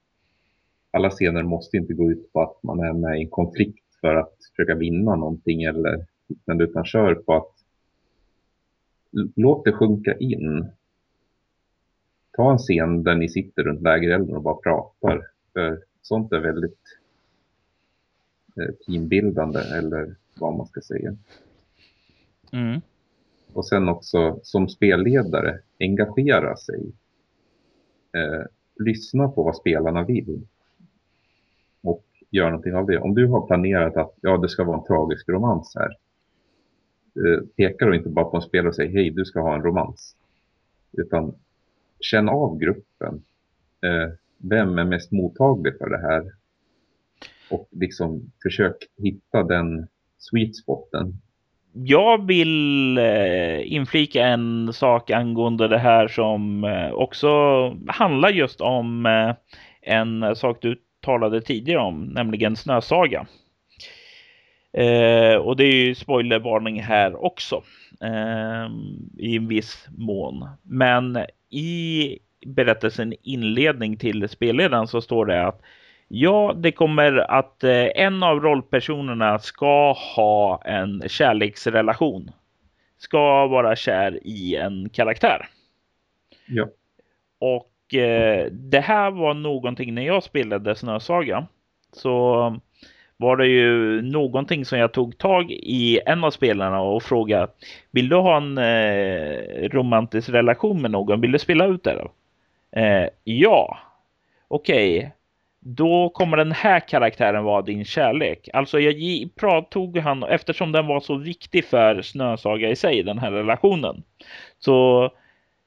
alla 0.91 1.11
scener 1.11 1.43
måste 1.43 1.77
inte 1.77 1.95
gå 1.95 2.11
ut 2.11 2.33
på 2.33 2.41
att 2.41 2.63
man 2.63 2.81
är 2.81 2.93
med 2.93 3.19
i 3.19 3.23
en 3.23 3.31
konflikt 3.31 3.95
för 4.01 4.15
att 4.15 4.35
försöka 4.57 4.75
vinna 4.75 5.17
någonting 5.17 5.63
eller 5.63 6.07
liknande 6.29 6.65
utan 6.65 6.85
kör 6.85 7.15
på 7.15 7.35
att 7.35 7.53
låt 9.35 9.65
det 9.65 9.73
sjunka 9.73 10.15
in. 10.17 10.67
Ta 12.33 12.53
en 12.53 12.59
scen 12.59 13.03
där 13.03 13.15
ni 13.15 13.29
sitter 13.29 13.63
runt 13.63 13.83
lägerelden 13.83 14.37
och 14.37 14.43
bara 14.43 14.55
pratar. 14.55 15.27
För 15.53 15.83
sånt 16.03 16.33
är 16.33 16.41
väldigt 16.41 16.99
eh, 18.57 18.75
teambildande 18.87 19.61
eller 19.61 20.15
vad 20.39 20.55
man 20.55 20.67
ska 20.67 20.81
säga. 20.81 21.17
Mm. 22.53 22.81
Och 23.53 23.67
sen 23.67 23.89
också 23.89 24.41
som 24.43 24.69
spelledare 24.69 25.59
engagera 25.81 26.57
sig. 26.57 26.93
Eh, 28.13 28.47
lyssna 28.85 29.29
på 29.29 29.43
vad 29.43 29.57
spelarna 29.57 30.05
vill. 30.05 30.47
Och 31.83 32.05
göra 32.31 32.51
någonting 32.51 32.75
av 32.75 32.87
det. 32.87 32.99
Om 32.99 33.15
du 33.15 33.27
har 33.27 33.47
planerat 33.47 33.97
att 33.97 34.15
ja, 34.21 34.37
det 34.37 34.49
ska 34.49 34.65
vara 34.65 34.79
en 34.79 34.85
tragisk 34.85 35.29
romans 35.29 35.73
här. 35.75 35.97
Eh, 37.17 37.47
pekar 37.57 37.87
du 37.87 37.97
inte 37.97 38.09
bara 38.09 38.25
på 38.25 38.37
en 38.37 38.43
spelare 38.43 38.69
och 38.69 38.75
säger 38.75 38.93
hej, 38.93 39.11
du 39.11 39.25
ska 39.25 39.41
ha 39.41 39.55
en 39.55 39.63
romans. 39.63 40.17
Utan 40.93 41.35
känn 42.01 42.29
av 42.29 42.59
gruppen. 42.59 43.23
Eh, 43.83 44.13
vem 44.39 44.79
är 44.79 44.85
mest 44.85 45.13
mottaglig 45.13 45.79
för 45.79 45.91
det 45.91 45.99
här? 45.99 46.33
Och 47.51 47.69
liksom 47.71 48.33
försök 48.43 48.77
hitta 48.97 49.43
den 49.43 49.87
sweet 50.19 50.57
spoten. 50.57 51.13
Jag 51.73 52.27
vill 52.27 52.99
eh, 52.99 53.73
inflika 53.73 54.27
en 54.27 54.73
sak 54.73 55.11
angående 55.11 55.69
det 55.69 55.79
här 55.79 56.09
som 56.09 56.65
eh, 56.65 56.93
också 56.93 57.29
handlar 57.87 58.31
just 58.31 58.61
om 58.61 59.07
en 59.81 60.37
sak 60.37 60.59
du 60.61 60.77
talade 61.01 61.41
tidigare 61.41 61.81
om, 61.81 62.05
nämligen 62.05 62.57
Snösaga. 62.57 63.27
Eh, 64.73 65.35
och 65.35 65.57
det 65.57 65.65
är 65.65 65.75
ju 65.75 65.95
spoilervarning 65.95 66.83
här 66.83 67.25
också 67.25 67.63
eh, 68.01 68.71
i 69.19 69.37
en 69.37 69.49
viss 69.49 69.87
mån. 69.97 70.49
Men 70.63 71.27
i 71.51 72.19
berättelsen 72.47 73.15
inledning 73.23 73.97
till 73.97 74.29
spelledaren 74.29 74.87
så 74.87 75.01
står 75.01 75.27
det 75.27 75.47
att 75.47 75.61
ja, 76.09 76.55
det 76.57 76.73
kommer 76.73 77.31
att 77.31 77.65
eh, 77.65 77.87
en 77.95 78.23
av 78.23 78.41
rollpersonerna 78.41 79.39
ska 79.39 79.93
ha 79.93 80.63
en 80.65 81.03
kärleksrelation. 81.09 82.31
Ska 82.99 83.47
vara 83.47 83.77
kär 83.77 84.27
i 84.27 84.57
en 84.57 84.89
karaktär. 84.89 85.49
Ja. 86.47 86.69
Och 87.39 87.95
eh, 87.95 88.47
det 88.51 88.81
här 88.81 89.11
var 89.11 89.35
någonting 89.35 89.95
när 89.95 90.03
jag 90.03 90.23
spelade 90.23 90.75
Snösaga. 90.75 91.47
Så 91.93 92.61
var 93.23 93.37
det 93.37 93.47
ju 93.47 94.03
någonting 94.03 94.65
som 94.65 94.79
jag 94.79 94.93
tog 94.93 95.19
tag 95.19 95.51
i 95.51 96.01
en 96.07 96.25
av 96.25 96.31
spelarna 96.31 96.81
och 96.81 97.03
frågade 97.03 97.49
Vill 97.91 98.09
du 98.09 98.17
ha 98.17 98.37
en 98.37 98.59
eh, 98.59 99.69
romantisk 99.71 100.29
relation 100.29 100.83
med 100.83 100.91
någon? 100.91 101.21
Vill 101.21 101.33
du 101.33 101.39
spela 101.39 101.67
ut 101.67 101.85
det 101.85 101.95
då? 101.95 102.13
Eh, 102.81 103.09
ja. 103.25 103.79
Okej. 104.49 104.99
Okay. 104.99 105.11
Då 105.65 106.09
kommer 106.09 106.37
den 106.37 106.53
här 106.53 106.81
karaktären 106.81 107.45
vara 107.45 107.63
din 107.63 107.85
kärlek. 107.85 108.49
Alltså 108.53 108.81
jag 108.81 108.95
tog 109.71 109.99
han 109.99 110.23
eftersom 110.23 110.73
den 110.73 110.87
var 110.87 111.01
så 111.01 111.15
viktig 111.15 111.65
för 111.65 112.03
Snösaga 112.03 112.71
i 112.71 112.77
sig, 112.77 113.03
den 113.03 113.19
här 113.19 113.31
relationen. 113.31 114.03
Så 114.59 115.11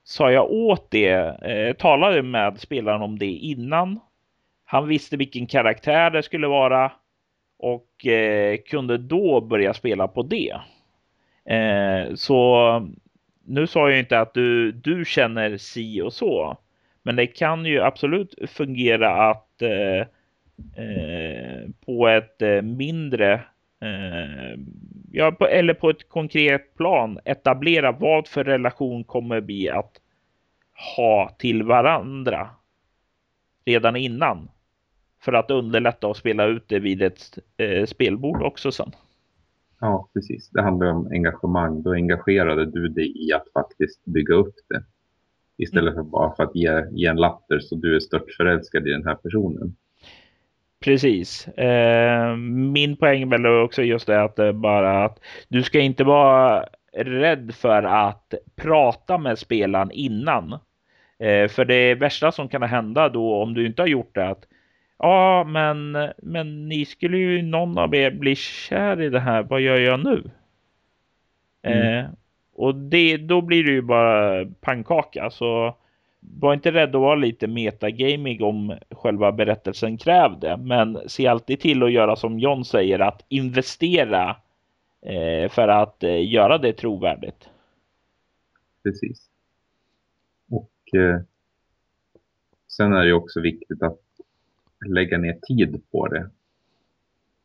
sa 0.04 0.32
jag 0.32 0.52
åt 0.52 0.92
det, 0.92 1.12
eh, 1.42 1.74
talade 1.76 2.22
med 2.22 2.60
spelaren 2.60 3.02
om 3.02 3.20
det 3.20 3.32
innan. 3.32 4.00
Han 4.66 4.88
visste 4.88 5.18
vilken 5.18 5.48
karaktär 5.48 6.10
det 6.10 6.24
skulle 6.24 6.48
vara 6.48 6.92
och 7.58 8.06
eh, 8.06 8.58
kunde 8.58 8.98
då 8.98 9.42
börja 9.42 9.74
spela 9.74 10.08
på 10.08 10.24
det. 10.24 10.56
Eh, 11.56 12.16
så 12.16 12.88
nu 13.46 13.68
sa 13.68 13.90
jag 13.90 14.00
inte 14.00 14.20
att 14.20 14.34
du, 14.34 14.72
du 14.72 15.06
känner 15.06 15.58
si 15.58 16.02
och 16.02 16.14
så, 16.14 16.58
men 17.04 17.16
det 17.16 17.28
kan 17.28 17.66
ju 17.66 17.82
absolut 17.82 18.36
fungera 18.48 19.30
att 19.30 19.62
eh, 19.62 20.00
eh 20.86 21.70
på 21.86 22.08
ett 22.08 22.42
eh, 22.42 22.62
mindre 22.62 23.34
eh, 23.82 24.60
ja, 25.12 25.32
på, 25.32 25.48
eller 25.48 25.74
på 25.74 25.90
ett 25.90 26.10
konkret 26.10 26.76
plan 26.76 27.20
etablera 27.26 27.92
vad 27.92 28.28
för 28.28 28.44
relation 28.44 29.04
kommer 29.04 29.42
vi 29.42 29.70
att 29.70 29.92
ha 30.96 31.36
till 31.38 31.64
varandra 31.64 32.50
redan 33.66 33.96
innan 33.96 34.50
för 35.26 35.34
att 35.34 35.52
underlätta 35.52 36.08
och 36.08 36.18
spela 36.18 36.46
ut 36.46 36.64
det 36.68 36.80
vid 36.80 37.02
ett 37.02 37.40
eh, 37.58 37.86
spelbord 37.86 38.42
också 38.42 38.72
sen. 38.72 38.92
Ja, 39.80 40.10
precis. 40.14 40.50
Det 40.50 40.62
handlar 40.62 40.88
om 40.88 41.08
engagemang. 41.12 41.82
Då 41.82 41.92
engagerade 41.92 42.66
du 42.66 42.88
dig 42.88 43.28
i 43.28 43.34
att 43.34 43.46
faktiskt 43.54 44.06
bygga 44.06 44.36
upp 44.36 44.56
det. 44.70 44.84
Istället 45.58 45.94
mm. 45.94 46.06
för 46.06 46.12
bara 46.12 46.36
för 46.36 46.44
att 46.44 46.56
ge, 46.56 46.86
ge 46.92 47.08
en 47.08 47.16
latter 47.16 47.60
så 47.60 47.76
du 47.76 47.96
är 47.96 48.00
stört 48.00 48.32
förälskad 48.38 48.88
i 48.88 48.92
den 48.92 49.06
här 49.06 49.16
personen. 49.16 49.76
Precis. 50.84 51.48
Eh, 51.48 52.36
min 52.38 52.98
poäng 52.98 53.22
är 53.22 53.26
väl 53.26 53.46
också 53.46 53.84
just 53.84 54.08
det 54.08 54.24
att 54.24 54.36
det 54.36 54.54
bara 54.54 55.06
att 55.06 55.20
du 55.48 55.64
ska 55.64 55.80
inte 55.80 56.04
vara 56.04 56.66
rädd 56.94 57.56
för 57.56 57.84
att 57.84 58.34
prata 58.56 59.18
med 59.18 59.40
spelaren 59.40 59.92
innan. 59.92 60.54
Eh, 61.20 61.48
för 61.48 61.66
det 61.66 61.96
värsta 61.96 62.32
som 62.32 62.50
kan 62.50 62.64
hända 62.64 63.10
då 63.10 63.42
om 63.42 63.54
du 63.54 63.66
inte 63.66 63.82
har 63.82 63.88
gjort 63.88 64.16
det 64.16 64.30
att 64.30 64.46
Ja, 64.98 65.44
men, 65.44 65.98
men 66.18 66.70
ni 66.70 66.86
skulle 66.86 67.18
ju 67.18 67.42
någon 67.42 67.78
av 67.78 67.96
er 67.96 68.12
bli 68.12 68.36
kär 68.36 69.02
i 69.02 69.10
det 69.10 69.20
här. 69.20 69.44
Vad 69.44 69.62
gör 69.62 69.78
jag 69.78 70.00
nu? 70.00 70.24
Mm. 71.62 72.06
Eh, 72.06 72.10
och 72.54 72.76
det, 72.76 73.18
då 73.18 73.42
blir 73.42 73.64
det 73.64 73.72
ju 73.72 73.82
bara 73.82 74.46
pannkaka. 74.62 75.30
Så 75.30 75.76
var 76.20 76.54
inte 76.54 76.72
rädd 76.72 76.96
att 76.96 77.02
vara 77.02 77.16
lite 77.16 77.48
metagaming 77.48 78.44
om 78.44 78.78
själva 78.92 79.32
berättelsen 79.32 79.98
krävde. 79.98 80.58
Men 80.58 81.00
se 81.08 81.28
alltid 81.28 81.60
till 81.60 81.84
att 81.84 81.92
göra 81.92 82.16
som 82.16 82.40
John 82.40 82.66
säger, 82.66 83.00
att 83.00 83.26
investera 83.30 84.36
eh, 85.02 85.50
för 85.50 85.68
att 85.68 86.04
eh, 86.04 86.32
göra 86.32 86.58
det 86.58 86.74
trovärdigt. 86.74 87.50
Precis. 88.84 89.30
Och 90.50 91.00
eh, 91.00 91.22
sen 92.68 92.94
är 92.94 93.06
det 93.06 93.14
också 93.14 93.42
viktigt 93.42 93.84
att 93.84 94.00
lägga 94.88 95.18
ner 95.18 95.40
tid 95.48 95.82
på 95.92 96.08
det. 96.08 96.30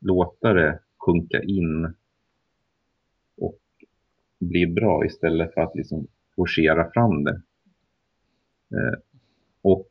Låta 0.00 0.52
det 0.52 0.80
sjunka 0.98 1.42
in 1.42 1.94
och 3.36 3.58
bli 4.38 4.66
bra 4.66 5.04
istället 5.04 5.54
för 5.54 5.60
att 5.60 5.74
liksom 5.74 6.06
forcera 6.36 6.90
fram 6.90 7.24
det. 7.24 7.42
Eh, 8.70 8.98
och 9.62 9.90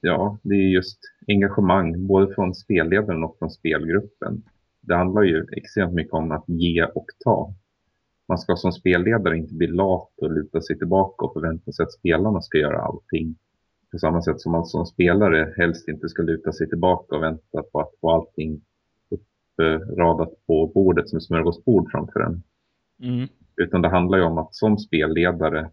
ja, 0.00 0.38
det 0.42 0.54
är 0.54 0.68
just 0.68 0.98
engagemang 1.28 2.06
både 2.06 2.34
från 2.34 2.54
spelledaren 2.54 3.24
och 3.24 3.36
från 3.38 3.50
spelgruppen. 3.50 4.42
Det 4.80 4.94
handlar 4.94 5.22
ju 5.22 5.46
extremt 5.52 5.94
mycket 5.94 6.12
om 6.12 6.32
att 6.32 6.44
ge 6.46 6.84
och 6.84 7.06
ta. 7.24 7.54
Man 8.28 8.38
ska 8.38 8.56
som 8.56 8.72
spelledare 8.72 9.36
inte 9.36 9.54
bli 9.54 9.66
lat 9.66 10.12
och 10.16 10.32
luta 10.32 10.60
sig 10.60 10.78
tillbaka 10.78 11.24
och 11.24 11.32
förvänta 11.32 11.72
sig 11.72 11.82
att 11.82 11.92
spelarna 11.92 12.40
ska 12.40 12.58
göra 12.58 12.82
allting 12.82 13.36
på 13.96 14.00
samma 14.00 14.22
sätt 14.22 14.40
som 14.40 14.52
man 14.52 14.66
som 14.66 14.86
spelare 14.86 15.54
helst 15.56 15.88
inte 15.88 16.08
ska 16.08 16.22
luta 16.22 16.52
sig 16.52 16.68
tillbaka 16.68 17.16
och 17.16 17.22
vänta 17.22 17.62
på 17.72 17.80
att 17.80 17.90
få 18.00 18.10
allting 18.10 18.60
uppradat 19.08 20.46
på 20.46 20.66
bordet 20.66 21.08
som 21.08 21.20
smörgåsbord 21.20 21.90
framför 21.90 22.20
en. 22.20 22.42
Mm. 23.02 23.28
Utan 23.56 23.82
det 23.82 23.88
handlar 23.88 24.18
ju 24.18 24.24
om 24.24 24.38
att 24.38 24.54
som 24.54 24.78
spelledare, 24.78 25.70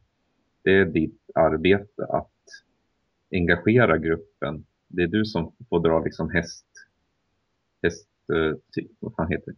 det 0.63 0.73
är 0.73 0.85
ditt 0.85 1.21
arbete 1.35 2.05
att 2.09 2.31
engagera 3.31 3.97
gruppen. 3.97 4.65
Det 4.87 5.03
är 5.03 5.07
du 5.07 5.25
som 5.25 5.51
får 5.69 5.79
dra 5.79 5.99
liksom 5.99 6.29
häst, 6.29 6.67
häst, 7.81 8.07
eh, 8.33 8.57
typ, 8.71 8.91
vad 8.99 9.15
fan 9.15 9.31
heter 9.31 9.53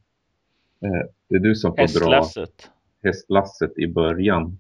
det? 0.80 0.88
Eh, 0.88 1.06
det 1.28 1.36
är 1.36 1.40
du 1.40 1.56
som 1.56 1.72
får 1.72 1.82
hästlasset. 1.82 2.58
dra 2.58 3.10
hästlasset 3.10 3.78
i 3.78 3.88
början, 3.88 4.58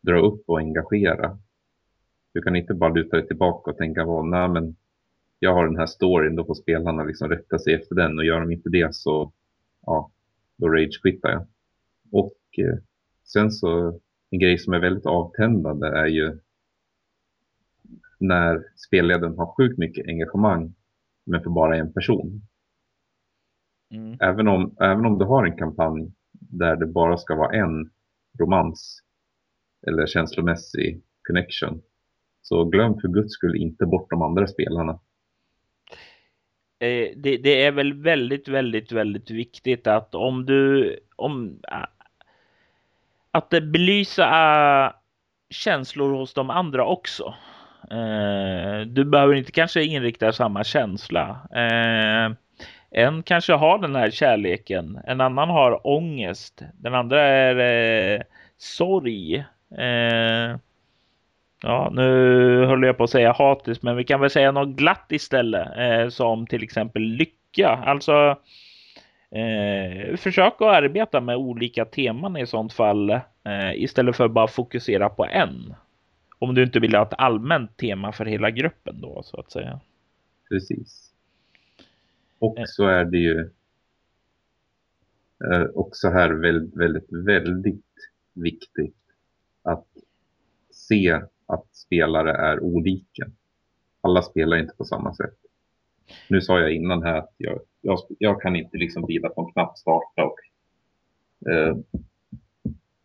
dra 0.00 0.20
upp 0.20 0.42
och 0.46 0.58
engagera. 0.58 1.38
Du 2.32 2.42
kan 2.42 2.56
inte 2.56 2.74
bara 2.74 2.92
luta 2.92 3.16
dig 3.16 3.26
tillbaka 3.26 3.70
och 3.70 3.76
tänka 3.76 4.22
nej 4.22 4.48
men 4.48 4.76
jag 5.38 5.54
har 5.54 5.66
den 5.66 5.76
här 5.76 5.86
storyn, 5.86 6.36
då 6.36 6.44
får 6.44 6.54
spelarna 6.54 7.04
liksom 7.04 7.28
rätta 7.28 7.58
sig 7.58 7.74
efter 7.74 7.94
den 7.94 8.18
och 8.18 8.24
gör 8.24 8.40
de 8.40 8.52
inte 8.52 8.68
det 8.68 8.94
så, 8.94 9.32
ja, 9.86 10.10
då 10.56 10.68
rage-quittar 10.68 11.30
jag. 11.30 11.46
Och 12.12 12.58
eh, 12.58 12.78
sen 13.24 13.50
så, 13.50 14.00
en 14.30 14.38
grej 14.38 14.58
som 14.58 14.72
är 14.72 14.80
väldigt 14.80 15.06
avtändande 15.06 15.86
är 15.86 16.06
ju 16.06 16.38
när 18.18 18.64
spelledaren 18.76 19.38
har 19.38 19.54
sjukt 19.56 19.78
mycket 19.78 20.06
engagemang 20.06 20.74
men 21.24 21.42
för 21.42 21.50
bara 21.50 21.76
en 21.76 21.92
person. 21.92 22.42
Mm. 23.90 24.16
Även, 24.20 24.48
om, 24.48 24.76
även 24.80 25.06
om 25.06 25.18
du 25.18 25.24
har 25.24 25.46
en 25.46 25.56
kampanj 25.56 26.12
där 26.32 26.76
det 26.76 26.86
bara 26.86 27.16
ska 27.16 27.34
vara 27.34 27.56
en 27.56 27.90
romans 28.38 29.02
eller 29.86 30.06
känslomässig 30.06 31.02
connection 31.22 31.82
så 32.50 32.64
glöm 32.64 33.00
för 33.00 33.08
guds 33.08 33.32
skull 33.32 33.56
inte 33.56 33.86
bort 33.86 34.10
de 34.10 34.22
andra 34.22 34.46
spelarna. 34.46 34.92
Eh, 36.80 37.08
det, 37.16 37.36
det, 37.36 37.64
är 37.64 37.72
väl 37.72 37.92
väldigt, 37.92 38.48
väldigt, 38.48 38.92
väldigt 38.92 39.30
viktigt 39.30 39.86
att 39.86 40.14
om 40.14 40.46
du 40.46 40.96
om 41.16 41.60
eh, 41.72 41.84
att 43.30 43.50
belysa 43.50 44.24
eh, 44.24 44.92
känslor 45.50 46.14
hos 46.14 46.34
de 46.34 46.50
andra 46.50 46.86
också. 46.86 47.34
Du 48.86 49.04
behöver 49.04 49.34
inte 49.34 49.52
kanske 49.52 49.84
inrikta 49.84 50.32
samma 50.32 50.64
känsla. 50.64 51.48
En 52.90 53.22
kanske 53.22 53.52
har 53.52 53.78
den 53.78 53.96
här 53.96 54.10
kärleken, 54.10 55.00
en 55.04 55.20
annan 55.20 55.50
har 55.50 55.86
ångest, 55.86 56.62
den 56.74 56.94
andra 56.94 57.22
är 57.22 57.56
eh, 58.16 58.22
sorg. 58.58 59.44
Ja, 61.62 61.90
nu 61.92 62.02
höll 62.66 62.82
jag 62.82 62.96
på 62.96 63.04
att 63.04 63.10
säga 63.10 63.32
hatiskt, 63.32 63.82
men 63.82 63.96
vi 63.96 64.04
kan 64.04 64.20
väl 64.20 64.30
säga 64.30 64.52
något 64.52 64.76
glatt 64.76 65.06
istället, 65.08 65.68
eh, 65.76 66.08
som 66.08 66.46
till 66.46 66.62
exempel 66.62 67.02
lycka. 67.02 67.68
Alltså, 67.68 68.36
eh, 69.30 70.16
försök 70.16 70.54
att 70.54 70.82
arbeta 70.82 71.20
med 71.20 71.36
olika 71.36 71.84
teman 71.84 72.36
i 72.36 72.46
sånt 72.46 72.72
fall 72.72 73.10
eh, 73.10 73.74
istället 73.74 74.16
för 74.16 74.28
bara 74.28 74.48
fokusera 74.48 75.08
på 75.08 75.26
en. 75.26 75.74
Om 76.38 76.54
du 76.54 76.62
inte 76.62 76.80
vill 76.80 76.94
ha 76.94 77.02
ett 77.02 77.18
allmänt 77.18 77.76
tema 77.76 78.12
för 78.12 78.24
hela 78.24 78.50
gruppen 78.50 79.00
då, 79.00 79.22
så 79.22 79.40
att 79.40 79.52
säga. 79.52 79.80
Precis. 80.48 81.12
Och 82.38 82.58
eh. 82.58 82.64
så 82.66 82.86
är 82.86 83.04
det 83.04 83.18
ju 83.18 83.50
eh, 85.44 85.64
också 85.74 86.08
här 86.08 86.30
väldigt, 86.30 86.76
väldigt, 86.76 87.12
väldigt 87.12 87.84
viktigt 88.34 88.96
att 89.62 89.86
se 90.70 91.20
att 91.54 91.66
spelare 91.72 92.32
är 92.32 92.60
olika. 92.60 93.30
Alla 94.00 94.22
spelar 94.22 94.56
inte 94.56 94.74
på 94.76 94.84
samma 94.84 95.14
sätt. 95.14 95.34
Nu 96.28 96.40
sa 96.40 96.60
jag 96.60 96.72
innan 96.72 97.02
här 97.02 97.18
att 97.18 97.34
jag, 97.36 97.60
jag, 97.80 97.98
jag 98.18 98.40
kan 98.40 98.56
inte 98.56 98.76
liksom 98.76 99.02
vrida 99.02 99.28
på 99.28 99.40
en 99.40 99.52
knapp, 99.52 99.78
starta 99.78 100.24
och 100.24 100.38
eh, 101.50 101.76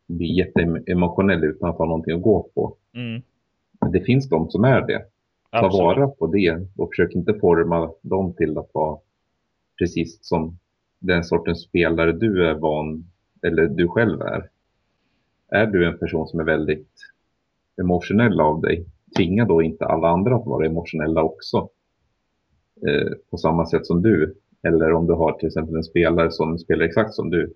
bli 0.07 0.37
jätteemotionell 0.37 1.43
utan 1.43 1.69
att 1.69 1.77
ha 1.77 1.85
någonting 1.85 2.15
att 2.15 2.21
gå 2.21 2.49
på. 2.55 2.77
Mm. 2.93 3.21
Det 3.91 4.01
finns 4.01 4.29
de 4.29 4.49
som 4.49 4.63
är 4.63 4.81
det. 4.81 5.05
Ta 5.51 5.65
Absolut. 5.65 5.83
vara 5.83 6.07
på 6.07 6.27
det 6.27 6.67
och 6.77 6.89
försök 6.89 7.15
inte 7.15 7.33
forma 7.33 7.91
dem 8.01 8.33
till 8.33 8.57
att 8.57 8.69
vara 8.73 8.99
precis 9.79 10.19
som 10.21 10.57
den 10.99 11.23
sortens 11.23 11.61
spelare 11.61 12.11
du 12.11 12.47
är 12.47 12.53
van 12.53 13.05
eller 13.41 13.67
du 13.67 13.87
själv 13.87 14.21
är. 14.21 14.49
Är 15.49 15.65
du 15.65 15.87
en 15.87 15.97
person 15.97 16.27
som 16.27 16.39
är 16.39 16.43
väldigt 16.43 16.91
emotionella 17.81 18.43
av 18.43 18.61
dig, 18.61 18.85
tvinga 19.17 19.45
då 19.45 19.61
inte 19.61 19.85
alla 19.85 20.07
andra 20.07 20.35
att 20.35 20.45
vara 20.45 20.65
emotionella 20.65 21.23
också. 21.23 21.69
Eh, 22.87 23.11
på 23.29 23.37
samma 23.37 23.65
sätt 23.65 23.85
som 23.85 24.01
du. 24.01 24.35
Eller 24.63 24.93
om 24.93 25.07
du 25.07 25.13
har 25.13 25.31
till 25.31 25.47
exempel 25.47 25.75
en 25.75 25.83
spelare 25.83 26.31
som 26.31 26.59
spelar 26.59 26.85
exakt 26.85 27.13
som 27.13 27.29
du. 27.29 27.53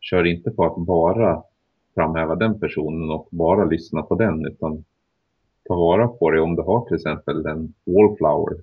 Kör 0.00 0.24
inte 0.24 0.50
på 0.50 0.64
att 0.64 0.86
bara 0.86 1.42
framhäva 1.94 2.34
den 2.34 2.60
personen 2.60 3.10
och 3.10 3.28
bara 3.30 3.64
lyssna 3.64 4.02
på 4.02 4.14
den, 4.14 4.46
utan 4.46 4.84
ta 5.68 5.76
vara 5.76 6.08
på 6.08 6.30
det 6.30 6.40
om 6.40 6.56
du 6.56 6.62
har 6.62 6.86
till 6.86 6.94
exempel 6.94 7.46
en 7.46 7.74
wallflower. 7.84 8.56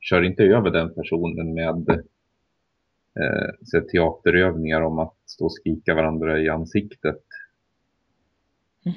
Kör 0.00 0.22
inte 0.22 0.42
över 0.42 0.70
den 0.70 0.94
personen 0.94 1.54
med 1.54 1.90
eh, 3.20 3.82
teaterövningar 3.92 4.80
om 4.80 4.98
att 4.98 5.14
stå 5.26 5.44
och 5.44 5.52
skrika 5.52 5.94
varandra 5.94 6.40
i 6.40 6.48
ansiktet 6.48 7.22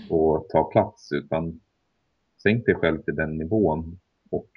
och 0.09 0.47
ta 0.49 0.63
plats, 0.63 1.11
utan 1.11 1.59
sänk 2.43 2.65
dig 2.65 2.75
själv 2.75 3.01
till 3.01 3.15
den 3.15 3.37
nivån 3.37 3.99
och 4.31 4.49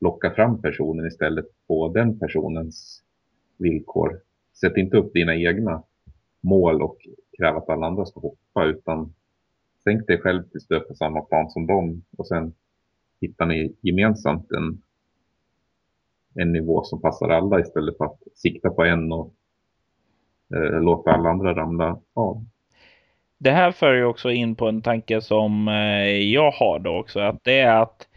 locka 0.00 0.30
fram 0.30 0.62
personen 0.62 1.06
istället 1.06 1.46
på 1.66 1.88
den 1.88 2.18
personens 2.18 3.02
villkor. 3.56 4.20
Sätt 4.60 4.76
inte 4.76 4.96
upp 4.96 5.12
dina 5.12 5.34
egna 5.36 5.82
mål 6.40 6.82
och 6.82 6.98
kräv 7.38 7.56
att 7.56 7.68
alla 7.68 7.86
andra 7.86 8.06
ska 8.06 8.20
hoppa, 8.20 8.64
utan 8.64 9.14
sänk 9.84 10.06
dig 10.06 10.20
själv 10.20 10.42
tills 10.42 10.66
du 10.66 10.76
är 10.76 10.80
på 10.80 10.94
samma 10.94 11.20
plan 11.20 11.50
som 11.50 11.66
dem 11.66 12.02
och 12.16 12.28
sen 12.28 12.54
hittar 13.20 13.46
ni 13.46 13.76
gemensamt 13.80 14.52
en, 14.52 14.82
en 16.34 16.52
nivå 16.52 16.84
som 16.84 17.00
passar 17.00 17.28
alla 17.28 17.60
istället 17.60 17.96
för 17.96 18.04
att 18.04 18.18
sikta 18.34 18.70
på 18.70 18.84
en 18.84 19.12
och 19.12 19.34
eh, 20.54 20.80
låta 20.80 21.10
alla 21.10 21.30
andra 21.30 21.54
ramla 21.54 22.00
av. 22.14 22.44
Det 23.38 23.50
här 23.50 23.72
för 23.72 23.94
ju 23.94 24.04
också 24.04 24.30
in 24.30 24.54
på 24.54 24.68
en 24.68 24.82
tanke 24.82 25.20
som 25.20 25.68
eh, 25.68 26.08
jag 26.08 26.50
har 26.50 26.78
då 26.78 26.96
också, 26.96 27.20
att 27.20 27.44
det 27.44 27.60
är 27.60 27.82
att 27.82 28.08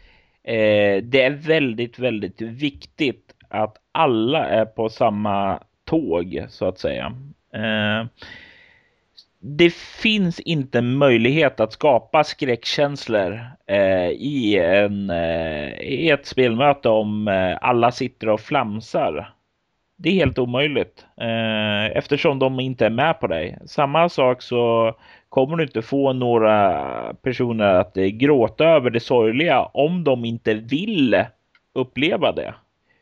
eh, 0.44 1.02
det 1.02 1.22
är 1.22 1.30
väldigt, 1.30 1.98
väldigt 1.98 2.40
viktigt 2.40 3.34
att 3.48 3.76
alla 3.92 4.46
är 4.46 4.64
på 4.64 4.88
samma 4.88 5.62
tåg 5.84 6.44
så 6.48 6.68
att 6.68 6.78
säga. 6.78 7.12
Eh, 7.54 8.06
det 9.44 9.74
finns 9.74 10.40
inte 10.40 10.82
möjlighet 10.82 11.60
att 11.60 11.72
skapa 11.72 12.24
skräckkänslor 12.24 13.40
eh, 13.66 14.08
i, 14.08 14.58
en, 14.58 15.10
eh, 15.10 15.80
i 15.80 16.10
ett 16.10 16.26
spelmöte 16.26 16.88
om 16.88 17.28
eh, 17.28 17.58
alla 17.60 17.92
sitter 17.92 18.28
och 18.28 18.40
flamsar. 18.40 19.34
Det 20.02 20.10
är 20.10 20.14
helt 20.14 20.38
omöjligt 20.38 21.06
eh, 21.20 21.96
eftersom 21.96 22.38
de 22.38 22.60
inte 22.60 22.86
är 22.86 22.90
med 22.90 23.20
på 23.20 23.26
dig. 23.26 23.58
Samma 23.66 24.08
sak 24.08 24.42
så 24.42 24.94
kommer 25.28 25.56
du 25.56 25.62
inte 25.62 25.82
få 25.82 26.12
några 26.12 27.14
personer 27.22 27.74
att 27.74 27.96
eh, 27.96 28.06
gråta 28.06 28.64
över 28.64 28.90
det 28.90 29.00
sorgliga 29.00 29.62
om 29.62 30.04
de 30.04 30.24
inte 30.24 30.54
vill 30.54 31.24
uppleva 31.74 32.32
det. 32.32 32.54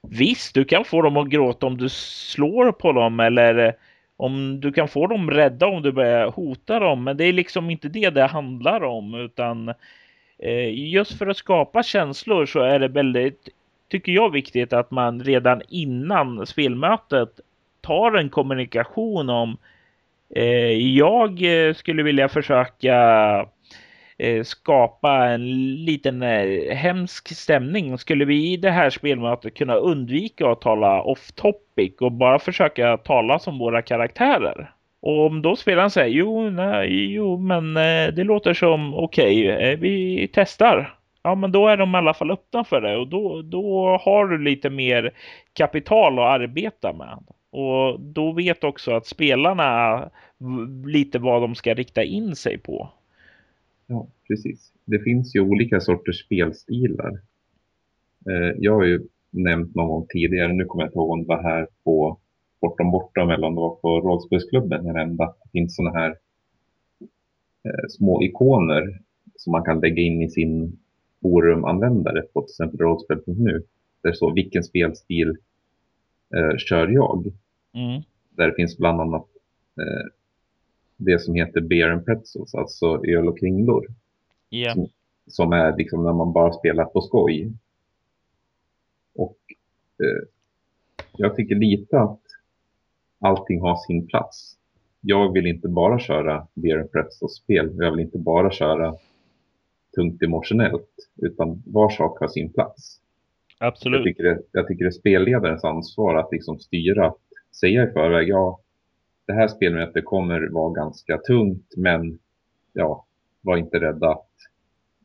Visst, 0.03 0.55
du 0.55 0.65
kan 0.65 0.85
få 0.85 1.03
dem 1.03 1.17
att 1.17 1.29
gråta 1.29 1.67
om 1.67 1.79
du 1.79 1.89
slår 1.89 2.73
på 2.73 2.93
dem 2.93 3.21
eller 3.21 3.67
eh, 3.67 3.73
om 4.17 4.61
du 4.61 4.73
kan 4.73 4.89
få 4.89 5.07
dem 5.07 5.31
rädda 5.31 5.67
om 5.67 5.83
du 5.83 5.93
börjar 5.93 6.31
hota 6.31 6.79
dem. 6.79 7.05
Men 7.05 7.17
det 7.17 7.25
är 7.25 7.33
liksom 7.33 7.71
inte 7.71 7.89
det 7.89 8.11
det 8.11 8.27
handlar 8.27 8.85
om 8.85 9.15
utan 9.15 9.69
eh, 10.39 10.89
just 10.91 11.19
för 11.19 11.27
att 11.27 11.37
skapa 11.37 11.83
känslor 11.83 12.47
så 12.47 12.61
är 12.61 12.79
det 12.79 12.89
väldigt, 12.89 13.49
tycker 13.91 14.13
jag, 14.13 14.31
viktigt 14.31 14.73
att 14.73 14.91
man 14.91 15.23
redan 15.23 15.63
innan 15.69 16.47
spelmötet 16.47 17.41
tar 17.81 18.17
en 18.17 18.31
kommunikation 18.31 19.31
om 19.31 19.57
eh, 20.35 20.73
jag 20.97 21.43
eh, 21.43 21.75
skulle 21.75 22.03
vilja 22.03 22.29
försöka 22.29 22.97
Eh, 24.23 24.43
skapa 24.43 25.27
en 25.27 25.75
liten 25.85 26.23
eh, 26.23 26.77
hemsk 26.77 27.37
stämning. 27.37 27.99
Skulle 27.99 28.25
vi 28.25 28.53
i 28.53 28.57
det 28.57 28.71
här 28.71 28.91
spelmötet 28.91 29.55
kunna 29.55 29.75
undvika 29.75 30.51
att 30.51 30.61
tala 30.61 31.03
off 31.03 31.33
topic 31.33 31.93
och 32.01 32.13
bara 32.13 32.39
försöka 32.39 32.97
tala 32.97 33.39
som 33.39 33.59
våra 33.59 33.83
karaktärer? 33.83 34.73
Och 35.03 35.27
om 35.27 35.43
då 35.43 35.57
spelaren 35.57 35.91
säger 35.91 36.09
jo, 36.09 36.51
nej, 36.51 37.13
jo, 37.13 37.39
men 37.39 37.77
eh, 37.77 38.15
det 38.15 38.25
låter 38.25 38.55
som 38.55 38.95
okej, 38.95 39.55
okay, 39.55 39.77
vi 39.77 40.29
testar. 40.33 40.95
Ja, 41.23 41.35
men 41.35 41.53
då 41.53 41.69
är 41.69 41.77
de 41.77 41.95
i 41.95 41.99
alla 41.99 42.15
fall 42.15 42.31
öppna 42.31 42.65
för 42.65 42.81
det 42.81 42.97
och 42.97 43.09
då, 43.09 43.43
då 43.43 43.97
har 44.01 44.27
du 44.27 44.39
lite 44.39 44.71
mer 44.71 45.11
kapital 45.53 46.19
att 46.19 46.41
arbeta 46.41 46.93
med. 46.93 47.19
Och 47.51 48.01
då 48.01 48.33
vet 48.33 48.65
också 48.65 48.93
att 48.93 49.07
spelarna 49.07 50.11
lite 50.87 51.19
vad 51.19 51.43
de 51.43 51.55
ska 51.55 51.75
rikta 51.75 52.03
in 52.05 52.37
sig 52.37 52.59
på. 52.59 52.89
Ja, 53.87 54.07
precis. 54.29 54.73
Det 54.85 54.99
finns 54.99 55.37
ju 55.37 55.41
olika 55.41 55.81
sorters 55.81 56.25
spelstilar. 56.25 57.13
Eh, 58.27 58.57
jag 58.59 58.75
har 58.75 58.85
ju 58.85 59.01
nämnt 59.31 59.75
någon 59.75 59.89
gång 59.89 60.07
tidigare, 60.09 60.53
nu 60.53 60.65
kommer 60.65 60.85
jag 60.85 60.89
inte 60.89 60.99
ihåg 60.99 61.11
om 61.11 61.23
det 61.23 61.29
var 61.29 61.43
här 61.43 61.67
på 61.85 62.19
Bortom 62.61 62.91
Bortom 62.91 63.31
eller 63.31 63.47
om 63.47 63.55
det 63.55 63.61
var 63.61 63.75
på 63.75 64.01
Rollspelsklubben 64.01 64.87
jag 64.87 64.95
nämnde 64.95 65.25
att 65.25 65.39
det 65.45 65.51
finns 65.51 65.77
sådana 65.77 65.99
här 65.99 66.11
eh, 67.65 67.89
små 67.89 68.23
ikoner 68.23 69.01
som 69.37 69.51
man 69.51 69.65
kan 69.65 69.81
lägga 69.81 70.03
in 70.03 70.23
i 70.23 70.29
sin 70.29 70.79
forumanvändare 71.23 72.23
på 72.23 72.41
till 72.43 72.53
exempel 72.53 72.81
rollspel.nu. 72.81 73.63
Där 74.03 74.11
det 74.11 74.17
står 74.17 74.35
vilken 74.35 74.65
spelstil 74.65 75.37
eh, 76.35 76.57
kör 76.57 76.89
jag? 76.89 77.33
Mm. 77.75 78.03
Där 78.31 78.47
det 78.47 78.55
finns 78.55 78.79
bland 78.79 79.01
annat 79.01 79.27
eh, 79.81 80.13
det 80.97 81.19
som 81.19 81.35
heter 81.35 81.61
beer 81.61 81.91
and 81.91 82.05
pretzels, 82.05 82.55
alltså 82.55 83.05
öl 83.05 83.29
och 83.29 83.39
kringlor. 83.39 83.87
Yeah. 84.51 84.75
Som, 84.75 84.89
som, 85.27 85.53
är 85.53 85.77
liksom 85.77 86.05
när 86.05 86.13
man 86.13 86.33
bara 86.33 86.53
spelar 86.53 86.85
på 86.85 87.01
skoj. 87.01 87.53
Och 89.15 89.39
eh, 89.99 90.29
jag 91.17 91.37
tycker 91.37 91.55
lite 91.55 92.01
att 92.01 92.21
allting 93.19 93.61
har 93.61 93.77
sin 93.77 94.07
plats. 94.07 94.57
Jag 95.01 95.33
vill 95.33 95.47
inte 95.47 95.69
bara 95.69 95.99
köra 95.99 96.47
beer 96.55 96.79
and 96.79 96.93
pretzels-spel. 96.93 97.75
Jag 97.79 97.91
vill 97.91 98.01
inte 98.01 98.19
bara 98.19 98.51
köra 98.51 98.95
tungt 99.95 100.23
emotionellt, 100.23 100.91
utan 101.17 101.63
var 101.67 101.91
sak 101.91 102.21
har 102.21 102.29
sin 102.29 102.53
plats. 102.53 103.01
Absolut. 103.59 103.99
Jag 103.99 104.05
tycker 104.05 104.23
det, 104.23 104.43
jag 104.53 104.69
tycker 104.69 104.85
det 104.85 104.89
är 104.89 105.01
spelledarens 105.01 105.65
ansvar 105.65 106.15
att 106.15 106.33
liksom 106.33 106.59
styra, 106.59 107.15
säga 107.61 107.89
i 107.89 107.93
förväg, 107.93 108.29
ja, 108.29 108.61
det 109.27 109.33
här 109.33 109.49
spelmötet 109.49 110.05
kommer 110.05 110.49
vara 110.49 110.73
ganska 110.73 111.19
tungt, 111.19 111.75
men 111.77 112.19
ja, 112.73 113.07
var 113.41 113.57
inte 113.57 113.81
rädda 113.81 114.11
att 114.11 114.31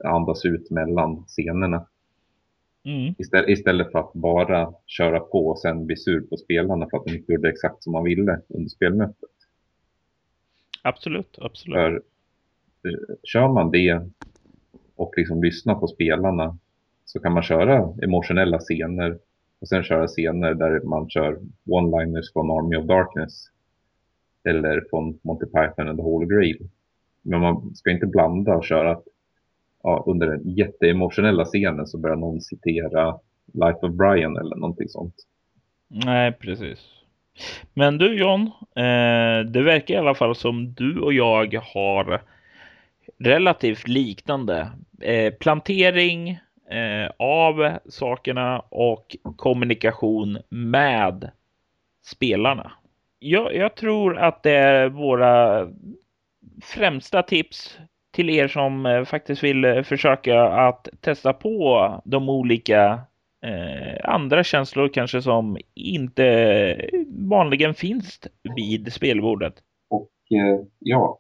andas 0.04 0.46
ut 0.46 0.72
mellan 0.72 1.24
scenerna. 1.28 1.88
Mm. 2.84 3.16
Istället, 3.18 3.50
istället 3.50 3.92
för 3.92 4.00
att 4.00 4.14
bara 4.14 4.74
köra 4.86 5.20
på 5.20 5.48
och 5.48 5.60
sen 5.60 5.86
bli 5.86 5.96
sur 5.96 6.22
på 6.22 6.38
spelarna 6.38 6.88
för 6.90 6.98
att 6.98 7.06
de 7.06 7.16
inte 7.16 7.32
gjorde 7.32 7.50
exakt 7.50 7.84
som 7.84 7.94
man 7.94 8.04
ville 8.04 8.40
under 8.48 8.70
spelmötet. 8.70 9.30
Absolut, 10.82 11.38
absolut. 11.42 11.76
För, 11.76 11.94
eh, 12.88 13.16
kör 13.24 13.48
man 13.48 13.72
det 13.72 14.02
och 14.96 15.14
liksom 15.18 15.44
lyssna 15.44 15.76
på 15.76 15.88
spelarna 15.88 16.58
så 17.06 17.20
kan 17.20 17.34
man 17.34 17.44
köra 17.44 17.94
emotionella 18.04 18.60
scener 18.60 19.18
Och 19.62 19.68
sen 19.68 19.84
köra 19.84 20.08
scener 20.08 20.54
där 20.54 20.82
man 20.82 21.10
kör 21.10 21.40
one-liners 21.66 22.34
från 22.34 22.52
Army 22.52 22.76
of 22.76 22.86
Darkness. 22.86 23.46
Eller 24.44 24.84
från 24.90 25.20
Monty 25.22 25.46
Python 25.46 25.90
and 25.90 25.98
the 25.98 26.04
Holy 26.04 26.26
Grail. 26.26 26.70
Men 27.22 27.40
man 27.40 27.76
ska 27.76 27.92
inte 27.92 28.06
blanda 28.06 28.56
och 28.56 28.66
köra 28.66 28.92
att 28.92 29.04
ja, 29.84 30.04
under 30.08 30.28
den 30.28 30.50
jätteemotionella 30.50 31.46
scenen 31.46 31.88
så 31.88 31.98
börjar 31.98 32.16
någon 32.16 32.42
citera 32.42 33.20
Life 33.54 33.80
of 33.82 33.92
Brian 33.92 34.38
eller 34.38 34.56
någonting 34.56 34.90
sånt. 34.90 35.16
Nej, 35.88 36.32
precis. 36.32 36.80
Men 37.74 37.98
du 37.98 38.20
John, 38.20 38.42
eh, 38.76 39.52
det 39.52 39.62
verkar 39.64 39.94
i 39.94 39.98
alla 39.98 40.16
fall 40.16 40.36
som 40.36 40.74
du 40.74 41.00
och 41.00 41.14
jag 41.14 41.56
har 41.74 42.22
relativt 43.20 43.88
liknande 43.88 44.72
eh, 45.02 45.34
plantering 45.34 46.30
eh, 46.70 47.12
av 47.20 47.78
sakerna 47.90 48.60
och 48.60 49.16
kommunikation 49.36 50.38
med 50.50 51.32
spelarna. 52.04 52.72
Jag, 53.20 53.56
jag 53.56 53.76
tror 53.76 54.18
att 54.18 54.44
det 54.44 54.52
är 54.52 54.90
våra 54.90 55.68
främsta 56.64 57.24
tips 57.24 57.78
till 58.12 58.30
er 58.30 58.48
som 58.48 58.86
eh, 58.86 59.04
faktiskt 59.04 59.44
vill 59.44 59.66
eh, 59.66 59.82
försöka 59.82 60.44
att 60.44 60.88
testa 61.02 61.34
på 61.34 62.02
de 62.06 62.30
olika 62.30 63.02
eh, 63.46 64.10
andra 64.10 64.44
känslor 64.44 64.90
kanske 64.94 65.22
som 65.22 65.58
inte 65.74 66.90
vanligen 67.08 67.74
finns 67.74 68.20
vid 68.56 68.94
spelbordet. 68.94 69.54
Och 69.90 70.10
eh, 70.32 70.66
ja, 70.80 71.20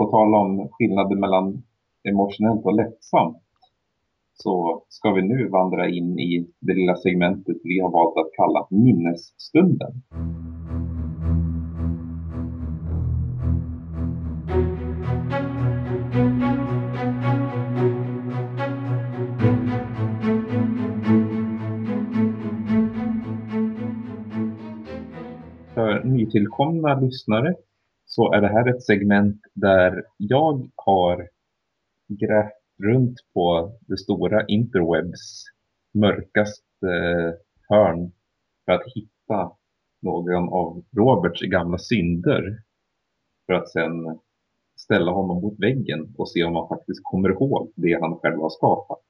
på 0.00 0.06
tal 0.06 0.34
om 0.34 0.68
skillnaden 0.72 1.20
mellan 1.20 1.62
emotionellt 2.08 2.64
och 2.64 2.74
lättsamt 2.74 3.42
så 4.32 4.82
ska 4.88 5.12
vi 5.12 5.22
nu 5.22 5.48
vandra 5.48 5.88
in 5.88 6.18
i 6.18 6.46
det 6.60 6.74
lilla 6.74 6.96
segmentet 6.96 7.56
vi 7.64 7.80
har 7.80 7.90
valt 7.90 8.16
att 8.16 8.32
kalla 8.36 8.66
minnesstunden. 8.70 9.92
För 25.74 26.04
nytillkomna 26.04 27.00
lyssnare 27.00 27.54
så 28.12 28.32
är 28.32 28.40
det 28.40 28.48
här 28.48 28.68
ett 28.68 28.82
segment 28.82 29.40
där 29.54 30.04
jag 30.16 30.70
har 30.76 31.28
grävt 32.08 32.52
runt 32.82 33.16
på 33.34 33.72
det 33.80 33.96
stora 33.96 34.46
interwebs 34.46 35.44
mörkaste 35.94 36.86
hörn 37.68 38.12
för 38.64 38.72
att 38.72 38.92
hitta 38.94 39.52
någon 40.02 40.48
av 40.48 40.84
Roberts 40.96 41.40
gamla 41.40 41.78
synder. 41.78 42.62
För 43.46 43.52
att 43.52 43.68
sen 43.68 44.18
ställa 44.76 45.12
honom 45.12 45.42
mot 45.42 45.60
väggen 45.60 46.14
och 46.18 46.30
se 46.30 46.44
om 46.44 46.56
han 46.56 46.68
faktiskt 46.68 47.00
kommer 47.02 47.28
ihåg 47.28 47.72
det 47.76 48.00
han 48.00 48.18
själv 48.18 48.40
har 48.40 48.50
skapat. 48.50 49.04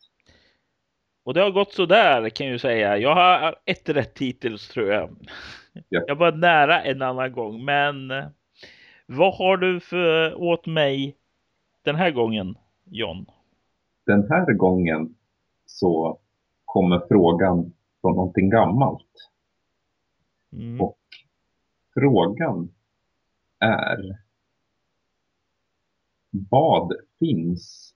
Och 1.24 1.34
det 1.34 1.40
har 1.40 1.50
gått 1.50 1.72
så 1.72 1.86
där 1.86 2.28
kan 2.28 2.46
jag 2.46 2.52
ju 2.52 2.58
säga. 2.58 2.98
Jag 2.98 3.14
har 3.14 3.56
ett 3.64 3.88
rätt 3.88 4.18
hittills 4.18 4.68
tror 4.68 4.86
jag. 4.86 5.16
Ja. 5.88 6.02
Jag 6.06 6.16
var 6.16 6.32
nära 6.32 6.82
en 6.82 7.02
annan 7.02 7.32
gång, 7.32 7.64
men 7.64 8.10
eh, 8.10 8.24
vad 9.12 9.34
har 9.34 9.56
du 9.56 9.80
för 9.80 10.34
åt 10.34 10.66
mig 10.66 11.16
den 11.82 11.96
här 11.96 12.10
gången, 12.10 12.58
John? 12.84 13.26
Den 14.06 14.30
här 14.30 14.52
gången 14.52 15.14
så 15.66 16.18
kommer 16.64 17.02
frågan 17.08 17.72
från 18.00 18.16
någonting 18.16 18.50
gammalt. 18.50 19.30
Mm. 20.52 20.80
Och 20.80 20.98
frågan 21.94 22.74
är 23.58 24.18
vad 26.30 26.92
finns 27.18 27.94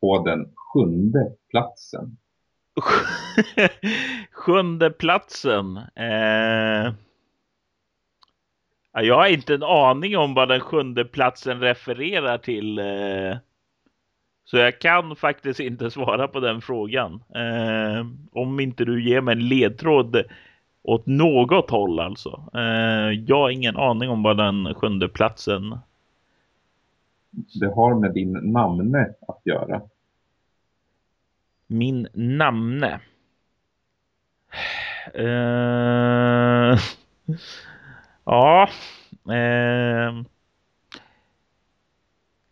på 0.00 0.18
den 0.18 0.52
sjunde 0.54 1.36
platsen? 1.50 2.16
sjunde 4.30 4.90
platsen? 4.90 5.76
Eh... 5.76 7.05
Jag 9.02 9.14
har 9.14 9.26
inte 9.26 9.54
en 9.54 9.62
aning 9.62 10.16
om 10.16 10.34
vad 10.34 10.48
den 10.48 10.60
sjunde 10.60 11.04
platsen 11.04 11.60
refererar 11.60 12.38
till. 12.38 12.78
Eh... 12.78 13.36
Så 14.44 14.56
jag 14.56 14.78
kan 14.78 15.16
faktiskt 15.16 15.60
inte 15.60 15.90
svara 15.90 16.28
på 16.28 16.40
den 16.40 16.60
frågan. 16.60 17.22
Eh... 17.34 18.06
Om 18.32 18.60
inte 18.60 18.84
du 18.84 19.08
ger 19.08 19.20
mig 19.20 19.32
en 19.32 19.48
ledtråd 19.48 20.22
åt 20.82 21.06
något 21.06 21.70
håll 21.70 22.00
alltså. 22.00 22.42
Eh... 22.54 23.10
Jag 23.26 23.36
har 23.36 23.50
ingen 23.50 23.76
aning 23.76 24.10
om 24.10 24.22
vad 24.22 24.36
den 24.36 24.74
sjunde 24.74 25.08
platsen 25.08 25.78
det 27.36 27.66
har 27.66 27.94
med 27.94 28.14
din 28.14 28.32
namne 28.32 29.14
att 29.28 29.40
göra. 29.44 29.82
Min 31.66 32.08
namne? 32.12 33.00
Uh, 35.18 36.78
ja. 38.26 38.68
Eh, 39.34 40.22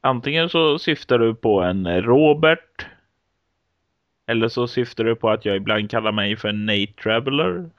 antingen 0.01 0.49
så 0.49 0.79
syftar 0.79 1.18
du 1.18 1.35
på 1.35 1.61
en 1.62 2.03
Robert. 2.03 2.87
Eller 4.27 4.49
så 4.49 4.66
syftar 4.68 5.05
du 5.05 5.16
på 5.16 5.31
att 5.31 5.45
jag 5.45 5.57
ibland 5.57 5.91
kallar 5.91 6.12
mig 6.12 6.37
för 6.37 6.53
Nate 6.53 7.03
Traveller. 7.03 7.70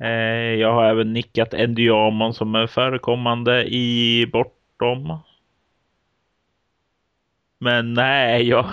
Eh, 0.00 0.54
jag 0.60 0.72
har 0.72 0.84
även 0.84 1.12
nickat 1.12 1.54
Endiamon 1.54 2.34
som 2.34 2.54
är 2.54 2.66
förekommande 2.66 3.64
i 3.64 4.26
Bortom. 4.32 5.18
Men 7.62 7.94
nej, 7.94 8.48
jag, 8.48 8.66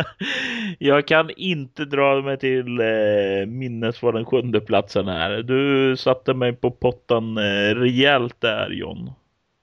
jag 0.78 1.06
kan 1.06 1.30
inte 1.30 1.84
dra 1.84 2.22
mig 2.22 2.38
till 2.38 2.80
eh, 2.80 3.46
minnes 3.46 4.02
vad 4.02 4.14
den 4.14 4.24
sjunde 4.24 4.60
platsen 4.60 5.08
är. 5.08 5.42
Du 5.42 5.96
satte 5.96 6.34
mig 6.34 6.52
på 6.52 6.70
pottan 6.70 7.36
eh, 7.36 7.74
rejält 7.74 8.40
där, 8.40 8.70
John. 8.70 9.10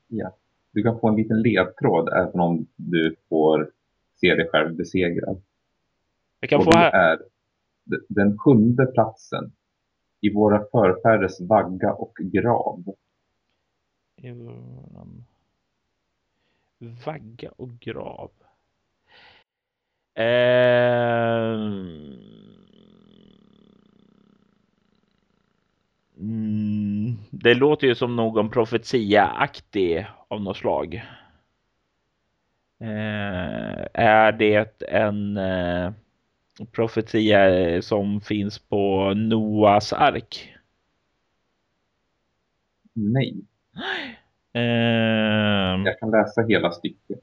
Ja, 0.07 0.35
du 0.71 0.83
kan 0.83 0.99
få 0.99 1.07
en 1.09 1.15
liten 1.15 1.41
ledtråd 1.41 2.09
även 2.09 2.39
om 2.39 2.67
du 2.75 3.15
får 3.29 3.71
se 4.15 4.35
dig 4.35 4.49
själv 4.51 4.75
besegrad. 4.75 5.41
Jag 6.39 6.49
kan 6.49 6.59
Och 6.59 6.65
få 6.65 6.77
här. 6.77 7.11
Är 7.11 7.19
den 8.09 8.37
sjunde 8.37 8.85
platsen 8.85 9.51
i 10.21 10.33
våra 10.33 10.59
förfäders 10.71 11.41
vagga 11.41 11.93
och 11.93 12.13
grav. 12.21 12.95
Vagga 17.05 17.51
och 17.57 17.79
grav. 17.79 18.31
Eh... 20.15 20.25
Mm, 26.17 27.17
det 27.31 27.53
låter 27.53 27.87
ju 27.87 27.95
som 27.95 28.15
någon 28.15 28.49
profetia-aktig 28.49 30.07
av 30.27 30.41
något 30.41 30.57
slag. 30.57 30.95
Eh, 32.79 33.85
är 33.93 34.31
det 34.31 34.81
en 34.81 35.37
eh, 35.37 35.91
profetia 36.71 37.81
som 37.81 38.21
finns 38.21 38.59
på 38.59 39.13
Noas 39.13 39.93
ark? 39.93 40.55
Nej. 42.93 43.35
Uh, 44.55 44.61
jag 45.85 45.99
kan 45.99 46.11
läsa 46.11 46.41
hela 46.41 46.71
stycket. 46.71 47.19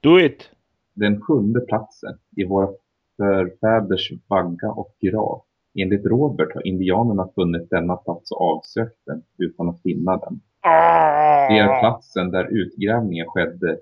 Do 0.00 0.20
it! 0.20 0.50
Den 0.96 1.20
sjunde 1.20 1.60
platsen 1.60 2.18
i 2.36 2.44
våra 2.44 2.68
förfäders 3.16 4.12
vagga 4.28 4.70
och 4.70 4.96
grav. 5.00 5.42
Enligt 5.78 6.06
Robert 6.06 6.54
har 6.54 6.66
indianerna 6.66 7.28
funnit 7.34 7.70
denna 7.70 7.96
plats 7.96 8.32
och 8.32 8.40
avsökt 8.40 8.98
den 9.06 9.22
utan 9.38 9.68
att 9.68 9.82
finna 9.82 10.16
den. 10.16 10.40
Det 11.48 11.58
är 11.58 11.80
platsen 11.80 12.30
där 12.30 12.48
utgrävningen 12.50 13.26
skedde 13.26 13.78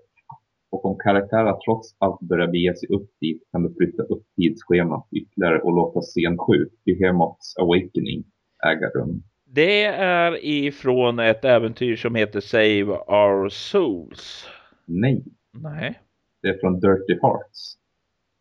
och 0.70 0.84
om 0.84 0.98
karaktärer 0.98 1.56
trots 1.64 1.96
allt 1.98 2.20
börjar 2.20 2.46
bege 2.46 2.74
sig 2.74 2.88
upp 2.88 3.10
dit 3.20 3.42
kan 3.52 3.62
du 3.62 3.74
flytta 3.74 4.02
upp 4.02 4.22
tidsschemat 4.36 5.08
ytterligare 5.10 5.60
och 5.60 5.72
låta 5.72 6.00
scen 6.00 6.38
7, 6.38 6.68
Behemoths 6.84 7.56
Awakening, 7.56 8.24
äga 8.66 8.88
rum. 8.88 9.22
Det 9.44 9.84
är 9.84 10.44
ifrån 10.44 11.18
ett 11.18 11.44
äventyr 11.44 11.96
som 11.96 12.14
heter 12.14 12.40
Save 12.40 12.98
Our 13.06 13.48
Souls. 13.48 14.46
Nej. 14.86 15.24
Nej. 15.52 16.00
Det 16.44 16.50
är 16.50 16.58
från 16.60 16.80
Dirty 16.80 17.18
Hearts. 17.22 17.74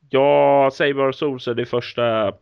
Ja, 0.09 0.69
Save 0.73 0.93
Our 0.93 1.11
Souls 1.11 1.47
är 1.47 1.53
det 1.53 1.65
första. 1.65 2.33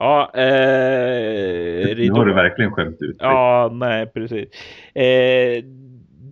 Ja, 0.00 0.30
eh, 0.34 1.96
nu 1.96 2.10
har 2.10 2.26
du 2.26 2.34
verkligen 2.34 2.70
skämt 2.70 2.96
ut. 3.00 3.16
Ja, 3.18 3.70
nej, 3.72 4.06
precis. 4.06 4.48
Eh, 4.94 5.64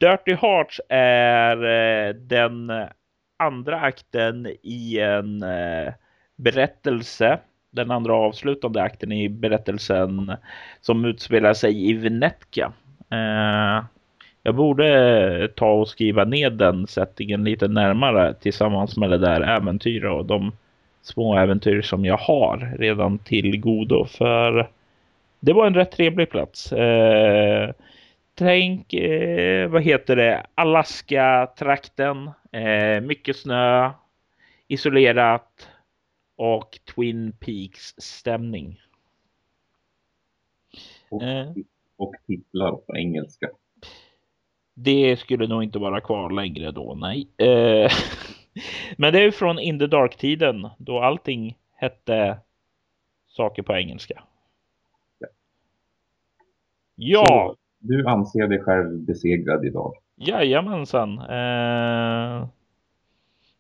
Dirty 0.01 0.35
Hearts 0.35 0.81
är 0.89 1.57
eh, 1.65 2.15
den 2.15 2.73
andra 3.37 3.81
akten 3.81 4.47
i 4.63 4.99
en 4.99 5.43
eh, 5.43 5.93
berättelse 6.37 7.39
den 7.71 7.91
andra 7.91 8.15
avslutande 8.15 8.83
akten 8.83 9.13
i 9.13 9.29
berättelsen 9.29 10.33
som 10.81 11.05
utspelar 11.05 11.55
sig 11.55 11.91
i 11.91 11.93
Venetka. 11.93 12.73
Eh, 14.45 14.49
jag 14.49 14.55
borde 14.55 15.49
ta 15.57 15.73
och 15.73 15.89
skriva 15.89 16.25
ner 16.25 16.51
den 16.51 16.87
settingen 16.87 17.45
lite 17.45 17.69
närmare 17.69 18.35
tillsammans 18.35 18.97
med 18.97 19.11
det 19.11 19.19
där 19.19 19.41
äventyret 19.41 20.13
och 20.13 20.27
de 20.27 20.53
små 21.03 21.39
äventyr 21.39 21.83
som 21.83 22.05
jag 22.05 22.17
har 22.17 22.77
redan 22.79 23.19
till 23.19 23.61
godo. 23.61 24.05
För 24.05 24.71
det 25.41 25.53
var 25.53 25.67
en 25.67 25.75
rätt 25.75 25.93
trevlig 25.93 26.31
plats. 26.31 26.73
Eh, 26.73 27.71
tänk, 28.35 28.95
eh, 28.95 29.69
vad 29.69 29.83
heter 29.83 30.17
det, 30.17 30.47
Alaska-trakten. 30.55 32.31
Eh, 32.53 33.01
mycket 33.01 33.37
snö, 33.37 33.91
isolerat 34.69 35.69
och 36.37 36.79
Twin 36.95 37.33
Peaks-stämning. 37.33 38.81
Och, 41.11 41.23
eh. 41.23 41.53
och 41.97 42.15
titlar 42.27 42.73
på 42.73 42.97
engelska. 42.97 43.49
Det 44.75 45.17
skulle 45.17 45.47
nog 45.47 45.63
inte 45.63 45.79
vara 45.79 46.01
kvar 46.01 46.31
längre 46.31 46.71
då, 46.71 46.95
nej. 46.95 47.29
Eh, 47.37 47.91
men 48.97 49.13
det 49.13 49.25
är 49.25 49.31
från 49.31 49.59
In 49.59 49.79
the 49.79 49.87
Dark-tiden 49.87 50.69
då 50.79 51.01
allting 51.01 51.57
hette 51.77 52.39
saker 53.29 53.63
på 53.63 53.75
engelska. 53.75 54.23
Ja. 56.95 57.27
Så 57.27 57.57
du 57.79 58.07
anser 58.07 58.49
dig 58.49 58.61
själv 58.63 59.01
besegrad 59.01 59.65
idag? 59.65 59.95
Jajamensan. 60.17 61.19
Eh, 61.19 62.47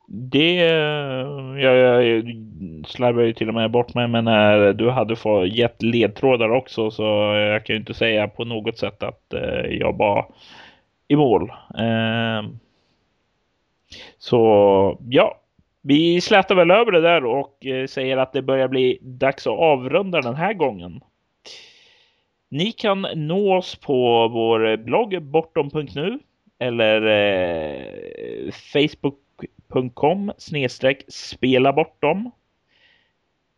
det, 0.06 0.54
jag, 1.58 1.76
jag 1.76 2.24
slarvar 2.86 3.22
ju 3.22 3.32
till 3.32 3.48
och 3.48 3.54
med 3.54 3.70
bort 3.70 3.94
mig, 3.94 4.08
men 4.08 4.24
när 4.24 4.72
du 4.72 4.90
hade 4.90 5.16
fått 5.16 5.48
gett 5.48 5.82
ledtrådar 5.82 6.50
också 6.50 6.90
så 6.90 7.02
jag 7.34 7.64
kan 7.64 7.74
ju 7.74 7.80
inte 7.80 7.94
säga 7.94 8.28
på 8.28 8.44
något 8.44 8.78
sätt 8.78 9.02
att 9.02 9.34
eh, 9.34 9.66
jag 9.70 9.96
var 9.96 10.26
i 11.08 11.16
mål. 11.16 11.52
Ehm, 11.78 12.58
så 14.18 14.98
ja, 15.08 15.40
vi 15.82 16.20
slätar 16.20 16.54
väl 16.54 16.70
över 16.70 16.92
det 16.92 17.00
där 17.00 17.24
och 17.24 17.66
eh, 17.66 17.86
säger 17.86 18.16
att 18.16 18.32
det 18.32 18.42
börjar 18.42 18.68
bli 18.68 18.98
dags 19.02 19.46
att 19.46 19.58
avrunda 19.58 20.20
den 20.20 20.34
här 20.34 20.54
gången. 20.54 21.00
Ni 22.48 22.72
kan 22.72 23.06
nå 23.14 23.56
oss 23.56 23.76
på 23.76 24.28
vår 24.28 24.76
blogg 24.76 25.22
bortom.nu 25.22 26.18
eller 26.58 27.02
eh, 27.02 28.50
facebook.com 28.52 30.32
snedstreck 30.38 31.02
spela 31.08 31.72
bortom. 31.72 32.30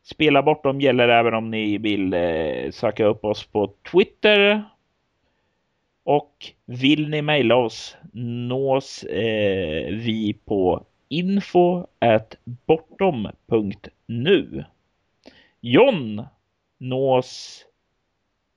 Spela 0.02 0.42
bortom 0.42 0.80
gäller 0.80 1.08
även 1.08 1.34
om 1.34 1.50
ni 1.50 1.78
vill 1.78 2.14
eh, 2.14 2.70
söka 2.70 3.04
upp 3.04 3.24
oss 3.24 3.46
på 3.46 3.72
Twitter. 3.92 4.64
Och 6.06 6.52
vill 6.66 7.08
ni 7.08 7.22
mejla 7.22 7.56
oss 7.56 7.96
nås 8.12 9.02
eh, 9.02 9.94
vi 9.94 10.38
på 10.44 10.84
info 11.08 11.86
bortom.nu. 12.44 14.64
John 15.60 16.26
nås 16.78 17.64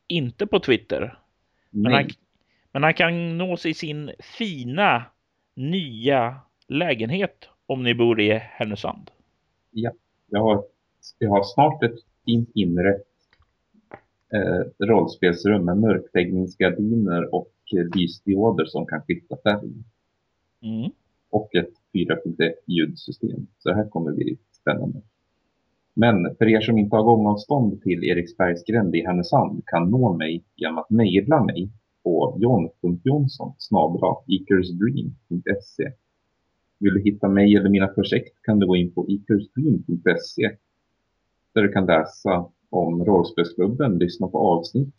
inte 0.07 0.47
på 0.47 0.59
Twitter. 0.59 1.19
Men 1.69 1.93
han, 1.93 2.09
men 2.71 2.83
han, 2.83 2.93
kan 2.93 3.37
nås 3.37 3.65
i 3.65 3.73
sin 3.73 4.11
fina 4.19 5.03
nya 5.53 6.39
lägenhet 6.67 7.49
om 7.65 7.83
ni 7.83 7.95
bor 7.95 8.21
i 8.21 8.33
Härnösand. 8.33 9.11
Ja, 9.71 9.91
jag 10.27 10.41
har, 10.41 10.63
jag 11.17 11.29
har 11.29 11.43
snart 11.43 11.83
ett 11.83 11.99
fint 12.25 12.49
inrett 12.53 13.08
eh, 14.33 14.87
rollspelsrum 14.87 15.65
med 15.65 15.77
mörkläggningsgardiner 15.77 17.35
och 17.35 17.51
lysdioder 17.95 18.65
som 18.65 18.85
kan 18.85 19.01
skifta 19.01 19.37
färg. 19.43 19.71
Mm. 20.61 20.91
Och 21.29 21.55
ett 21.55 21.73
4.1 21.93 22.51
ljudsystem. 22.67 23.47
Så 23.59 23.69
det 23.69 23.75
här 23.75 23.89
kommer 23.89 24.11
bli 24.11 24.37
spännande. 24.51 25.01
Men 25.93 26.35
för 26.35 26.47
er 26.47 26.61
som 26.61 26.77
inte 26.77 26.95
har 26.95 27.03
gångavstånd 27.03 27.81
till 27.81 28.03
Eriksbergs 28.03 28.63
gränd 28.65 28.95
i 28.95 29.05
Härnösand 29.05 29.63
kan 29.65 29.89
nå 29.89 30.13
mig 30.13 30.43
genom 30.55 30.77
att 30.77 30.89
mejla 30.89 31.43
mig 31.43 31.69
på 32.03 32.37
john.jonsson 32.39 33.53
ikersdream.se. 34.27 35.91
Vill 36.79 36.93
du 36.93 37.01
hitta 37.01 37.29
mig 37.29 37.55
eller 37.55 37.69
mina 37.69 37.87
projekt 37.87 38.41
kan 38.43 38.59
du 38.59 38.67
gå 38.67 38.75
in 38.75 38.91
på 38.91 39.09
ikersdream.se 39.09 40.51
där 41.53 41.61
du 41.61 41.71
kan 41.71 41.85
läsa 41.85 42.49
om 42.69 43.05
rollspelsklubben, 43.05 43.97
lyssna 43.97 44.27
på 44.27 44.37
avsnitt, 44.37 44.95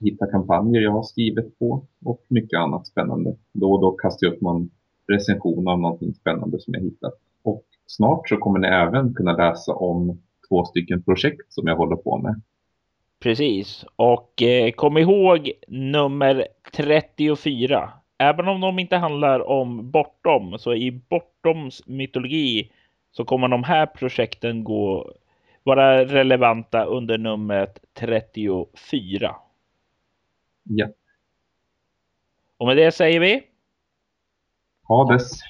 hitta 0.00 0.26
kampanjer 0.26 0.82
jag 0.82 0.92
har 0.92 1.02
skrivit 1.02 1.58
på 1.58 1.84
och 2.04 2.24
mycket 2.28 2.58
annat 2.58 2.86
spännande. 2.86 3.36
Då 3.52 3.72
och 3.72 3.80
då 3.80 3.92
kastar 3.92 4.26
jag 4.26 4.34
upp 4.34 4.40
någon 4.40 4.70
recension 5.08 5.68
av 5.68 5.80
någonting 5.80 6.14
spännande 6.14 6.60
som 6.60 6.74
jag 6.74 6.80
hittat. 6.80 7.14
Och 7.42 7.64
snart 7.86 8.28
så 8.28 8.36
kommer 8.36 8.58
ni 8.58 8.66
även 8.68 9.14
kunna 9.14 9.36
läsa 9.36 9.74
om 9.74 10.20
två 10.48 10.64
stycken 10.64 11.02
projekt 11.02 11.52
som 11.52 11.66
jag 11.66 11.76
håller 11.76 11.96
på 11.96 12.18
med. 12.18 12.40
Precis, 13.20 13.84
och 13.96 14.42
eh, 14.42 14.70
kom 14.70 14.98
ihåg 14.98 15.52
nummer 15.68 16.46
34. 16.76 17.90
Även 18.18 18.48
om 18.48 18.60
de 18.60 18.78
inte 18.78 18.96
handlar 18.96 19.48
om 19.48 19.90
bortom, 19.90 20.58
så 20.58 20.74
i 20.74 21.02
bortoms 21.10 21.86
mytologi 21.86 22.70
så 23.12 23.24
kommer 23.24 23.48
de 23.48 23.64
här 23.64 23.86
projekten 23.86 24.64
gå 24.64 25.12
vara 25.64 26.04
relevanta 26.04 26.84
under 26.84 27.18
numret 27.18 27.78
34. 27.94 29.36
Ja. 30.62 30.88
Och 32.56 32.66
med 32.66 32.76
det 32.76 32.92
säger 32.92 33.20
vi. 33.20 33.42
Hades. 34.82 35.40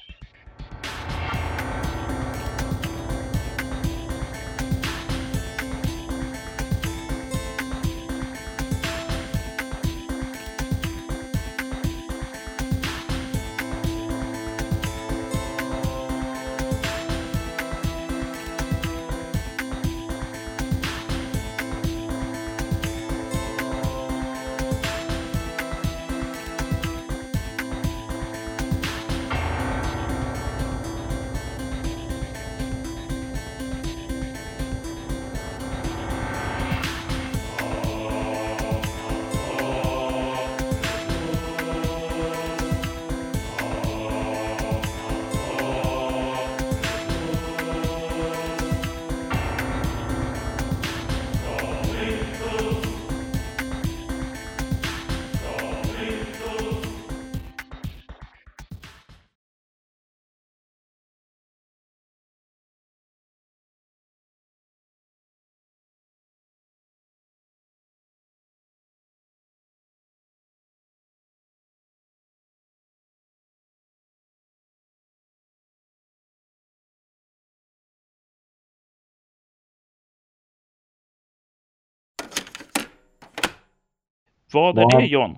Vad 84.53 84.77
är 84.77 84.99
det 84.99 85.05
John? 85.05 85.37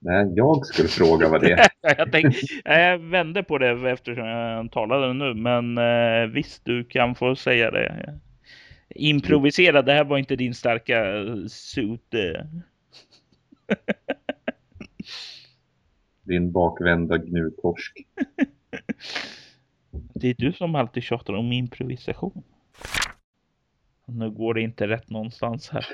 Nej, 0.00 0.32
jag 0.34 0.66
skulle 0.66 0.88
fråga 0.88 1.28
vad 1.28 1.40
det 1.40 1.52
är. 1.52 1.66
jag, 1.98 2.12
tänkte, 2.12 2.40
jag 2.64 2.98
vände 2.98 3.42
på 3.42 3.58
det 3.58 3.90
eftersom 3.90 4.26
jag 4.26 4.70
talade 4.70 5.12
nu, 5.12 5.34
men 5.34 5.78
eh, 5.78 6.26
visst, 6.26 6.64
du 6.64 6.84
kan 6.84 7.14
få 7.14 7.36
säga 7.36 7.70
det. 7.70 8.18
Improvisera, 8.88 9.82
det 9.82 9.92
här 9.92 10.04
var 10.04 10.18
inte 10.18 10.36
din 10.36 10.54
starka 10.54 11.04
suit. 11.48 12.14
Eh. 12.14 12.44
din 16.22 16.52
bakvända 16.52 17.18
gnuttorsk. 17.18 18.06
det 20.14 20.28
är 20.28 20.34
du 20.38 20.52
som 20.52 20.74
alltid 20.74 21.02
tjatar 21.02 21.32
om 21.32 21.52
improvisation. 21.52 22.42
Nu 24.06 24.30
går 24.30 24.54
det 24.54 24.60
inte 24.60 24.88
rätt 24.88 25.10
någonstans 25.10 25.70
här. 25.70 25.86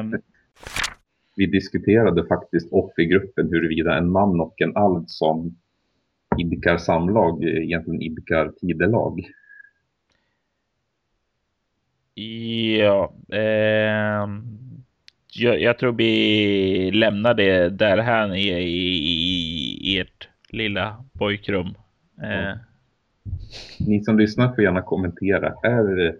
Um, 0.00 0.20
Vi 1.36 1.46
diskuterade 1.46 2.26
faktiskt 2.26 2.72
off 2.72 2.98
i 2.98 3.04
gruppen 3.04 3.48
huruvida 3.48 3.96
en 3.96 4.10
man 4.10 4.40
och 4.40 4.54
en 4.60 4.76
alv 4.76 5.04
som 5.06 5.56
idkar 6.38 6.76
samlag 6.76 7.44
egentligen 7.44 8.02
idkar 8.02 8.48
tidelag. 8.48 9.20
Ja, 12.78 13.12
eh, 13.32 14.28
jag, 15.32 15.60
jag, 15.60 15.78
tror 15.78 15.92
vi 15.92 16.90
lämnar 16.90 17.34
det 17.34 17.68
där 17.68 17.98
här 17.98 18.34
i, 18.34 18.48
i, 18.48 19.92
i 19.92 19.98
ert 20.00 20.28
lilla 20.48 21.04
pojkrum. 21.12 21.66
Eh. 22.22 22.56
Ni 23.78 24.04
som 24.04 24.18
lyssnar 24.18 24.54
får 24.54 24.64
gärna 24.64 24.82
kommentera. 24.82 25.54
Är 25.62 26.16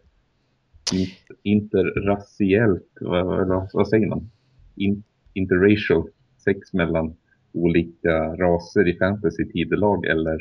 interraciellt, 1.43 2.93
vad, 3.01 3.68
vad 3.72 3.89
säger 3.89 4.07
man? 4.07 4.30
In, 4.76 5.03
interracial 5.34 6.09
sex 6.45 6.72
mellan 6.72 7.16
olika 7.53 8.37
raser 8.37 8.89
i 8.89 8.99
fantasy 8.99 9.53
tidelag 9.53 10.07
eller 10.07 10.39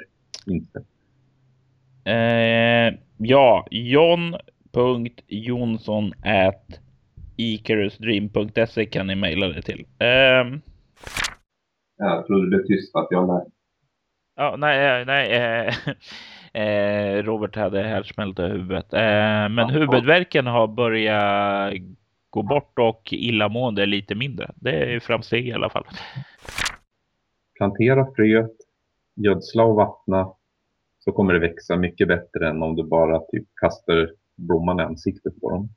inte? 0.47 0.83
Eh, 2.05 2.93
ja, 3.17 3.67
john.jonsson 3.71 5.33
at 6.23 6.79
icarusdream.se 7.37 8.85
kan 8.85 9.07
ni 9.07 9.15
mejla 9.15 9.47
det 9.47 9.61
till. 9.61 9.79
Um, 9.79 10.61
jag 11.97 12.27
trodde 12.27 12.45
det 12.45 12.49
blev 12.49 12.65
tyst 12.65 12.95
att 12.95 13.07
jag 13.09 13.27
lär. 13.27 13.45
Ja, 14.35 14.55
nej, 14.57 15.01
eh, 15.01 15.05
nej. 15.05 15.31
Eh, 15.31 15.73
eh, 16.55 17.23
Robert 17.23 17.55
hade 17.55 17.83
härdsmälta 17.83 18.47
i 18.47 18.51
huvudet. 18.51 18.93
Eh, 18.93 18.99
men 18.99 19.57
ja, 19.57 19.67
huvudvärken 19.67 20.47
har 20.47 20.67
börjat 20.67 21.73
gå 22.29 22.43
bort 22.43 22.79
och 22.79 23.13
illamående 23.13 23.81
är 23.81 23.85
lite 23.85 24.15
mindre. 24.15 24.51
Det 24.55 24.93
är 24.93 24.99
framsteg 24.99 25.47
i 25.47 25.53
alla 25.53 25.69
fall. 25.69 25.83
Plantera 27.57 28.07
fröet, 28.15 28.55
gödsla 29.15 29.63
och 29.63 29.75
vattna 29.75 30.33
så 30.99 31.11
kommer 31.11 31.33
det 31.33 31.39
växa 31.39 31.75
mycket 31.75 32.07
bättre 32.07 32.49
än 32.49 32.63
om 32.63 32.75
du 32.75 32.83
bara 32.83 33.19
typ 33.19 33.47
kastar 33.61 34.11
blomman 34.35 34.79
i 34.79 34.83
ansiktet 34.83 35.41
på 35.41 35.49
dem. 35.49 35.69